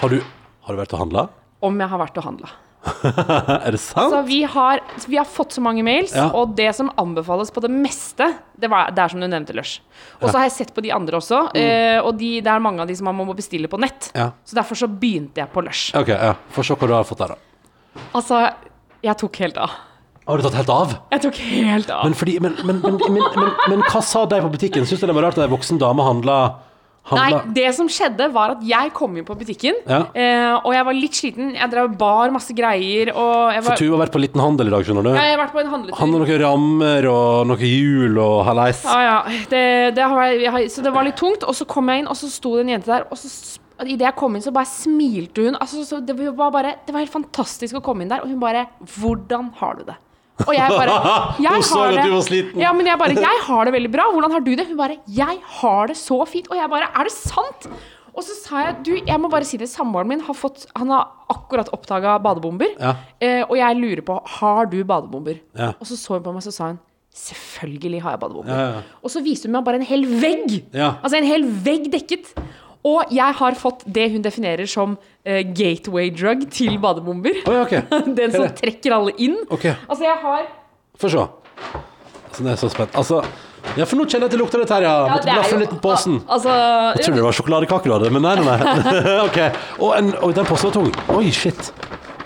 Har 0.00 0.08
du, 0.14 0.20
har 0.64 0.72
du 0.72 0.80
vært 0.80 0.94
og 0.96 1.02
handla? 1.02 1.26
Om 1.66 1.82
jeg 1.82 1.90
har 1.92 2.00
vært 2.00 2.16
og 2.22 2.24
handla. 2.30 2.52
Er 3.66 3.74
det 3.74 3.80
sant? 3.82 4.00
Altså, 4.06 4.20
vi 4.28 4.40
har, 4.50 4.82
vi 5.06 5.18
har 5.18 5.26
fått 5.28 5.56
så 5.56 5.62
mange 5.64 5.82
mails, 5.86 6.14
Ja. 6.16 6.28
og 6.38 6.54
det 6.58 6.68
som 6.76 6.90
anbefales 7.00 7.50
på 7.54 7.62
det 7.64 7.70
meste, 7.72 8.28
det, 8.58 8.70
var, 8.72 8.92
det 8.94 9.02
er 9.04 9.12
som 9.14 9.20
du 9.22 9.26
nevnte, 9.28 9.56
Lush. 9.56 9.80
Og 10.20 10.28
så 10.30 10.36
har 10.38 10.46
jeg 10.48 10.54
sett 10.58 10.74
på 10.76 10.84
de 10.84 10.92
andre 10.94 11.18
også, 11.20 11.42
eh, 11.58 11.98
og 12.00 12.14
de, 12.20 12.36
det 12.44 12.52
er 12.52 12.62
mange 12.62 12.84
av 12.84 12.90
de 12.90 12.96
som 12.98 13.08
man 13.10 13.18
må 13.18 13.34
bestille 13.36 13.68
på 13.72 13.80
nett. 13.82 14.10
Mm. 14.14 14.20
Ja. 14.22 14.28
Så 14.46 14.58
derfor 14.58 14.78
så 14.78 14.88
begynte 14.90 15.42
jeg 15.42 15.50
på 15.52 15.64
Lush. 15.66 15.90
Ok, 15.98 16.12
ja. 16.14 16.34
Få 16.54 16.64
se 16.66 16.76
hva 16.78 16.88
du 16.90 16.94
har 16.96 17.04
fått 17.08 17.24
der, 17.24 17.34
da. 17.36 18.02
Altså, 18.16 18.44
jeg 19.04 19.16
tok 19.22 19.42
helt 19.44 19.58
av. 19.60 19.76
Har 20.26 20.40
du 20.40 20.42
tatt 20.42 20.56
helt 20.58 20.70
av? 20.74 20.94
Jeg 21.14 21.22
tok 21.22 21.36
helt 21.38 21.90
av. 21.94 22.02
Men, 22.08 22.14
fordi, 22.18 22.32
men, 22.42 22.56
men, 22.66 22.80
men, 22.82 22.96
men, 22.98 23.26
men, 23.36 23.50
men 23.70 23.84
hva 23.86 24.00
sa 24.02 24.24
de 24.26 24.40
på 24.42 24.48
butikken? 24.56 24.82
Syns 24.88 25.04
du 25.04 25.06
det 25.06 25.14
var 25.14 25.28
rart 25.28 25.38
at 25.38 25.44
ei 25.46 25.52
voksen 25.52 25.78
dame 25.78 26.02
handla, 26.02 26.38
Nei, 27.14 27.30
handla 27.30 27.54
det 27.54 27.74
som 27.76 27.88
skjedde 27.92 28.26
var 28.34 28.56
at 28.56 28.62
jeg 28.66 28.92
kom 28.96 29.16
inn 29.16 29.24
på 29.24 29.36
butikken, 29.38 29.76
Ja. 29.86 30.00
eh, 30.14 30.54
og 30.58 30.72
jeg 30.74 30.84
var 30.88 30.96
litt 30.96 31.14
sliten. 31.14 31.52
Jeg 31.54 31.70
drev 31.70 31.92
bar 31.98 32.32
masse 32.34 32.54
greier, 32.56 33.12
og 33.14 33.52
jeg 33.54 33.62
For 33.64 33.76
du 33.76 33.92
har 33.94 34.02
vært 34.06 34.12
på 34.12 34.18
en 34.18 34.26
liten 34.26 34.42
handel 34.42 34.66
i 34.66 34.74
dag, 34.74 34.86
skjønner 34.88 35.06
du. 35.06 35.10
Ja, 35.14 35.22
jeg 35.22 35.36
har 35.38 35.46
vært 35.46 35.54
på 35.54 35.60
en 35.60 35.70
handletur. 35.74 35.98
Handla 36.00 36.22
noen 36.24 36.40
rammer 36.42 37.10
og 37.12 37.46
noen 37.46 37.58
hjul 37.58 38.18
og 38.18 38.44
hallais. 38.48 38.82
Ja, 38.84 38.98
ja. 39.02 39.18
Det, 39.52 39.94
det 39.94 40.02
har, 40.02 40.24
jeg 40.34 40.70
så 40.74 40.82
det 40.82 40.92
var 40.92 41.06
litt 41.06 41.16
tungt. 41.16 41.46
Og 41.46 41.54
så 41.54 41.66
kom 41.68 41.88
jeg 41.88 42.02
inn, 42.02 42.10
og 42.10 42.18
så 42.18 42.30
sto 42.32 42.56
det 42.56 42.66
en 42.66 42.74
jente 42.76 42.90
der, 42.90 43.06
og 43.10 43.18
så 43.20 43.30
Idet 43.76 44.06
jeg 44.06 44.16
kom 44.16 44.32
inn, 44.32 44.40
så 44.40 44.48
bare 44.56 44.64
smilte 44.64 45.42
hun. 45.44 45.56
Altså, 45.60 45.82
så 45.84 45.98
det, 46.00 46.14
var 46.16 46.50
bare, 46.50 46.78
det 46.86 46.94
var 46.94 47.02
helt 47.04 47.12
fantastisk 47.12 47.76
å 47.76 47.82
komme 47.84 48.06
inn 48.06 48.08
der, 48.08 48.22
og 48.24 48.30
hun 48.32 48.40
bare 48.40 48.66
'Hvordan 48.80 49.52
har 49.60 49.74
du 49.76 49.84
det?' 49.84 49.98
Og 50.44 50.52
jeg 50.52 50.68
bare 50.68 50.96
jeg 51.46 51.52
har 51.72 51.92
det- 51.96 52.24
sliten. 52.28 52.60
Ja, 52.60 52.72
men 52.76 52.86
jeg 52.86 52.98
bare 52.98 53.14
'Jeg 53.16 53.42
har 53.48 53.64
det 53.64 53.72
veldig 53.72 53.92
bra. 53.92 54.04
Hvordan 54.12 54.32
har 54.32 54.40
du 54.40 54.54
det?' 54.54 54.66
Hun 54.68 54.76
bare 54.76 54.96
'Jeg 55.08 55.38
har 55.60 55.86
det 55.86 55.96
så 55.96 56.26
fint.' 56.28 56.50
Og 56.50 56.56
jeg 56.56 56.68
bare 56.68 56.88
'Er 56.92 57.04
det 57.04 57.12
sant?' 57.12 57.68
Og 58.16 58.24
så 58.24 58.32
sa 58.48 58.60
jeg 58.64 58.76
du, 58.84 58.92
jeg 59.06 59.20
må 59.20 59.28
bare 59.28 59.44
si 59.44 59.58
det, 59.58 59.68
samboeren 59.68 60.08
min 60.08 60.20
har 60.20 60.32
fått 60.34 60.66
Han 60.76 60.88
har 60.88 61.06
akkurat 61.28 61.68
oppdaga 61.72 62.18
badebomber. 62.22 62.72
Ja. 62.80 62.94
Eh, 63.20 63.42
og 63.44 63.56
jeg 63.56 63.76
lurer 63.76 64.00
på 64.02 64.20
Har 64.26 64.66
du 64.66 64.82
badebomber. 64.84 65.40
Ja. 65.56 65.72
Og 65.80 65.86
så 65.86 65.96
så 65.96 66.14
hun 66.16 66.22
på 66.22 66.32
meg, 66.32 66.42
så 66.42 66.52
sa 66.52 66.66
hun 66.72 66.78
Selvfølgelig 67.16 68.02
har 68.02 68.10
jeg 68.10 68.20
badebomber. 68.20 68.52
Ja. 68.52 68.80
Og 69.02 69.10
så 69.10 69.22
viste 69.24 69.46
hun 69.48 69.52
meg 69.52 69.64
bare 69.64 69.76
en 69.80 69.82
hel 69.88 70.04
vegg. 70.20 70.64
Ja. 70.74 70.94
Altså 71.02 71.16
en 71.16 71.24
hel 71.24 71.44
vegg 71.64 71.90
dekket. 71.92 72.34
Og 72.86 73.10
jeg 73.14 73.38
har 73.40 73.58
fått 73.58 73.82
det 73.86 74.06
hun 74.14 74.22
definerer 74.24 74.68
som 74.70 74.94
uh, 74.96 75.40
gateway 75.56 76.12
drug 76.14 76.46
til 76.54 76.78
badebomber. 76.82 77.42
Oh, 77.46 77.56
ja, 77.56 77.64
okay. 77.66 77.82
Den 78.18 78.34
som 78.34 78.46
er 78.46 78.54
trekker 78.56 78.94
alle 78.96 79.16
inn. 79.18 79.40
Okay. 79.50 79.74
Altså, 79.88 80.06
jeg 80.06 80.22
har 80.22 80.46
Få 80.96 81.10
se. 81.12 81.26
Altså, 82.30 82.44
det 82.44 82.52
er 82.52 82.60
så 82.60 82.68
spent. 82.72 82.94
Altså, 82.96 83.18
ja, 83.76 83.84
for 83.84 83.98
nå 83.98 84.06
kjenner 84.06 84.26
jeg 84.26 84.30
at 84.30 84.34
det 84.36 84.38
lukter 84.40 84.62
litt 84.62 84.72
her, 84.72 84.86
ja. 84.86 84.94
Måtte 85.10 85.26
det 85.26 85.32
er 85.32 85.40
blaffe 85.40 85.58
litt 85.60 85.74
i 85.74 85.78
posen. 85.82 86.20
Altså 86.24 86.52
Jeg 86.52 87.02
trodde 87.02 87.18
det 87.18 87.26
var 87.26 87.36
sjokoladekake 87.36 87.90
du 87.90 87.94
hadde, 87.96 88.12
men 88.14 88.24
nei, 88.24 88.34
nei. 88.40 88.56
nei. 88.62 89.16
ok. 89.26 89.38
Og, 89.80 89.90
en, 89.98 90.12
og 90.22 90.36
den 90.38 90.48
posen 90.48 90.70
var 90.70 90.76
tung. 90.78 91.16
Oi, 91.16 91.26
shit. 91.34 91.72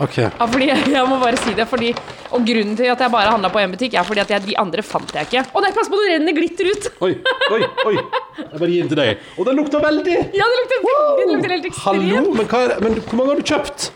Ok. 0.00 0.16
Ja, 0.22 0.46
fordi 0.48 0.68
jeg 0.70 1.04
må 1.08 1.18
bare 1.20 1.36
si 1.40 1.52
det, 1.56 1.66
fordi 1.68 1.90
Og 2.30 2.44
grunnen 2.46 2.76
til 2.78 2.88
at 2.88 3.02
jeg 3.04 3.12
bare 3.12 3.32
handla 3.34 3.50
på 3.52 3.60
én 3.60 3.72
butikk, 3.74 3.96
er 3.98 4.06
fordi 4.06 4.22
at 4.22 4.30
jeg, 4.32 4.44
de 4.46 4.54
andre 4.60 4.84
fant 4.86 5.10
jeg 5.16 5.26
ikke. 5.28 5.42
Å 5.50 5.62
nei, 5.64 5.72
pass 5.76 5.90
på, 5.90 5.98
det 6.00 6.12
renner 6.14 6.36
glitter 6.36 6.70
ut! 6.70 6.86
Oi, 7.06 7.10
oi, 7.56 7.60
oi. 7.90 7.96
Jeg 8.38 8.60
bare 8.62 8.70
gir 8.70 8.84
den 8.84 8.92
til 8.92 9.00
deg. 9.00 9.24
Og 9.36 9.48
den 9.50 9.58
lukter 9.58 9.82
veldig. 9.84 10.16
Ja, 10.38 10.46
det 10.46 10.60
lukter 10.62 10.84
veldig, 10.86 11.18
den 11.18 11.34
lukter 11.34 11.54
helt 11.56 11.68
ekstremt. 11.72 12.06
Hallo, 12.06 12.22
men, 12.38 12.48
er, 12.60 12.76
men 12.86 12.96
hvor 13.02 13.18
mange 13.20 13.34
har 13.34 13.42
du 13.42 13.50
kjøpt? 13.50 13.90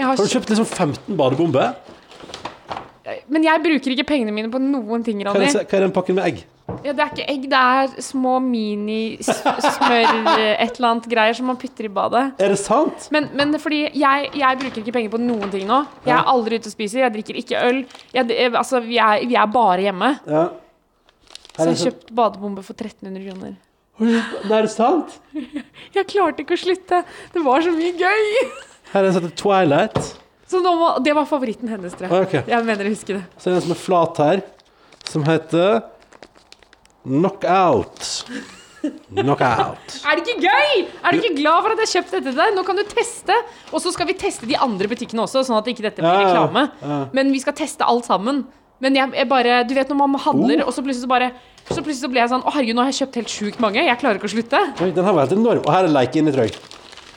Har, 0.00 0.14
Har 0.16 0.24
du 0.24 0.32
kjøpt 0.32 0.54
liksom 0.54 0.66
15 0.66 1.20
badebomber? 1.20 1.76
Men 3.28 3.44
jeg 3.46 3.62
bruker 3.64 3.94
ikke 3.94 4.06
pengene 4.08 4.32
mine 4.34 4.50
på 4.52 4.60
noen 4.62 5.04
ting, 5.06 5.20
Ronny. 5.26 5.50
hva 5.52 5.62
er 5.78 5.86
den 5.86 5.94
pakken 5.94 6.18
med 6.18 6.28
egg? 6.28 6.42
Ja, 6.84 6.92
det 6.94 7.02
er 7.02 7.08
ikke 7.10 7.26
egg, 7.32 7.46
det 7.50 7.60
er 7.60 8.02
små 8.04 8.36
mini-smør 8.44 10.20
et 10.62 10.76
eller 10.78 10.88
annet 10.90 11.08
greier 11.10 11.36
som 11.36 11.48
man 11.50 11.58
putter 11.60 11.88
i 11.88 11.92
badet. 11.92 12.24
Er 12.40 12.54
det 12.54 12.60
sant? 12.62 13.08
Men, 13.14 13.26
men 13.36 13.56
fordi 13.60 13.82
jeg, 13.88 14.30
jeg 14.38 14.60
bruker 14.60 14.82
ikke 14.84 14.94
penger 14.94 15.14
på 15.16 15.20
noen 15.22 15.50
ting 15.52 15.66
nå. 15.68 15.80
Jeg 16.06 16.14
er 16.16 16.30
aldri 16.30 16.60
ute 16.60 16.70
og 16.70 16.76
spiser, 16.76 17.02
jeg 17.04 17.14
drikker 17.16 17.40
ikke 17.42 17.64
øl. 17.66 17.82
Jeg, 18.14 18.52
altså, 18.52 18.82
vi 18.84 19.00
er, 19.02 19.26
vi 19.28 19.38
er 19.40 19.50
bare 19.50 19.88
hjemme. 19.88 20.12
Ja. 20.30 20.46
Så 21.50 21.66
jeg 21.66 21.74
har 21.74 21.82
kjøpt 21.90 22.14
badebombe 22.16 22.64
for 22.64 22.78
1300 22.78 23.26
kroner. 23.26 23.58
Det 24.00 24.54
er 24.56 24.64
det 24.64 24.72
sant? 24.72 25.18
Jeg 25.96 26.06
klarte 26.08 26.40
ikke 26.40 26.56
å 26.56 26.60
slutte. 26.62 27.02
Det 27.34 27.42
var 27.44 27.60
så 27.60 27.72
mye 27.74 27.92
gøy. 27.98 28.30
Her 28.94 29.02
er 29.02 29.10
en 29.10 29.16
som 29.18 29.26
Twilight. 29.36 29.98
Så 30.50 30.58
må, 30.64 30.90
det 31.04 31.12
var 31.14 31.28
favoritten 31.30 31.68
hennes, 31.70 31.94
tror 31.94 32.08
jeg. 32.10 32.26
Okay. 32.26 32.42
Jeg 32.50 32.64
mener 32.66 32.88
jeg 32.88 32.96
husker 32.96 33.20
det. 33.20 33.24
Så 33.38 33.48
er 33.50 33.54
det 33.54 33.60
en 33.60 33.66
som 33.68 33.74
er 33.76 33.80
flat 33.84 34.20
her, 34.24 34.40
som 35.10 35.26
heter 35.28 35.82
Knockout. 37.04 38.24
Knockout. 39.12 39.94
Er 40.08 40.16
det 40.18 40.24
ikke 40.24 40.46
gøy? 40.48 40.82
Er 41.04 41.12
du 41.12 41.20
ikke 41.20 41.36
glad 41.40 41.62
for 41.64 41.72
at 41.74 41.80
jeg 41.82 41.86
har 41.86 41.92
kjøpt 41.94 42.14
dette 42.16 42.30
til 42.30 42.38
deg? 42.40 42.54
Nå 42.56 42.64
kan 42.66 42.78
du 42.78 42.82
teste. 42.88 43.36
Og 43.70 43.82
så 43.84 43.92
skal 43.94 44.08
vi 44.08 44.16
teste 44.20 44.48
de 44.48 44.56
andre 44.60 44.88
butikkene 44.90 45.24
også, 45.26 45.42
sånn 45.48 45.58
at 45.60 45.68
ikke 45.72 45.84
dette 45.86 46.00
blir 46.02 46.08
Ja, 46.10 46.22
ja, 46.22 46.30
reklame. 46.32 46.66
ja. 46.80 46.98
Men 47.16 47.32
vi 47.34 47.40
skal 47.42 47.56
teste 47.58 47.84
alt 47.88 48.08
sammen. 48.08 48.42
Men 48.80 48.96
jeg, 48.96 49.12
jeg 49.12 49.28
bare 49.28 49.58
Du 49.68 49.74
vet 49.76 49.90
når 49.92 49.98
man 50.00 50.14
handler, 50.24 50.62
Oh. 50.64 50.68
og 50.68 50.72
så 50.72 50.80
plutselig 50.82 51.04
så 51.04 51.08
bare 51.10 51.30
Så 51.68 51.82
plutselig 51.84 52.00
så 52.00 52.08
ble 52.08 52.20
jeg 52.22 52.30
sånn 52.32 52.40
Å, 52.48 52.52
herregud, 52.54 52.74
nå 52.78 52.80
har 52.86 52.88
jeg 52.90 53.02
kjøpt 53.02 53.18
helt 53.20 53.28
sjukt 53.34 53.60
mange. 53.60 53.82
Jeg 53.84 53.98
klarer 54.00 54.16
ikke 54.16 54.30
å 54.30 54.32
slutte. 54.32 54.60
Oi, 54.80 54.90
den 54.96 55.04
har 55.04 55.14
vært 55.14 55.34
enorm. 55.36 55.60
Og 55.66 55.72
her 55.74 55.84
er 55.84 55.92
leik 55.92 56.16
inni, 56.16 56.32
jeg. 56.32 56.56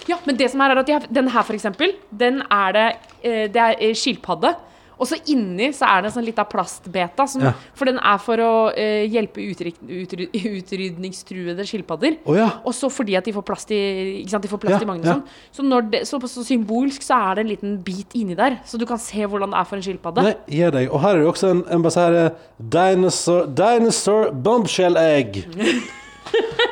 Ja, 0.10 0.18
men 0.28 0.38
det 0.40 0.52
som 0.52 0.62
er, 0.64 0.74
er 0.76 0.84
at 0.84 0.90
jeg, 0.92 1.08
den 1.14 1.32
her, 1.32 1.46
for 1.48 1.56
eksempel, 1.58 1.96
den 2.12 2.42
er 2.52 2.76
det 2.76 2.88
eh, 3.24 3.48
Det 3.52 3.62
er 3.62 3.76
eh, 3.80 3.96
skilpadde. 3.98 4.56
Og 5.04 5.08
så 5.10 5.18
inni 5.32 5.72
så 5.76 5.88
er 5.90 6.04
det 6.04 6.10
en 6.12 6.16
sånn 6.18 6.26
lita 6.28 6.46
plastbeta, 6.48 7.26
som, 7.28 7.42
Ja. 7.44 7.54
for 7.76 7.90
den 7.90 7.98
er 8.00 8.20
for 8.22 8.40
å 8.40 8.52
eh, 8.78 9.04
hjelpe 9.12 9.42
utryk, 9.44 9.80
utry, 9.84 10.28
utrydningstruede 10.60 11.66
skilpadder. 11.68 12.20
Oh, 12.30 12.38
ja. 12.38 12.50
Og 12.64 12.76
så 12.78 12.90
fordi 12.94 13.18
at 13.20 13.26
de 13.28 13.34
får 13.36 13.46
plast 13.48 13.74
i, 13.76 13.82
de 14.24 14.52
får 14.52 14.62
plast 14.62 14.86
Ja, 14.86 14.94
i 14.94 15.02
ja. 15.04 15.16
sånn. 15.18 15.26
Så, 15.52 15.82
det, 15.92 16.04
så, 16.08 16.22
så 16.30 16.46
symbolsk 16.48 17.04
så 17.04 17.20
er 17.32 17.36
det 17.36 17.46
en 17.46 17.52
liten 17.52 17.76
bit 17.84 18.16
inni 18.20 18.38
der, 18.38 18.60
så 18.70 18.80
du 18.80 18.86
kan 18.90 19.02
se 19.02 19.26
hvordan 19.26 19.52
det 19.52 19.60
er 19.60 19.70
for 19.70 19.82
en 19.82 19.86
skilpadde. 19.90 20.28
Nei, 20.30 20.36
gi 20.48 20.72
deg. 20.78 20.88
Og 20.94 21.04
her 21.04 21.18
er 21.18 21.24
det 21.26 21.32
også 21.34 21.52
en, 21.52 21.66
en 21.74 21.90
her 21.90 22.20
eh, 22.22 22.32
Dinosaur, 22.78 23.50
dinosaur 23.60 24.32
bombshell 24.46 25.00
egg. 25.02 25.44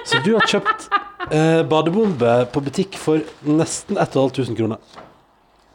Så 0.07 0.17
du 0.25 0.31
har 0.33 0.47
kjøpt 0.49 0.87
eh, 1.31 1.61
badebombe 1.67 2.33
på 2.53 2.63
butikk 2.65 2.97
for 2.99 3.23
nesten 3.47 3.97
1500 3.97 4.57
kroner. 4.59 4.81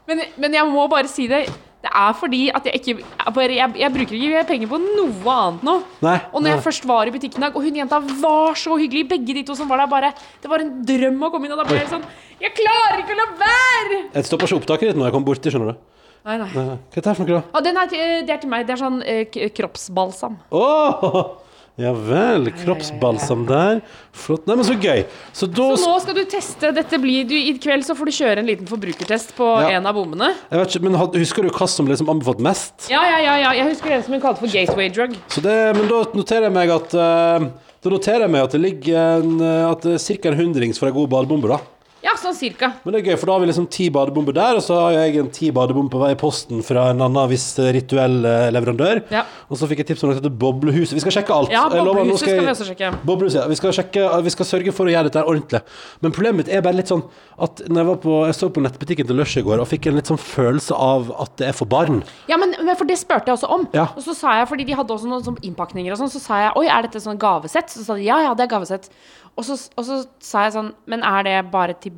Men, 0.07 0.23
men 0.39 0.55
jeg 0.55 0.69
må 0.71 0.85
bare 0.91 1.11
si 1.11 1.27
det. 1.31 1.47
Det 1.87 1.91
er 1.93 2.15
fordi 2.19 2.39
at 2.51 2.65
jeg 2.67 2.81
ikke 2.81 2.95
jeg, 3.55 3.67
jeg, 3.79 3.91
bruker 3.95 4.15
ikke 4.17 4.45
penger 4.49 4.71
på 4.71 4.79
noe 4.83 5.35
annet 5.35 5.67
nå. 5.67 5.75
Nei. 6.03 6.17
Og 6.33 6.43
når 6.43 6.57
jeg 6.57 6.63
først 6.65 6.87
var 6.89 7.07
i 7.07 7.13
butikken 7.15 7.43
i 7.43 7.47
dag, 7.47 7.59
og 7.59 7.63
hun 7.63 7.79
jenta 7.79 8.01
var 8.23 8.57
så 8.59 8.79
hyggelig, 8.81 9.05
begge 9.13 9.37
de 9.37 9.45
to 9.47 9.55
som 9.59 9.69
var 9.71 9.85
der, 9.85 9.91
bare 9.93 10.11
Det 10.43 10.51
var 10.51 10.65
en 10.65 10.73
drøm 10.89 11.21
å 11.23 11.31
komme 11.31 11.47
inn, 11.47 11.55
og 11.55 11.61
da 11.63 11.69
ble 11.69 11.79
jeg 11.79 11.93
sånn 11.93 12.03
Jeg 12.43 12.57
klarer 12.59 13.05
ikke 13.05 13.15
å 13.15 13.21
la 13.21 13.29
være! 13.45 14.01
Jeg 14.17 14.27
stopper 14.27 14.49
ikke 14.51 14.59
opptaket 14.65 14.91
ditt 14.91 14.99
når 14.99 15.11
jeg 15.11 15.17
kommer 15.19 15.31
borti, 15.31 15.53
skjønner 15.53 15.77
du. 15.77 15.85
Nei, 16.27 16.37
nei. 16.41 16.49
Nei, 16.57 16.65
nei. 16.73 16.79
Hva 16.91 16.97
er 16.97 16.99
dette 16.99 17.11
her 17.13 17.19
for 17.21 17.29
noe, 17.31 17.39
da? 17.39 17.55
Ah, 17.55 17.63
den 17.63 17.77
er, 17.79 17.91
til- 17.93 18.27
det 18.27 18.35
er 18.35 18.41
til 18.43 18.51
meg. 18.51 18.67
Det 18.67 18.75
er 18.75 18.81
sånn 18.83 18.99
eh, 19.07 19.51
kroppsbalsam. 19.55 20.41
Åh! 20.59 21.21
Ja 21.77 21.91
vel. 21.93 22.49
Kroppsbalsam 22.57 23.43
der. 23.49 23.83
Flott. 24.17 24.47
Nei, 24.49 24.55
men 24.57 24.65
så 24.65 24.73
gøy. 24.81 25.03
Så 25.37 25.45
da 25.53 25.67
Så 25.77 25.91
nå 25.91 25.99
skal 26.01 26.17
du 26.17 26.23
teste 26.25 26.71
dette 26.73 26.97
blir 27.03 27.27
du, 27.29 27.35
I 27.37 27.53
kveld 27.61 27.85
så 27.85 27.93
får 27.99 28.09
du 28.09 28.15
kjøre 28.17 28.41
en 28.41 28.49
liten 28.49 28.67
forbrukertest 28.71 29.35
på 29.37 29.45
Ja. 29.61 29.77
en 29.77 29.87
av 29.87 29.95
bommene. 29.95 30.31
Jeg 30.51 30.59
vet 30.59 30.69
ikke, 30.77 30.83
men 30.89 30.97
Husker 30.97 31.43
du 31.43 31.51
hva 31.51 31.69
som 31.69 31.87
liksom 31.87 32.09
anbefalt 32.09 32.41
mest? 32.41 32.89
Ja, 32.89 33.03
ja, 33.05 33.19
ja, 33.21 33.37
ja. 33.45 33.53
Jeg 33.53 33.75
husker 33.75 33.91
den 33.93 34.03
som 34.03 34.13
hun 34.17 34.23
kalte 34.23 34.41
for 34.41 34.49
gateway 34.49 34.89
drug. 34.89 35.17
Så 35.29 35.43
det, 35.45 35.77
men 35.77 35.87
da 35.89 36.03
noterer 36.17 36.49
jeg 36.49 36.53
meg 36.53 36.71
at 36.71 36.95
uh, 36.95 37.51
Da 37.85 37.91
noterer 37.93 38.21
jeg 38.25 38.31
meg 38.31 38.43
at 38.43 38.53
det 38.57 38.61
ligger 38.61 39.21
en, 39.21 39.41
eh, 39.41 39.71
At 39.71 39.83
ca. 39.83 40.29
en 40.33 40.39
hundrings 40.41 40.79
for 40.79 40.89
ei 40.89 40.93
god 40.97 41.11
ballbombe, 41.11 41.49
da. 41.49 41.61
Ja, 42.07 42.13
sånn 42.21 42.37
cirka. 42.39 42.69
Men 42.85 42.95
det 42.95 43.01
er 43.01 43.09
gøy, 43.11 43.17
for 43.19 43.27
da 43.27 43.35
har 43.35 43.43
vi 43.43 43.49
liksom 43.51 43.65
ti 43.73 43.89
badebomber 43.91 44.35
der, 44.37 44.59
og 44.61 44.63
så 44.63 44.77
har 44.79 44.93
jeg 44.95 45.17
en 45.25 45.31
ti 45.35 45.49
badebomber 45.55 45.97
på 45.97 46.03
vei 46.05 46.11
i 46.15 46.19
posten 46.21 46.61
fra 46.63 46.85
en 46.93 47.03
annen 47.03 47.31
viss 47.33 47.49
rituell 47.75 48.21
eh, 48.29 48.47
leverandør. 48.55 49.01
Ja. 49.11 49.25
Og 49.51 49.59
så 49.59 49.67
fikk 49.71 49.83
jeg 49.83 49.89
tips 49.91 50.05
om 50.05 50.13
noe 50.13 50.19
som 50.19 50.23
heter 50.23 50.37
Boblehuset. 50.45 50.95
Vi 50.95 51.03
skal 51.03 51.17
sjekke 51.19 51.35
alt. 51.35 51.51
Ja, 51.51 51.65
Jeg 51.73 51.83
lover, 51.83 52.05
nå 52.07 52.15
Boblehuset 52.15 52.29
skal 52.29 52.45
vi 52.45 52.53
også 52.53 52.69
sjekke. 52.69 52.93
Boblehuset, 53.11 53.41
ja. 53.43 53.47
Vi 53.51 53.59
skal, 53.59 53.75
sjekke, 53.81 54.07
vi 54.29 54.35
skal 54.37 54.51
sørge 54.53 54.77
for 54.77 54.87
å 54.87 54.95
gjøre 54.95 55.11
dette 55.11 55.23
her 55.23 55.33
ordentlig. 55.33 55.63
Men 56.05 56.15
problemet 56.15 56.45
mitt 56.45 56.53
er 56.55 56.63
bare 56.63 56.79
litt 56.79 56.93
sånn 56.93 57.03
at 57.43 57.65
når 57.67 57.83
jeg 57.83 57.89
var 57.91 57.99
på 58.01 58.13
Jeg 58.27 58.37
så 58.39 58.49
på 58.49 58.63
nettbutikken 58.65 59.09
til 59.11 59.19
Lush 59.19 59.37
i 59.37 59.45
går 59.45 59.61
og 59.61 59.69
fikk 59.69 59.91
en 59.91 59.99
litt 59.99 60.09
sånn 60.09 60.21
følelse 60.23 60.79
av 60.79 61.11
at 61.27 61.35
det 61.43 61.51
er 61.51 61.59
for 61.59 61.69
barn. 61.69 62.01
Ja, 62.31 62.39
men, 62.41 62.55
men 62.63 62.79
for 62.79 62.89
det 62.89 62.97
spurte 63.03 63.29
jeg 63.33 63.41
også 63.41 63.51
om. 63.59 63.67
Ja. 63.77 63.91
Og 63.99 64.07
så 64.07 64.15
sa 64.17 64.39
jeg, 64.39 64.49
fordi 64.53 64.69
de 64.71 64.79
hadde 64.79 64.95
også 64.95 65.11
noen 65.11 65.27
sånn 65.27 65.39
innpakninger 65.43 65.93
og 65.93 66.01
sånn, 66.01 66.13
så 66.15 66.23
sa 66.23 66.41
jeg 66.47 66.55
oi, 66.63 66.67
er 66.71 66.87
dette 66.87 67.03
sånn 67.03 67.19
gavesett? 67.21 67.73
Så 67.75 67.85
sa 67.85 67.99
de 67.99 68.07
ja, 68.07 68.23
ja, 68.29 68.33
det 68.39 68.47
er 68.47 68.53
gavesett. 68.55 68.89
Og 69.37 69.45
så, 69.45 69.59
og 69.77 69.85
så 69.85 70.01
sa 70.25 70.47
jeg 70.47 70.57
sånn, 70.57 70.73
men 70.89 71.05
er 71.05 71.27
det 71.27 71.37
bare 71.53 71.77
til 71.81 71.93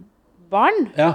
barn? 0.51 0.89
Ja. 0.99 1.13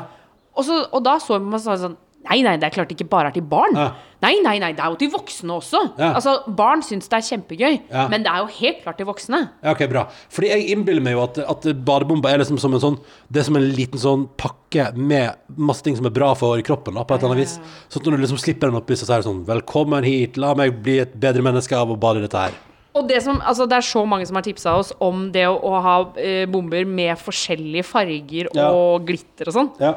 Og, 0.54 0.64
så, 0.68 0.84
og 0.94 1.04
da 1.06 1.18
så 1.22 1.40
man 1.42 1.60
sånn 1.62 2.00
Nei, 2.24 2.38
nei, 2.40 2.54
det 2.56 2.70
er 2.70 2.72
klart 2.72 2.92
ikke 2.94 3.04
bare 3.12 3.28
er 3.28 3.36
til 3.36 3.44
barn. 3.52 3.74
Ja. 3.76 3.90
Nei, 4.24 4.38
nei, 4.46 4.54
nei, 4.62 4.70
det 4.72 4.80
er 4.80 4.94
jo 4.94 4.96
til 5.02 5.10
voksne 5.12 5.58
også. 5.58 5.82
Ja. 6.00 6.14
Altså, 6.16 6.38
Barn 6.56 6.80
syns 6.86 7.10
det 7.12 7.18
er 7.18 7.26
kjempegøy, 7.28 7.74
Ja. 7.92 8.06
men 8.08 8.24
det 8.24 8.32
er 8.32 8.46
jo 8.46 8.54
helt 8.62 8.80
klart 8.86 8.96
til 9.02 9.10
voksne. 9.10 9.42
Ja, 9.60 9.74
ok, 9.74 9.84
bra. 9.92 10.06
Fordi 10.32 10.54
jeg 10.54 10.70
innbiller 10.72 11.04
meg 11.04 11.18
jo 11.18 11.24
at, 11.26 11.42
at 11.44 11.68
badebomba 11.84 12.32
er 12.32 12.40
liksom 12.40 12.62
som 12.64 12.78
en 12.78 12.80
sånn 12.80 12.98
Det 13.28 13.42
er 13.42 13.48
som 13.50 13.60
en 13.60 13.68
liten 13.76 14.00
sånn 14.00 14.24
pakke 14.40 14.94
med 14.96 15.36
masse 15.60 15.84
ting 15.84 16.00
som 16.00 16.08
er 16.08 16.16
bra 16.16 16.32
for 16.40 16.64
kroppen, 16.64 16.96
da, 16.96 17.04
på 17.04 17.18
et 17.18 17.26
eller 17.26 17.36
annet 17.36 17.44
vis. 17.44 17.60
Sånn 17.92 18.06
at 18.06 18.08
når 18.08 18.16
du 18.16 18.24
liksom 18.24 18.40
slipper 18.46 18.72
den 18.72 18.80
oppi, 18.80 18.96
så 18.96 19.10
er 19.10 19.20
det 19.20 19.28
sånn 19.28 19.44
Velkommen 19.50 20.08
hit, 20.08 20.40
la 20.40 20.54
meg 20.56 20.80
bli 20.80 21.02
et 21.04 21.20
bedre 21.20 21.44
menneske 21.44 21.76
av 21.76 21.92
å 21.92 22.00
bade 22.00 22.24
i 22.24 22.30
dette 22.30 22.46
her. 22.48 22.56
Og 22.94 23.08
det, 23.10 23.24
som, 23.26 23.40
altså, 23.42 23.66
det 23.70 23.80
er 23.80 23.86
så 23.88 24.04
mange 24.06 24.28
som 24.30 24.38
har 24.38 24.46
tipsa 24.46 24.76
oss 24.78 24.92
om 25.02 25.28
det 25.34 25.48
å, 25.50 25.56
å 25.58 25.80
ha 25.82 25.96
eh, 26.22 26.44
bomber 26.50 26.86
med 26.86 27.18
forskjellige 27.18 27.86
farger 27.90 28.52
Ja. 28.54 28.68
og 28.70 29.08
glitter 29.08 29.50
og 29.50 29.56
sånn. 29.56 29.72
Ja. 29.82 29.96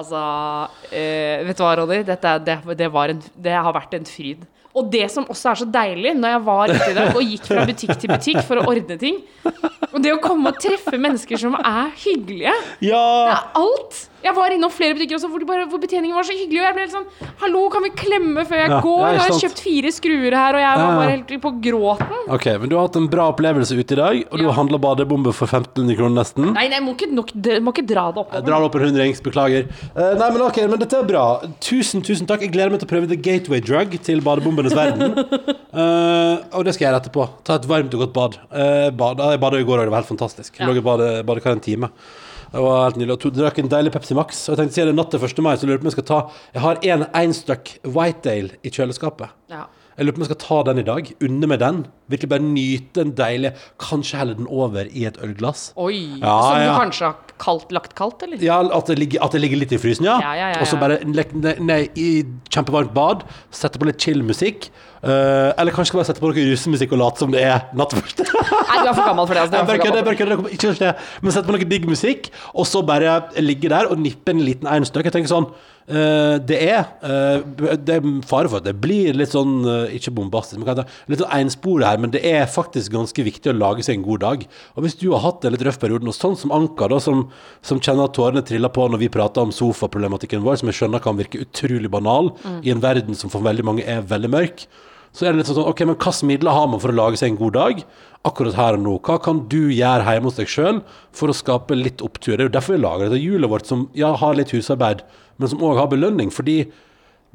Altså, 0.00 0.20
eh, 0.94 1.42
vet 1.44 1.58
du 1.58 1.64
hva, 1.66 1.74
Ronny? 1.82 2.00
Dette, 2.08 2.32
det, 2.46 2.56
det, 2.78 2.88
var 2.94 3.12
en, 3.12 3.20
det 3.36 3.52
har 3.52 3.74
vært 3.76 3.98
en 3.98 4.08
fryd. 4.08 4.46
Og 4.70 4.86
det 4.92 5.08
som 5.10 5.26
også 5.28 5.50
er 5.50 5.58
så 5.60 5.66
deilig, 5.66 6.12
når 6.16 6.30
jeg 6.36 6.42
var 6.46 6.70
ute 6.72 6.90
i 6.92 6.96
dag 6.96 7.16
og 7.18 7.24
gikk 7.26 7.48
fra 7.48 7.64
butikk 7.66 7.96
til 7.98 8.12
butikk 8.12 8.38
for 8.46 8.60
å 8.60 8.68
ordne 8.70 8.96
ting 9.00 9.16
Og 9.90 9.96
det 10.04 10.12
å 10.14 10.20
komme 10.22 10.52
og 10.52 10.60
treffe 10.62 10.94
mennesker 10.94 11.40
som 11.42 11.56
er 11.58 11.88
hyggelige 12.04 12.52
Det 12.78 12.92
er 13.34 13.48
alt! 13.58 13.98
Jeg 14.20 14.34
var 14.36 14.52
innom 14.52 14.68
flere 14.72 14.92
butikker 14.98 15.16
også 15.16 15.28
hvor, 15.32 15.44
bare, 15.48 15.64
hvor 15.70 15.80
betjeningen 15.80 16.12
var 16.16 16.26
så 16.28 16.34
hyggelig, 16.36 16.60
og 16.60 16.66
jeg 16.66 16.74
ble 16.76 16.82
helt 16.84 16.92
sånn 16.92 17.30
Hallo, 17.40 17.62
kan 17.72 17.84
vi 17.86 17.90
klemme 17.96 18.42
før 18.48 18.58
jeg 18.60 18.68
Ja, 18.74 18.80
går? 18.84 19.04
Jeg 19.14 19.20
har 19.22 19.38
kjøpt 19.44 19.62
fire 19.64 19.92
skruer 19.96 20.36
her, 20.36 20.58
og 20.58 20.60
jeg 20.60 20.80
var 20.82 20.98
bare 20.98 21.14
helt 21.14 21.32
på 21.40 21.52
gråten. 21.64 22.18
Ok, 22.36 22.46
men 22.60 22.68
du 22.68 22.74
har 22.76 22.84
hatt 22.88 22.98
en 23.00 23.08
bra 23.12 23.28
opplevelse 23.32 23.78
ute 23.78 23.96
i 23.96 23.98
dag, 24.00 24.20
og 24.28 24.36
du 24.42 24.44
har 24.44 24.56
handla 24.58 24.80
badebombe 24.82 25.32
for 25.36 25.48
1500 25.48 25.96
kroner 25.96 26.18
nesten. 26.20 26.50
Nei, 26.52 26.66
nei, 26.72 26.82
må 26.84 26.92
ikke, 26.98 27.08
nok, 27.16 27.32
må 27.64 27.72
ikke 27.72 27.86
dra 27.88 28.04
det 28.12 28.20
Jeg 28.20 28.26
oppover. 28.26 28.46
det 28.50 28.68
opp 28.68 28.76
en 28.80 28.84
hundrings, 28.90 29.22
beklager. 29.24 29.66
Uh, 29.96 30.12
nei, 30.20 30.28
men 30.36 30.44
ok, 30.50 30.60
men 30.74 30.82
dette 30.84 31.00
er 31.00 31.08
bra. 31.08 31.24
Tusen, 31.64 32.04
tusen 32.04 32.28
takk. 32.28 32.44
Jeg 32.44 32.52
gleder 32.54 32.74
meg 32.76 32.82
til 32.84 32.90
å 32.90 32.92
prøve 32.92 33.08
the 33.10 33.16
gateway 33.16 33.60
drug 33.64 33.96
til 34.04 34.20
badebombenes 34.26 34.76
verden. 34.76 35.16
Uh, 35.72 36.44
og 36.56 36.66
det 36.68 36.76
skal 36.76 36.86
jeg 36.86 36.90
gjøre 36.90 37.02
etterpå. 37.06 37.28
Ta 37.48 37.56
et 37.60 37.68
varmt 37.70 37.96
og 37.96 38.04
godt 38.04 38.16
bad. 38.20 38.38
Uh, 38.52 38.88
bad. 38.92 39.24
Jeg 39.32 39.40
bada 39.46 39.60
i 39.60 39.66
går, 39.68 39.80
og 39.80 39.88
det 39.88 39.94
var 39.96 40.04
helt 40.04 40.12
fantastisk. 40.12 40.58
Jeg 40.58 40.66
Ja. 40.66 40.68
lå 40.72 40.76
i 40.76 40.84
bade- 40.84 41.22
badekar 41.24 41.56
en 41.56 41.64
time. 41.64 41.88
Det 42.50 42.62
var 42.64 42.80
helt 42.84 42.96
nydelig. 42.98 43.16
Og 43.16 43.36
drakk 43.36 43.60
en 43.62 43.70
deilig 43.70 43.92
Pepsi 43.94 44.16
Max. 44.18 44.40
Og 44.48 44.54
jeg 44.54 44.62
tenkte 44.62 44.76
siden 44.78 44.90
det 44.90 44.94
er 44.96 44.98
natt 44.98 45.12
til 45.14 45.26
1. 45.26 45.42
mai, 45.46 45.52
så 45.56 45.68
lurer 45.68 45.76
jeg 45.76 45.82
på 45.82 45.86
om 45.86 45.90
jeg 45.90 45.98
skal 45.98 46.08
ta 46.10 46.20
Jeg 46.56 46.64
har 46.64 46.80
en 46.94 47.04
einstøkk 47.22 47.74
Whitedale 47.86 48.58
i 48.66 48.72
kjøleskapet. 48.74 49.36
Ja. 49.52 49.66
Jeg 49.96 50.06
lurer 50.06 50.16
på 50.16 50.20
om 50.20 50.24
jeg 50.24 50.30
skal 50.30 50.40
ta 50.42 50.58
den 50.70 50.80
i 50.80 50.86
dag. 50.86 51.08
Unne 51.26 51.48
meg 51.50 51.60
den. 51.60 51.80
Virkelig 52.10 52.30
bare 52.32 52.44
nyte 52.44 53.02
den 53.02 53.10
deilige 53.18 53.52
Kanskje 53.82 54.20
helle 54.20 54.36
den 54.38 54.46
over 54.50 54.88
i 54.88 55.04
et 55.08 55.18
ølglass. 55.22 55.70
Oi. 55.80 55.98
Ja, 56.22 56.36
som 56.46 56.60
ja. 56.62 56.70
du 56.70 56.80
kanskje 56.84 57.08
har 57.10 57.34
kaldt, 57.40 57.74
lagt 57.74 57.96
kaldt, 57.98 58.22
eller? 58.26 58.40
Ja, 58.44 58.60
at 58.62 58.90
det, 58.90 58.98
ligger, 59.00 59.24
at 59.24 59.34
det 59.36 59.42
ligger 59.42 59.60
litt 59.62 59.74
i 59.76 59.80
frysen, 59.80 60.06
ja. 60.08 60.18
Ja, 60.22 60.32
ja, 60.38 60.52
ja, 60.54 60.60
Og 60.62 60.70
så 60.70 60.78
bare 60.80 61.00
lek- 61.04 61.34
ne- 61.36 61.56
ned 61.60 61.98
i 62.00 62.08
kjempevarmt 62.52 62.94
bad, 62.96 63.26
sette 63.54 63.80
på 63.80 63.88
litt 63.88 64.00
chill 64.00 64.22
musikk. 64.26 64.70
Uh, 65.00 65.48
eller 65.56 65.72
kanskje 65.72 65.96
bare 65.96 66.10
sette 66.10 66.20
på 66.20 66.28
noe 66.28 66.42
rusmusikk 66.50 66.90
og 66.92 67.00
late 67.00 67.22
som 67.22 67.32
det 67.32 67.40
er 67.40 67.62
natt. 67.72 67.94
Nei, 67.96 68.82
du 68.84 68.90
er 68.90 68.96
for 68.96 69.06
gammel 69.06 69.26
for 69.26 69.36
det. 69.36 69.46
Altså. 69.46 69.64
For 69.70 69.80
gammel. 69.80 70.04
det 70.04 70.16
kommer 70.18 70.54
ikke 70.54 70.74
til. 70.76 70.92
Men 71.24 71.34
sette 71.34 71.48
på 71.48 71.56
noe 71.56 71.68
digg 71.72 71.88
musikk, 71.88 72.28
og 72.52 72.68
så 72.68 72.82
bare 72.86 73.20
ligge 73.40 73.72
der 73.72 73.88
og 73.90 74.00
nippe 74.00 74.34
en 74.34 74.44
liten 74.44 74.68
einstøk. 74.68 75.08
Jeg 75.08 75.16
tenker 75.16 75.32
sånn 75.32 75.48
Det 75.90 76.58
er 76.62 76.84
eh, 77.02 77.42
Det 77.76 77.96
er 77.96 78.08
fare 78.28 78.50
for 78.50 78.60
at 78.60 78.66
det 78.68 78.76
blir 78.78 79.16
litt 79.18 79.32
sånn 79.34 79.64
eh, 79.66 79.94
Ikke 79.98 80.12
bombastisk, 80.14 80.60
men 80.62 80.84
litt 81.10 81.22
sånn 81.22 81.34
enspore 81.40 81.88
her, 81.88 82.00
men 82.02 82.12
det 82.14 82.22
er 82.26 82.46
faktisk 82.50 82.94
ganske 82.94 83.24
viktig 83.26 83.52
å 83.52 83.56
lage 83.56 83.84
seg 83.86 83.98
en 83.98 84.06
god 84.06 84.24
dag. 84.24 84.44
Og 84.76 84.84
hvis 84.86 84.98
du 85.00 85.08
har 85.12 85.24
hatt 85.24 85.44
en 85.44 85.54
litt 85.54 85.64
røff 85.66 85.80
periode, 85.82 86.06
og 86.06 86.16
sånn 86.16 86.38
som 86.38 86.54
Anka, 86.54 86.90
da, 86.92 87.00
som, 87.02 87.26
som 87.66 87.82
kjenner 87.82 88.08
at 88.08 88.16
tårene 88.18 88.44
triller 88.46 88.72
på 88.74 88.86
når 88.90 89.04
vi 89.04 89.12
prater 89.12 89.46
om 89.46 89.54
sofaproblematikken 89.54 90.44
vår, 90.46 90.60
som 90.60 90.70
jeg 90.70 90.80
skjønner 90.80 91.02
kan 91.02 91.18
virke 91.18 91.42
utrolig 91.42 91.90
banal 91.92 92.32
i 92.62 92.72
en 92.72 92.82
verden 92.82 93.18
som 93.18 93.32
for 93.32 93.44
veldig 93.44 93.66
mange 93.66 93.86
er 93.88 94.06
veldig 94.06 94.30
mørk, 94.32 94.66
så 95.10 95.26
er 95.26 95.32
det 95.32 95.40
litt 95.40 95.48
sånn 95.50 95.66
OK, 95.66 95.80
men 95.88 95.96
hvilke 95.96 96.26
midler 96.28 96.54
har 96.54 96.68
man 96.70 96.80
for 96.82 96.92
å 96.92 96.96
lage 96.96 97.18
seg 97.18 97.32
en 97.32 97.40
god 97.40 97.56
dag? 97.56 97.80
Akkurat 98.28 98.54
her 98.54 98.76
og 98.76 98.84
nå. 98.84 98.92
Hva 99.06 99.16
kan 99.22 99.40
du 99.50 99.72
gjøre 99.72 100.06
hjemme 100.06 100.30
hos 100.30 100.38
deg 100.38 100.50
sjøl 100.52 100.78
for 101.16 101.32
å 101.32 101.34
skape 101.34 101.74
litt 101.78 102.04
opptur? 102.04 102.36
Det 102.36 102.44
er 102.44 102.48
jo 102.50 102.54
derfor 102.58 102.76
vi 102.76 102.84
lager 102.84 103.08
dette 103.08 103.22
hjulet 103.22 103.50
vårt, 103.50 103.66
som 103.66 103.88
ja, 103.98 104.12
har 104.20 104.38
litt 104.38 104.52
husarbeid, 104.54 105.02
men 105.40 105.50
som 105.50 105.64
òg 105.66 105.80
har 105.80 105.90
belønning. 105.90 106.30
Fordi 106.34 106.60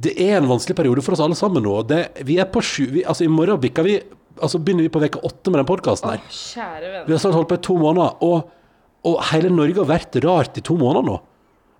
det 0.01 0.15
er 0.21 0.37
en 0.39 0.49
vanskelig 0.51 0.77
periode 0.77 1.03
for 1.03 1.15
oss 1.15 1.23
alle 1.23 1.35
sammen 1.39 1.63
nå. 1.65 1.81
Det, 1.89 2.01
vi 2.27 2.39
er 2.39 2.47
på 2.51 2.63
sju 2.63 2.85
vi, 2.93 3.03
Altså, 3.03 3.27
i 3.27 3.31
morgen 3.31 3.59
bikker 3.63 3.87
vi 3.87 3.99
Altså 4.35 4.59
begynner 4.59 4.83
vi 4.83 4.91
på 4.91 4.99
uke 4.99 5.21
åtte 5.23 5.47
med 5.47 5.61
den 5.61 5.67
podkasten 5.69 6.09
her. 6.11 6.23
Vi 7.07 7.13
har 7.15 7.21
snart 7.23 7.37
holdt 7.37 7.53
på 7.53 7.55
i 7.55 7.61
to 7.63 7.77
måneder, 7.79 8.17
og, 8.27 8.49
og 9.07 9.21
hele 9.29 9.47
Norge 9.47 9.79
har 9.79 9.87
vært 9.87 10.17
rart 10.25 10.59
i 10.59 10.63
to 10.65 10.75
måneder 10.75 11.07
nå. 11.07 11.15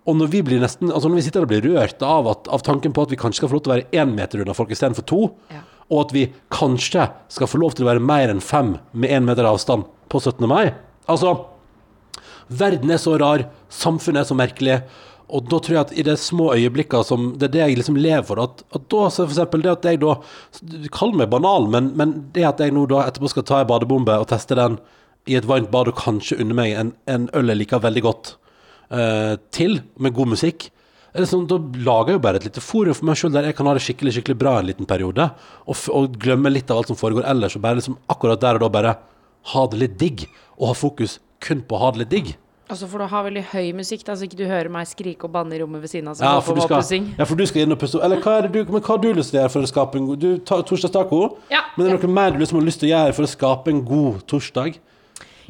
Og 0.07 0.15
når 0.15 0.29
vi 0.31 0.39
blir 0.45 0.61
nesten 0.63 0.87
Altså 0.93 1.09
når 1.09 1.19
vi 1.19 1.25
sitter 1.25 1.43
og 1.43 1.51
blir 1.51 1.65
rørt 1.65 2.03
av, 2.05 2.29
at, 2.31 2.47
av 2.47 2.63
tanken 2.63 2.95
på 2.95 3.03
at 3.03 3.11
vi 3.11 3.19
kanskje 3.19 3.41
skal 3.41 3.51
få 3.51 3.57
lov 3.57 3.65
til 3.65 3.73
å 3.73 3.75
være 3.75 4.03
én 4.03 4.13
meter 4.15 4.43
unna 4.43 4.55
folk 4.55 4.71
istedenfor 4.71 5.07
to, 5.09 5.21
Ja. 5.51 5.63
Og 5.91 6.05
at 6.05 6.13
vi 6.15 6.27
kanskje 6.53 7.09
skal 7.31 7.49
få 7.49 7.59
lov 7.61 7.75
til 7.75 7.85
å 7.85 7.91
være 7.91 8.03
mer 8.03 8.31
enn 8.31 8.43
fem 8.43 8.75
med 8.93 9.11
én 9.13 9.27
meter 9.27 9.47
avstand 9.47 9.85
på 10.09 10.21
17. 10.21 10.45
mai 10.49 10.73
Altså 11.05 11.35
Verden 12.47 12.93
er 12.93 13.01
så 13.01 13.15
rar, 13.17 13.47
samfunnet 13.73 14.21
er 14.21 14.27
så 14.29 14.35
merkelig. 14.37 14.75
Og 15.33 15.47
da 15.49 15.57
tror 15.57 15.73
jeg 15.73 15.81
at 15.81 15.93
i 15.97 16.03
de 16.05 16.13
små 16.19 16.51
øyeblikkene 16.53 17.07
som 17.07 17.31
Det 17.39 17.47
er 17.47 17.53
det 17.55 17.61
jeg 17.63 17.77
liksom 17.79 17.97
lever 17.97 18.25
for. 18.27 18.41
At, 18.43 18.61
at 18.69 18.85
da, 18.93 19.07
så 19.09 19.23
for 19.23 19.33
eksempel 19.33 19.63
det 19.65 19.71
at 19.71 19.87
jeg 19.89 20.01
da 20.03 20.13
Kall 20.93 21.15
meg 21.17 21.31
banal, 21.33 21.65
men, 21.71 21.91
men 21.97 22.13
det 22.35 22.45
at 22.45 22.61
jeg 22.61 22.75
nå 22.75 22.85
da 22.91 23.01
etterpå 23.07 23.33
skal 23.33 23.47
ta 23.49 23.61
en 23.61 23.71
badebombe 23.71 24.19
og 24.21 24.29
teste 24.29 24.57
den 24.57 24.77
i 25.25 25.37
et 25.37 25.47
varmt 25.49 25.71
bad 25.73 25.89
og 25.89 25.97
kanskje 25.97 26.37
unne 26.41 26.53
meg 26.53 26.75
en, 26.77 26.93
en 27.09 27.25
øl 27.33 27.49
jeg 27.49 27.63
liker 27.63 27.81
veldig 27.81 28.03
godt 28.05 28.35
uh, 28.93 29.41
til, 29.49 29.79
med 29.97 30.13
god 30.13 30.35
musikk 30.35 30.67
sånn, 31.23 31.47
Da 31.47 31.57
lager 31.57 32.11
jeg 32.11 32.19
jo 32.19 32.23
bare 32.25 32.41
et 32.41 32.47
lite 32.49 32.63
forum 32.63 32.95
for 32.97 33.07
meg 33.07 33.19
sjøl 33.19 33.31
der 33.31 33.49
jeg 33.49 33.55
kan 33.55 33.67
ha 33.69 33.73
det 33.77 33.83
skikkelig 33.85 34.17
skikkelig 34.17 34.37
bra 34.41 34.57
en 34.59 34.67
liten 34.67 34.89
periode. 34.89 35.29
Og, 35.65 35.75
og 35.95 36.17
glemme 36.19 36.51
litt 36.51 36.71
av 36.71 36.81
alt 36.81 36.91
som 36.91 36.99
foregår 36.99 37.27
ellers, 37.31 37.55
og 37.55 37.63
bare 37.63 37.79
liksom 37.79 37.97
akkurat 38.11 38.41
der 38.41 38.59
og 38.59 38.65
da 38.65 38.71
bare 38.73 38.95
ha 39.53 39.67
det 39.71 39.79
litt 39.79 39.99
digg. 40.01 40.25
Og 40.59 40.71
ha 40.71 40.75
fokus 40.75 41.19
kun 41.43 41.61
på 41.63 41.77
å 41.77 41.85
ha 41.85 41.93
det 41.95 42.03
litt 42.03 42.13
digg. 42.13 42.35
Og 42.65 42.79
så 42.79 42.87
får 42.89 43.03
du 43.03 43.05
ha 43.11 43.19
veldig 43.27 43.43
høy 43.51 43.67
musikk, 43.77 44.01
da, 44.07 44.15
så 44.17 44.25
ikke 44.25 44.39
du 44.39 44.47
hører 44.49 44.71
meg 44.73 44.87
skrike 44.89 45.27
og 45.27 45.33
banne 45.35 45.53
i 45.53 45.59
rommet 45.61 45.83
ved 45.83 45.91
siden 45.91 46.07
av. 46.09 46.17
Ja, 46.17 46.39
for 46.41 46.57
skal, 46.65 47.11
ja, 47.13 47.27
for 47.29 47.37
du 47.37 47.45
skal 47.45 47.61
inn 47.61 47.75
og 47.75 47.77
pusse 47.77 47.99
Eller 48.01 48.23
hva 48.23 48.39
det 48.41 48.55
du, 48.55 48.63
men 48.73 48.81
hva 48.81 48.95
har 48.95 49.03
du 49.03 49.11
lyst 49.13 49.29
til 49.31 49.37
å 49.37 49.43
gjøre 49.43 49.53
for 49.53 49.67
å 49.67 49.69
skape 49.69 49.99
en 50.01 50.07
god 50.09 50.23
du, 50.23 50.31
ta, 50.41 50.57
Torsdagstaco? 50.65 51.19
Ja. 51.53 51.61
Men 51.75 51.91
er 51.91 51.99
det 51.99 52.07
noe 52.07 52.15
mer 52.15 52.33
du 52.33 52.41
liksom 52.41 52.57
har 52.57 52.65
lyst 52.65 52.81
til 52.81 52.89
å 52.89 52.95
gjøre 52.95 53.17
for 53.19 53.27
å 53.27 53.29
skape 53.29 53.69
en 53.69 53.83
god 53.85 54.23
torsdag? 54.31 54.79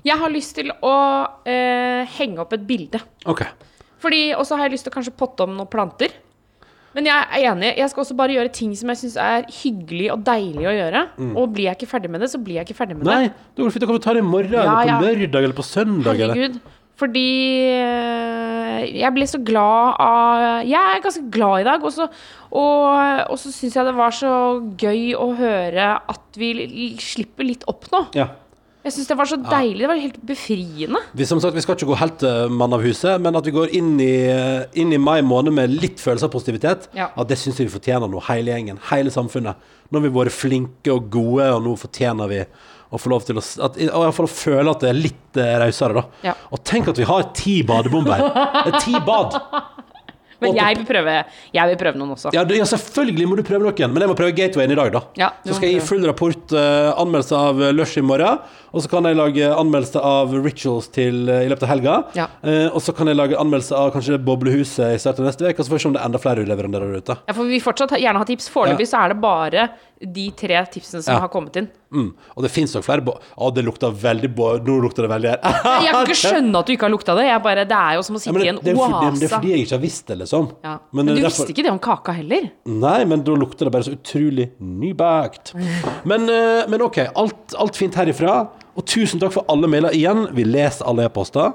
Jeg 0.06 0.22
har 0.22 0.34
lyst 0.34 0.58
til 0.60 0.74
å 0.86 0.98
eh, 1.48 2.04
henge 2.18 2.44
opp 2.44 2.52
et 2.58 2.68
bilde. 2.68 3.00
OK. 3.32 3.46
Fordi, 4.06 4.22
Og 4.38 4.46
så 4.46 4.56
har 4.60 4.68
jeg 4.70 4.76
lyst 4.78 4.86
til 4.86 4.94
å 4.94 4.98
kanskje 5.00 5.16
potte 5.18 5.48
om 5.48 5.56
noen 5.58 5.70
planter. 5.72 6.14
Men 6.96 7.10
jeg 7.10 7.26
er 7.36 7.50
enig. 7.52 7.74
Jeg 7.76 7.92
skal 7.92 8.06
også 8.06 8.16
bare 8.16 8.36
gjøre 8.38 8.52
ting 8.56 8.72
som 8.80 8.88
jeg 8.94 9.02
syns 9.02 9.18
er 9.20 9.44
hyggelig 9.52 10.06
og 10.14 10.22
deilig 10.24 10.64
å 10.70 10.76
gjøre. 10.78 11.02
Og 11.36 11.50
blir 11.52 11.68
jeg 11.68 11.76
ikke 11.82 11.90
ferdig 11.92 12.12
med 12.14 12.24
det, 12.24 12.30
så 12.32 12.40
blir 12.40 12.62
jeg 12.62 12.70
ikke 12.70 12.78
ferdig 12.78 12.96
med 12.96 13.04
det 13.04 13.12
Nei, 13.12 13.26
det. 13.28 13.58
går 13.60 13.74
fint. 13.76 13.84
Da 13.84 13.90
kan 13.90 14.00
ta 14.06 14.14
det 14.16 14.22
i 14.24 14.28
morgen, 14.30 14.54
Ja, 14.56 14.64
eller 14.64 14.80
på 14.80 14.88
ja. 14.94 15.00
lørdag, 15.04 15.44
eller 15.50 15.58
på 15.58 15.66
søndag. 15.68 16.22
Eller. 16.24 16.56
Fordi 16.96 17.26
eh, 17.76 18.86
jeg 19.02 19.12
ble 19.18 19.26
så 19.28 19.42
glad 19.44 19.98
av 20.00 20.64
Jeg 20.64 20.80
er 20.80 21.04
ganske 21.04 21.26
glad 21.36 21.66
i 21.66 21.68
dag. 21.68 21.84
Og 21.84 21.92
så, 21.92 22.08
og, 22.56 22.88
og 23.34 23.38
så 23.42 23.52
syns 23.52 23.76
jeg 23.76 23.90
det 23.90 23.96
var 23.98 24.16
så 24.16 24.32
gøy 24.80 25.12
å 25.20 25.28
høre 25.36 25.90
at 26.16 26.40
vi 26.40 26.54
slipper 27.04 27.48
litt 27.52 27.68
opp 27.72 27.90
nå. 27.92 28.06
Ja. 28.16 28.30
Jeg 28.86 28.94
syns 28.94 29.08
det 29.10 29.16
var 29.18 29.30
så 29.30 29.38
deilig. 29.42 29.82
Det 29.82 29.88
var 29.90 29.98
helt 29.98 30.18
befriende. 30.30 31.00
Vi, 31.18 31.26
som 31.26 31.40
sagt, 31.42 31.56
vi 31.58 31.64
skal 31.66 31.74
ikke 31.74 31.88
gå 31.90 31.98
helt 31.98 32.20
til 32.22 32.52
mann 32.54 32.76
av 32.76 32.84
huset, 32.86 33.18
men 33.24 33.34
at 33.40 33.48
vi 33.48 33.54
går 33.56 33.74
inn 33.80 33.96
i, 34.04 34.12
inn 34.78 34.94
i 34.94 35.00
mai 35.02 35.24
måned 35.26 35.56
med 35.58 35.74
litt 35.74 36.04
følelse 36.04 36.30
av 36.30 36.34
positivitet, 36.36 36.86
Ja. 36.94 37.10
at 37.18 37.32
det 37.32 37.40
syns 37.42 37.58
vi 37.64 37.66
fortjener 37.72 38.12
nå, 38.12 38.22
hele 38.30 38.54
gjengen, 38.54 38.78
hele 38.92 39.10
samfunnet. 39.10 39.58
Nå 39.90 39.98
har 40.00 40.06
vi 40.06 40.14
vært 40.14 40.38
flinke 40.38 40.94
og 40.94 41.10
gode, 41.10 41.50
og 41.56 41.66
nå 41.66 41.74
fortjener 41.82 42.30
vi 42.30 42.44
å 42.94 43.02
få 43.02 43.10
lov 43.10 43.26
til 43.26 43.42
å 43.42 43.44
at, 43.66 43.80
å, 43.90 44.06
å 44.06 44.30
føle 44.30 44.70
at 44.70 44.86
det 44.86 44.92
er 44.92 45.00
litt 45.00 45.42
eh, 45.42 45.56
rausere, 45.66 45.98
da. 45.98 46.06
Ja. 46.30 46.36
Og 46.54 46.62
tenk 46.62 46.94
at 46.94 47.02
vi 47.02 47.10
har 47.10 47.32
ti 47.34 47.64
badebomber. 47.66 48.22
Det 48.22 48.70
er 48.70 48.86
ti 48.86 49.02
bad. 49.02 49.40
Men 50.44 50.58
jeg 50.58 50.80
vil 50.80 50.88
prøve, 50.88 51.14
jeg 51.56 51.72
vil 51.72 51.78
prøve 51.80 52.00
noen 52.00 52.14
også. 52.16 52.32
Ja, 52.36 52.44
det, 52.48 52.58
ja, 52.60 52.68
selvfølgelig 52.70 53.28
må 53.30 53.38
du 53.40 53.44
prøve 53.48 53.64
noen, 53.64 53.94
men 53.94 54.04
jeg 54.04 54.12
må 54.12 54.18
prøve 54.20 54.36
Gatewayen 54.36 54.74
i 54.74 54.78
dag, 54.78 54.92
da. 54.94 55.02
Ja, 55.20 55.30
så 55.46 55.56
skal 55.56 55.70
jeg 55.70 55.80
gi 55.80 55.86
full 55.88 56.04
rapport, 56.08 56.56
uh, 56.56 56.92
anmeldelse 57.02 57.40
av 57.40 57.62
eh, 57.64 57.74
Lush 57.76 58.02
i 58.02 58.06
morgen, 58.06 58.42
og 58.76 58.84
så 58.84 58.90
kan 58.92 59.08
jeg 59.08 59.16
lage 59.16 59.48
anmeldelse 59.56 60.02
av 60.04 60.34
Rituals 60.44 60.90
til, 60.92 61.22
eh, 61.32 61.46
i 61.46 61.50
løpet 61.52 61.64
av 61.64 61.72
helga. 61.72 61.94
Ja. 62.18 62.28
Eh, 62.44 62.68
og 62.76 62.82
så 62.84 62.92
kan 62.96 63.08
jeg 63.08 63.16
lage 63.16 63.40
anmeldelse 63.40 63.72
av 63.80 63.94
kanskje 63.96 64.20
Boblehuset 64.28 64.98
i 64.98 65.00
starten 65.00 65.24
av 65.24 65.32
neste 65.32 65.48
uke, 65.48 65.56
og 65.60 65.64
så 65.66 65.72
får 65.72 65.80
vi 65.80 65.84
se 65.86 65.90
om 65.94 65.96
det 65.96 66.02
er 66.04 66.10
enda 66.12 66.20
flere 66.20 66.46
leverandører 66.46 67.00
ute. 67.00 67.18
Ja, 67.30 67.34
for 67.38 67.48
vi 67.48 67.62
fortsatt 67.64 67.96
gjerne 67.96 68.20
ha 68.20 68.28
tips. 68.28 68.50
Foreløpig 68.52 68.90
så 68.92 69.00
er 69.06 69.14
det 69.16 69.22
bare 69.24 69.70
de 70.06 70.26
tre 70.36 70.60
tipsene 70.68 71.02
som 71.02 71.14
Ja. 71.16 71.20
har 71.24 71.30
kommet 71.32 71.56
inn. 71.56 71.70
Mm. 71.96 72.10
Og 72.36 72.44
det 72.44 72.52
fins 72.52 72.74
nok 72.76 72.84
flere 72.84 73.00
Å, 73.06 73.54
det 73.56 73.64
lukter 73.64 73.94
veldig 73.96 74.28
Nå 74.36 74.82
lukter 74.84 75.04
det 75.08 75.12
veldig 75.14 75.30
her. 75.32 75.40
Jeg 75.86 75.94
kan 75.94 76.06
ikke 76.10 76.18
skjønne 76.20 76.60
at 76.60 76.66
du 76.68 76.74
ikke 76.74 76.84
har 76.90 76.92
lukta 76.92 77.16
det. 77.16 77.28
Bare, 77.46 77.64
det 77.64 77.72
er 77.80 77.96
jo 77.96 78.02
som 78.04 78.18
å 78.18 78.20
Ja, 78.20 78.24
sitte 78.26 78.44
i 78.44 78.50
en 78.50 78.60
det, 78.60 78.76
fordi, 78.76 79.20
det 79.22 79.30
er 79.30 79.34
fordi 79.38 79.52
jeg 79.54 79.64
ikke 79.64 79.76
har 79.78 79.84
visst 79.86 80.08
det, 80.12 80.18
liksom. 80.20 80.50
Ja. 80.66 80.74
Men 80.92 81.06
Men, 81.06 81.16
du 81.16 81.22
derfor... 81.22 81.46
visste 81.46 81.56
ikke 81.56 81.64
det 81.64 81.72
om 81.72 81.80
kaka 81.80 82.12
heller? 82.18 82.50
Nei, 82.68 83.06
men 83.06 83.24
da 83.24 83.32
lukter 83.40 83.70
det 83.70 83.72
bare 83.72 83.88
så 83.88 83.96
utrolig 83.96 84.50
nybakt. 84.60 85.54
Men, 86.06 86.28
eh, 86.30 86.68
men 86.68 86.82
OK, 86.82 87.00
alt, 87.16 87.56
alt 87.58 87.76
fint 87.80 87.96
herifra. 87.96 88.50
Og 88.76 88.84
tusen 88.86 89.22
takk 89.22 89.34
for 89.36 89.48
alle 89.52 89.70
mailer 89.72 89.96
igjen. 89.96 90.28
Vi 90.36 90.44
leser 90.44 90.88
alle 90.90 91.08
e-poster. 91.08 91.54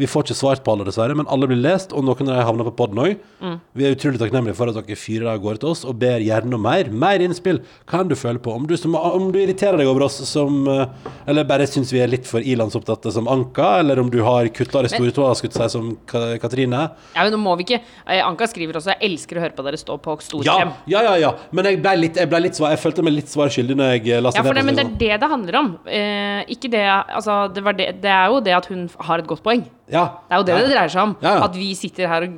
Vi 0.00 0.06
får 0.08 0.24
ikke 0.24 0.36
svart 0.38 0.62
på 0.64 0.72
alle, 0.72 0.86
dessverre, 0.88 1.12
men 1.18 1.26
alle 1.28 1.44
blir 1.50 1.58
lest, 1.60 1.90
og 1.92 2.06
noen 2.06 2.30
av 2.30 2.38
dem 2.38 2.46
havner 2.48 2.68
på 2.70 2.72
poden 2.78 3.00
òg. 3.02 3.18
Mm. 3.44 3.56
Vi 3.76 3.84
er 3.84 3.92
utrolig 3.92 4.20
takknemlige 4.22 4.56
for 4.56 4.70
at 4.72 4.78
dere 4.78 4.96
fyrer 4.96 5.28
av 5.34 5.42
gårde 5.42 5.60
til 5.60 5.68
oss, 5.68 5.82
og 5.84 5.98
ber 6.00 6.22
gjerne 6.24 6.56
om 6.56 6.62
mer. 6.64 6.88
Mer 6.88 7.20
innspill. 7.20 7.58
Hva 7.90 8.00
enn 8.00 8.08
du 8.08 8.14
føler 8.16 8.40
på. 8.40 8.54
Om 8.56 8.64
du, 8.70 8.72
som, 8.80 8.96
om 8.96 9.26
du 9.34 9.36
irriterer 9.42 9.76
deg 9.82 9.90
over 9.90 10.06
oss 10.06 10.16
som 10.28 10.62
eh, 10.70 11.10
Eller 11.28 11.44
bare 11.48 11.66
syns 11.68 11.92
vi 11.92 12.00
er 12.00 12.08
litt 12.08 12.24
for 12.28 12.40
ilandsopptatte 12.40 13.12
som 13.12 13.28
Anka, 13.28 13.74
eller 13.82 14.00
om 14.00 14.08
du 14.12 14.22
har 14.24 14.48
kutta 14.56 14.80
i 14.86 14.92
stortåa, 14.92 15.34
skulle 15.36 15.52
jeg 15.52 15.68
si, 15.72 15.76
som 15.76 15.92
Katrine. 16.40 16.86
Ja, 17.12 17.26
men 17.26 17.34
nå 17.36 17.42
må 17.42 17.54
vi 17.60 17.66
ikke 17.68 17.82
eh, 17.82 18.22
Anka 18.24 18.48
skriver 18.48 18.80
også 18.80 18.94
'Jeg 18.94 19.10
elsker 19.12 19.38
å 19.38 19.44
høre 19.44 19.56
på 19.58 19.66
dere 19.66 19.80
stå 19.80 19.98
på 20.00 20.16
Ja, 20.16 20.24
storkrem'. 20.28 20.72
ja, 20.86 21.02
ja, 21.02 21.14
ja. 21.26 21.34
Men 21.52 21.68
jeg 21.68 21.82
ble 21.84 21.94
litt, 22.00 22.16
jeg, 22.16 22.28
ble 22.32 22.40
litt 22.46 22.56
svar, 22.56 22.72
jeg 22.72 22.80
følte 22.80 23.04
meg 23.04 23.16
litt 23.18 23.28
svar 23.28 23.52
skyldig 23.52 23.76
når 23.76 23.92
jeg 23.96 24.08
eh, 24.08 24.24
lastet 24.24 24.40
Ja, 24.40 24.48
det, 24.48 24.56
ned 24.56 24.70
men 24.70 24.80
det 24.80 24.86
er 24.86 24.96
det 25.04 25.20
det 25.20 25.30
handler 25.36 25.60
om. 25.60 25.70
Eh, 25.86 26.40
ikke 26.56 26.72
det 26.72 26.82
Altså, 26.92 27.48
det, 27.52 27.62
var 27.64 27.76
det, 27.76 28.00
det 28.02 28.10
er 28.10 28.26
jo 28.32 28.40
det 28.40 28.56
at 28.56 28.66
hun 28.72 28.88
har 28.98 29.18
et 29.20 29.28
godt 29.28 29.42
poeng. 29.44 29.64
Ja. 29.90 30.04
Det 30.28 30.36
er 30.36 30.38
jo 30.38 30.44
det 30.46 30.52
ja. 30.54 30.60
det 30.62 30.74
dreier 30.74 30.92
seg 30.94 31.02
om. 31.02 31.16
Ja, 31.22 31.32
ja. 31.38 31.48
At 31.48 31.56
vi 31.58 31.72
sitter 31.78 32.08
her 32.08 32.28
og 32.28 32.36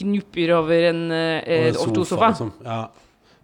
gnupper 0.00 0.56
over 0.58 0.90
en 0.90 1.04
eh, 1.14 1.70
over 1.76 1.94
to 1.94 2.04
sofa. 2.08 2.32
liksom. 2.34 2.52
Ja. 2.64 2.80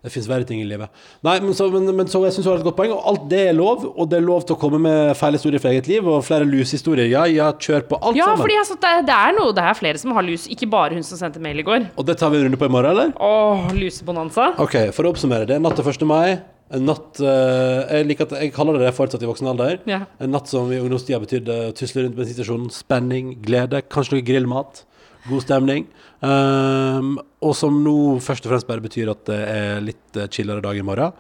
Det 0.07 0.12
fins 0.14 0.28
verre 0.30 0.46
ting 0.46 0.61
i 0.62 0.66
livet. 0.68 0.86
Nei, 1.26 1.32
men 1.42 1.54
så, 1.57 1.66
men, 1.72 1.88
men 1.96 2.07
så 2.07 2.20
jeg 2.22 2.36
syns 2.36 2.44
du 2.46 2.50
har 2.52 2.61
et 2.61 2.66
godt 2.66 2.76
poeng, 2.78 2.92
og 2.94 3.09
alt 3.11 3.24
det 3.30 3.40
er 3.48 3.57
lov. 3.59 3.88
Og 3.96 4.07
det 4.07 4.20
er 4.20 4.26
lov 4.26 4.44
til 4.46 4.54
å 4.54 4.59
komme 4.61 4.78
med 4.78 5.16
feil 5.18 5.34
historier 5.34 5.59
fra 5.59 5.72
eget 5.74 5.88
liv, 5.90 6.07
og 6.07 6.20
flere 6.22 6.46
lushistorier. 6.46 7.09
Ja, 7.11 7.24
ja, 7.26 7.48
kjør 7.50 7.88
på 7.90 7.98
alt 7.98 8.14
Ja, 8.14 8.28
sammen. 8.28 8.44
fordi 8.44 8.59
altså, 8.61 8.76
det, 8.84 8.92
det 9.09 9.16
er 9.16 9.34
noe 9.34 9.57
Det 9.57 9.64
er 9.66 9.78
flere 9.80 9.98
som 9.98 10.14
har 10.14 10.22
lus, 10.28 10.46
ikke 10.52 10.68
bare 10.70 10.94
hun 10.94 11.02
som 11.09 11.18
sendte 11.18 11.42
mail 11.42 11.59
i 11.59 11.66
går. 11.66 11.88
Og 11.98 12.07
det 12.07 12.20
tar 12.20 12.30
vi 12.30 12.38
en 12.38 12.46
runde 12.46 12.61
på 12.61 12.68
i 12.70 12.74
morgen, 12.76 12.92
eller? 12.92 13.11
Åh, 13.18 13.72
lusebonanza. 13.74 14.52
OK, 14.62 14.76
for 14.94 15.09
å 15.09 15.14
oppsummere. 15.16 15.48
Det 15.50 15.59
er 15.59 15.64
natt 15.66 15.74
til 15.80 15.90
1. 15.90 16.07
mai. 16.07 16.36
En 16.74 16.82
natt 16.82 17.20
eh, 17.22 17.80
Jeg 17.94 18.08
liker 18.08 18.26
at 18.26 18.34
jeg 18.40 18.52
kaller 18.54 18.78
det 18.78 18.88
det 18.88 18.96
fortsatt 18.96 19.22
i 19.22 19.28
voksen 19.28 19.50
alder. 19.52 19.78
Ja. 19.86 20.02
En 20.22 20.32
natt 20.34 20.50
som 20.50 20.70
i 20.72 20.80
ungdomstida 20.82 21.20
betydde 21.22 21.58
tusle 21.78 22.06
rundt 22.06 22.18
bensinstasjonen, 22.18 22.72
spenning, 22.74 23.36
glede, 23.44 23.84
kanskje 23.92 24.16
noe 24.16 24.26
grillmat, 24.26 24.82
god 25.28 25.44
stemning. 25.44 25.86
Um, 26.24 27.16
og 27.44 27.54
som 27.58 27.78
nå 27.84 27.96
først 28.24 28.46
og 28.46 28.54
fremst 28.54 28.68
bare 28.70 28.82
betyr 28.82 29.12
at 29.12 29.24
det 29.28 29.40
er 29.52 29.84
litt 29.84 30.18
eh, 30.18 30.30
chillere 30.32 30.64
dag 30.64 30.78
i 30.78 30.84
morgen, 30.86 31.14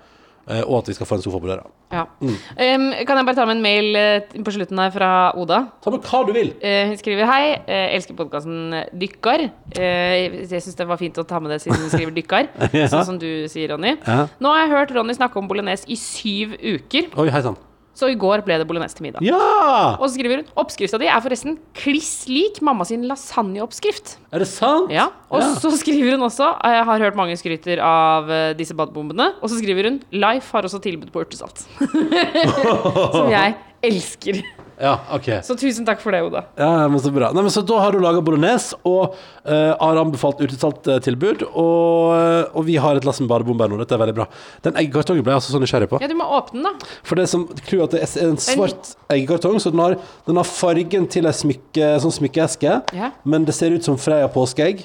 og 0.46 0.76
at 0.78 0.88
vi 0.90 0.94
skal 0.94 1.08
få 1.08 1.18
en 1.18 1.24
sofa 1.24 1.40
på 1.42 1.48
døra. 1.50 1.66
Ja. 1.90 2.04
Em, 2.22 2.88
kan 3.06 3.18
jeg 3.18 3.26
bare 3.28 3.36
ta 3.38 3.46
med 3.46 3.58
en 3.58 3.64
mail 3.64 3.98
uh, 3.98 4.42
på 4.46 4.54
slutten 4.54 4.78
her 4.78 4.92
fra 4.94 5.10
Oda? 5.38 5.60
Ta 5.82 5.92
med 5.94 6.06
hva 6.06 6.22
du 6.26 6.32
vil. 6.34 6.52
Uh, 6.62 6.92
hun 6.92 6.98
skriver 7.00 7.28
hei, 7.30 7.42
uh, 7.66 7.94
elsker 7.96 8.16
podkasten 8.18 8.74
Dykkar. 8.98 9.46
Eh, 9.76 10.42
jeg 10.46 10.62
syns 10.62 10.78
det 10.78 10.88
var 10.88 11.00
fint 11.00 11.18
å 11.18 11.26
ta 11.26 11.40
med 11.42 11.54
det 11.54 11.60
siden 11.64 11.82
hun 11.82 11.92
skriver 11.92 12.14
Dykkar. 12.16 12.50
Ja. 12.76 12.88
Sånn 12.92 13.06
som 13.08 13.18
du 13.20 13.46
sier, 13.48 13.70
Ronny. 13.72 13.94
Ja. 14.04 14.26
Nå 14.42 14.50
har 14.52 14.64
jeg 14.64 14.72
hørt 14.74 14.92
Ronny 14.96 15.14
snakke 15.16 15.38
om 15.40 15.48
bolognese 15.48 15.88
i 15.88 15.96
syv 15.98 16.58
uker, 16.60 17.08
Oi, 17.16 17.30
hei 17.32 17.40
sann. 17.46 17.56
Så 17.96 18.10
i 18.12 18.16
går 18.20 18.42
ble 18.44 18.58
det 18.60 18.66
bolognese 18.68 18.98
til 18.98 19.06
middag. 19.08 19.24
Ja! 19.24 19.96
Og 19.96 20.04
så 20.06 20.18
skriver 20.18 20.42
hun 20.42 20.50
oppskrifta 20.60 20.98
di 21.00 21.08
er 21.08 21.22
forresten 21.24 21.56
kliss 21.78 22.26
lik 22.28 22.60
mamma 22.64 22.84
sin 22.84 23.06
lasagneoppskrift. 23.08 24.18
Er 24.36 24.44
det 24.44 24.48
sant? 24.50 24.92
Ja, 24.92 25.08
Og 25.32 25.40
Ja. 25.40 25.48
så 25.58 25.70
skriver 25.80 26.12
hun 26.14 26.26
også 26.28 26.50
Jeg 26.62 26.84
har 26.84 26.98
hørt 27.02 27.16
mange 27.16 27.34
skryter 27.40 27.80
av 27.82 28.28
eh, 28.30 28.52
disse 28.58 28.76
badebombene. 28.76 29.32
Og 29.40 29.48
så 29.50 29.56
skriver 29.58 29.88
hun 29.90 30.00
Life 30.12 30.52
har 30.52 30.62
også 30.68 30.78
tilbud 30.84 31.10
på 31.10 31.24
urtesalt. 31.24 31.64
Som 33.16 33.30
jeg 33.32 33.56
elsker. 33.84 34.42
Ja, 34.76 34.98
ok. 35.12 35.28
Så 35.44 35.56
tusen 35.56 35.86
takk 35.88 36.02
for 36.02 36.12
det, 36.12 36.20
Oda. 36.26 36.42
Ja, 36.60 36.84
men 36.92 37.00
så 37.00 37.10
bra. 37.14 37.30
Nei, 37.32 37.44
men 37.46 37.52
så 37.52 37.62
da 37.64 37.78
har 37.80 37.94
du 37.94 38.00
laga 38.02 38.20
bolognese 38.24 38.76
og 38.84 39.14
eh, 39.48 39.72
har 39.72 40.00
anbefalt 40.00 40.42
utesalttilbud. 40.42 41.46
Og, 41.48 42.12
tilbud. 42.12 42.50
og 42.52 42.66
vi 42.68 42.76
har 42.82 42.98
et 42.98 43.06
lass 43.08 43.22
med 43.22 43.30
badebomber 43.32 43.72
nå. 43.72 43.78
Dette 43.80 43.96
er 43.96 44.02
veldig 44.04 44.16
bra. 44.18 44.26
Den 44.66 44.76
eggekartongen 44.82 45.24
ble 45.24 45.32
jeg 45.32 45.40
altså 45.40 45.54
så 45.54 45.62
nysgjerrig 45.62 45.88
på. 45.92 46.00
Ja, 46.04 46.10
du 46.12 46.16
må 46.18 46.28
åpne 46.28 46.60
den, 46.60 46.68
da. 46.68 46.90
For 47.08 47.20
det 47.20 47.28
som 47.32 47.46
tror 47.62 47.86
at 47.86 47.96
det 47.96 48.02
er 48.04 48.28
en 48.28 48.40
svart 48.42 48.92
eggekartong, 49.16 49.56
så 49.62 49.72
den 49.72 49.80
har, 49.80 49.96
den 50.28 50.42
har 50.42 50.50
fargen 50.50 51.08
til 51.12 51.30
ei 51.30 51.34
smykke, 51.36 51.94
sånn 52.04 52.16
smykkeeske. 52.20 52.76
Ja. 52.96 53.14
Men 53.24 53.48
det 53.48 53.56
ser 53.56 53.72
ut 53.72 53.86
som 53.86 53.96
Freia 54.00 54.28
påskeegg. 54.32 54.84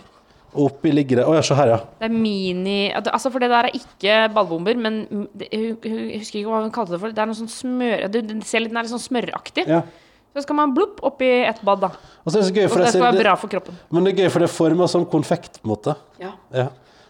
Oppi 0.53 0.91
ligger 0.91 1.21
det 1.21 1.25
Å 1.29 1.33
ja, 1.37 1.41
se 1.47 1.55
her, 1.55 1.69
ja. 1.71 1.77
Det 2.01 2.07
er 2.09 2.11
mini 2.11 2.91
Altså, 2.91 3.29
for 3.31 3.39
det 3.39 3.47
der 3.53 3.69
er 3.69 3.75
ikke 3.77 4.17
ballbomber, 4.35 4.75
men 4.75 4.97
det, 5.31 5.47
hun, 5.53 5.77
hun 5.85 5.99
husker 6.17 6.41
ikke 6.41 6.51
hva 6.51 6.59
hun 6.65 6.73
kalte 6.75 6.91
det 6.95 6.99
for. 6.99 7.13
Det 7.15 7.23
er 7.23 7.29
noe 7.29 7.39
sånn 7.39 7.51
smør... 7.51 8.07
Du, 8.11 8.17
det 8.19 8.35
ser 8.49 8.65
litt, 8.65 8.73
den 8.73 8.79
er 8.81 8.87
litt 8.87 8.91
sånn 8.95 9.05
smøraktig. 9.09 9.67
ja. 9.69 9.83
Så 10.31 10.45
skal 10.45 10.55
man 10.55 10.71
blopp 10.71 11.01
oppi 11.03 11.27
et 11.43 11.57
bad, 11.67 11.81
da. 11.83 11.89
Og 12.23 12.31
så 12.31 12.37
er 12.37 12.39
det 12.39 12.47
så 12.47 12.53
gøy, 12.55 12.63
Og 12.63 12.69
for 12.71 12.79
det 12.79 12.85
det, 12.87 12.91
skal 12.93 13.03
være 13.03 13.19
bra 13.19 13.33
for 13.35 13.51
kroppen. 13.51 13.75
men 13.91 14.05
det 14.07 14.13
er 14.13 14.21
gøy, 14.21 14.29
for 14.31 14.39
det 14.39 14.47
er 14.47 14.53
forma 14.53 14.85
som 14.87 15.03
konfekt, 15.11 15.57
på 15.59 15.67
en 15.67 15.71
måte. 15.73 15.95
Ja. 16.23 16.29
Ja. 16.55 16.67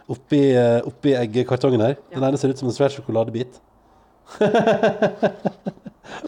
Oppi, 0.09 0.39
eh, 0.57 0.79
oppi 0.89 1.13
eggekartongen 1.19 1.83
her. 1.85 1.99
Den 2.09 2.25
ene 2.25 2.39
ser 2.41 2.49
ut 2.49 2.57
som 2.57 2.71
en 2.71 2.73
svær 2.73 2.89
sjokoladebit. 2.89 3.59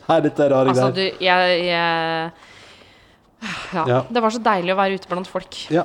Nei, 0.08 0.18
dette 0.28 0.46
er 0.46 0.54
rare 0.54 0.70
Altså, 0.70 0.90
greier. 0.94 1.18
du 1.18 1.24
Jeg, 1.24 1.66
jeg 1.70 2.32
ja. 3.74 3.84
Ja. 3.90 4.00
Det 4.14 4.22
var 4.24 4.32
så 4.38 4.40
deilig 4.46 4.72
å 4.76 4.78
være 4.80 5.00
ute 5.02 5.10
blant 5.12 5.28
folk. 5.28 5.58
Ja. 5.74 5.84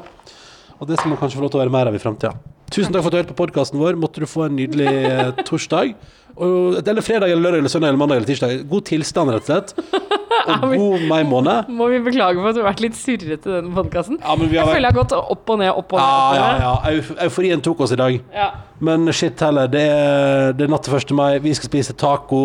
Og 0.78 0.86
det 0.86 0.98
skal 0.98 1.10
man 1.12 1.18
kanskje 1.20 1.40
få 1.40 1.44
lov 1.46 1.50
til 1.54 1.60
å 1.60 1.64
være 1.64 1.74
mer 1.74 1.90
av 1.90 1.96
i 1.98 2.02
framtida. 2.02 2.34
Tusen 2.70 2.92
takk 2.92 3.02
for 3.02 3.08
at 3.10 3.14
du 3.14 3.18
hørte 3.22 3.32
på 3.34 3.40
podkasten 3.40 3.80
vår. 3.80 3.96
Måtte 3.98 4.22
du 4.22 4.28
få 4.28 4.44
en 4.46 4.56
nydelig 4.58 4.88
eh, 4.88 5.30
torsdag. 5.48 5.94
Og, 6.36 6.76
eller 6.84 7.02
fredag, 7.02 7.32
eller 7.32 7.42
lørdag, 7.48 7.62
eller 7.64 7.72
søndag, 7.72 7.90
eller 7.90 8.02
mandag 8.02 8.20
eller 8.20 8.28
tirsdag. 8.28 8.60
God 8.70 8.84
tilstand, 8.86 9.32
rett 9.34 9.48
og 9.48 9.50
slett. 9.50 9.74
Og 10.48 10.62
god 10.70 11.02
mai-måned. 11.10 11.68
Må 11.76 11.88
vi 11.92 11.98
beklage 12.00 12.38
for 12.38 12.48
at 12.48 12.56
du 12.56 12.62
har 12.62 12.68
vært 12.70 12.80
litt 12.80 12.96
surrete 12.96 13.50
i 13.50 13.54
denne 13.58 13.72
podkasten? 13.74 14.16
Ja, 14.22 14.36
Jeg 14.38 14.64
føler 14.64 14.86
jeg 14.86 14.86
har 14.86 14.96
gått 14.96 15.12
opp 15.18 15.50
og 15.52 15.58
ned, 15.60 15.72
opp 15.76 15.92
og 15.92 16.00
ned. 16.00 16.38
ja, 16.38 16.46
ja, 16.62 16.70
ja. 16.94 17.02
Euforien 17.26 17.60
tok 17.64 17.82
oss 17.84 17.92
i 17.92 17.98
dag. 18.00 18.16
Ja. 18.32 18.46
Men 18.80 19.10
shit 19.12 19.40
heller, 19.44 19.68
det 19.68 19.82
er, 19.92 20.54
det 20.56 20.64
er 20.68 20.72
natt 20.72 20.86
til 20.86 20.96
1. 20.96 21.12
mai. 21.18 21.30
Vi 21.44 21.52
skal 21.58 21.68
spise 21.72 21.96
taco. 21.98 22.42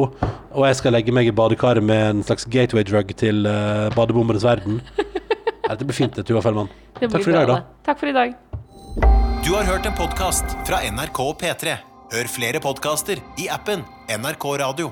Og 0.53 0.67
jeg 0.67 0.79
skal 0.81 0.97
legge 0.97 1.15
meg 1.15 1.29
i 1.29 1.35
badekaret 1.35 1.85
med 1.85 2.03
en 2.09 2.25
slags 2.27 2.47
gateway 2.49 2.83
drug 2.87 3.13
til 3.19 3.45
uh, 3.47 3.87
badebombenes 3.95 4.43
verden. 4.47 4.81
Dette 5.63 5.85
blir 5.87 5.95
fint, 5.95 6.25
Tuva 6.25 6.41
Fellmann. 6.43 6.69
Takk 6.99 7.11
for 7.11 7.29
i 7.31 7.35
dag, 7.37 7.47
da. 7.47 7.61
Takk 7.87 7.99
for 8.01 8.11
i 8.11 8.15
dag. 8.15 8.35
Du 9.43 9.53
har 9.55 9.67
hørt 9.67 9.85
en 9.87 9.95
podkast 9.95 10.57
fra 10.67 10.81
NRK 10.87 11.19
P3. 11.39 11.77
Hør 12.13 12.29
flere 12.29 12.59
podkaster 12.63 13.21
i 13.39 13.47
appen 13.51 13.83
NRK 14.11 14.45
Radio. 14.61 14.91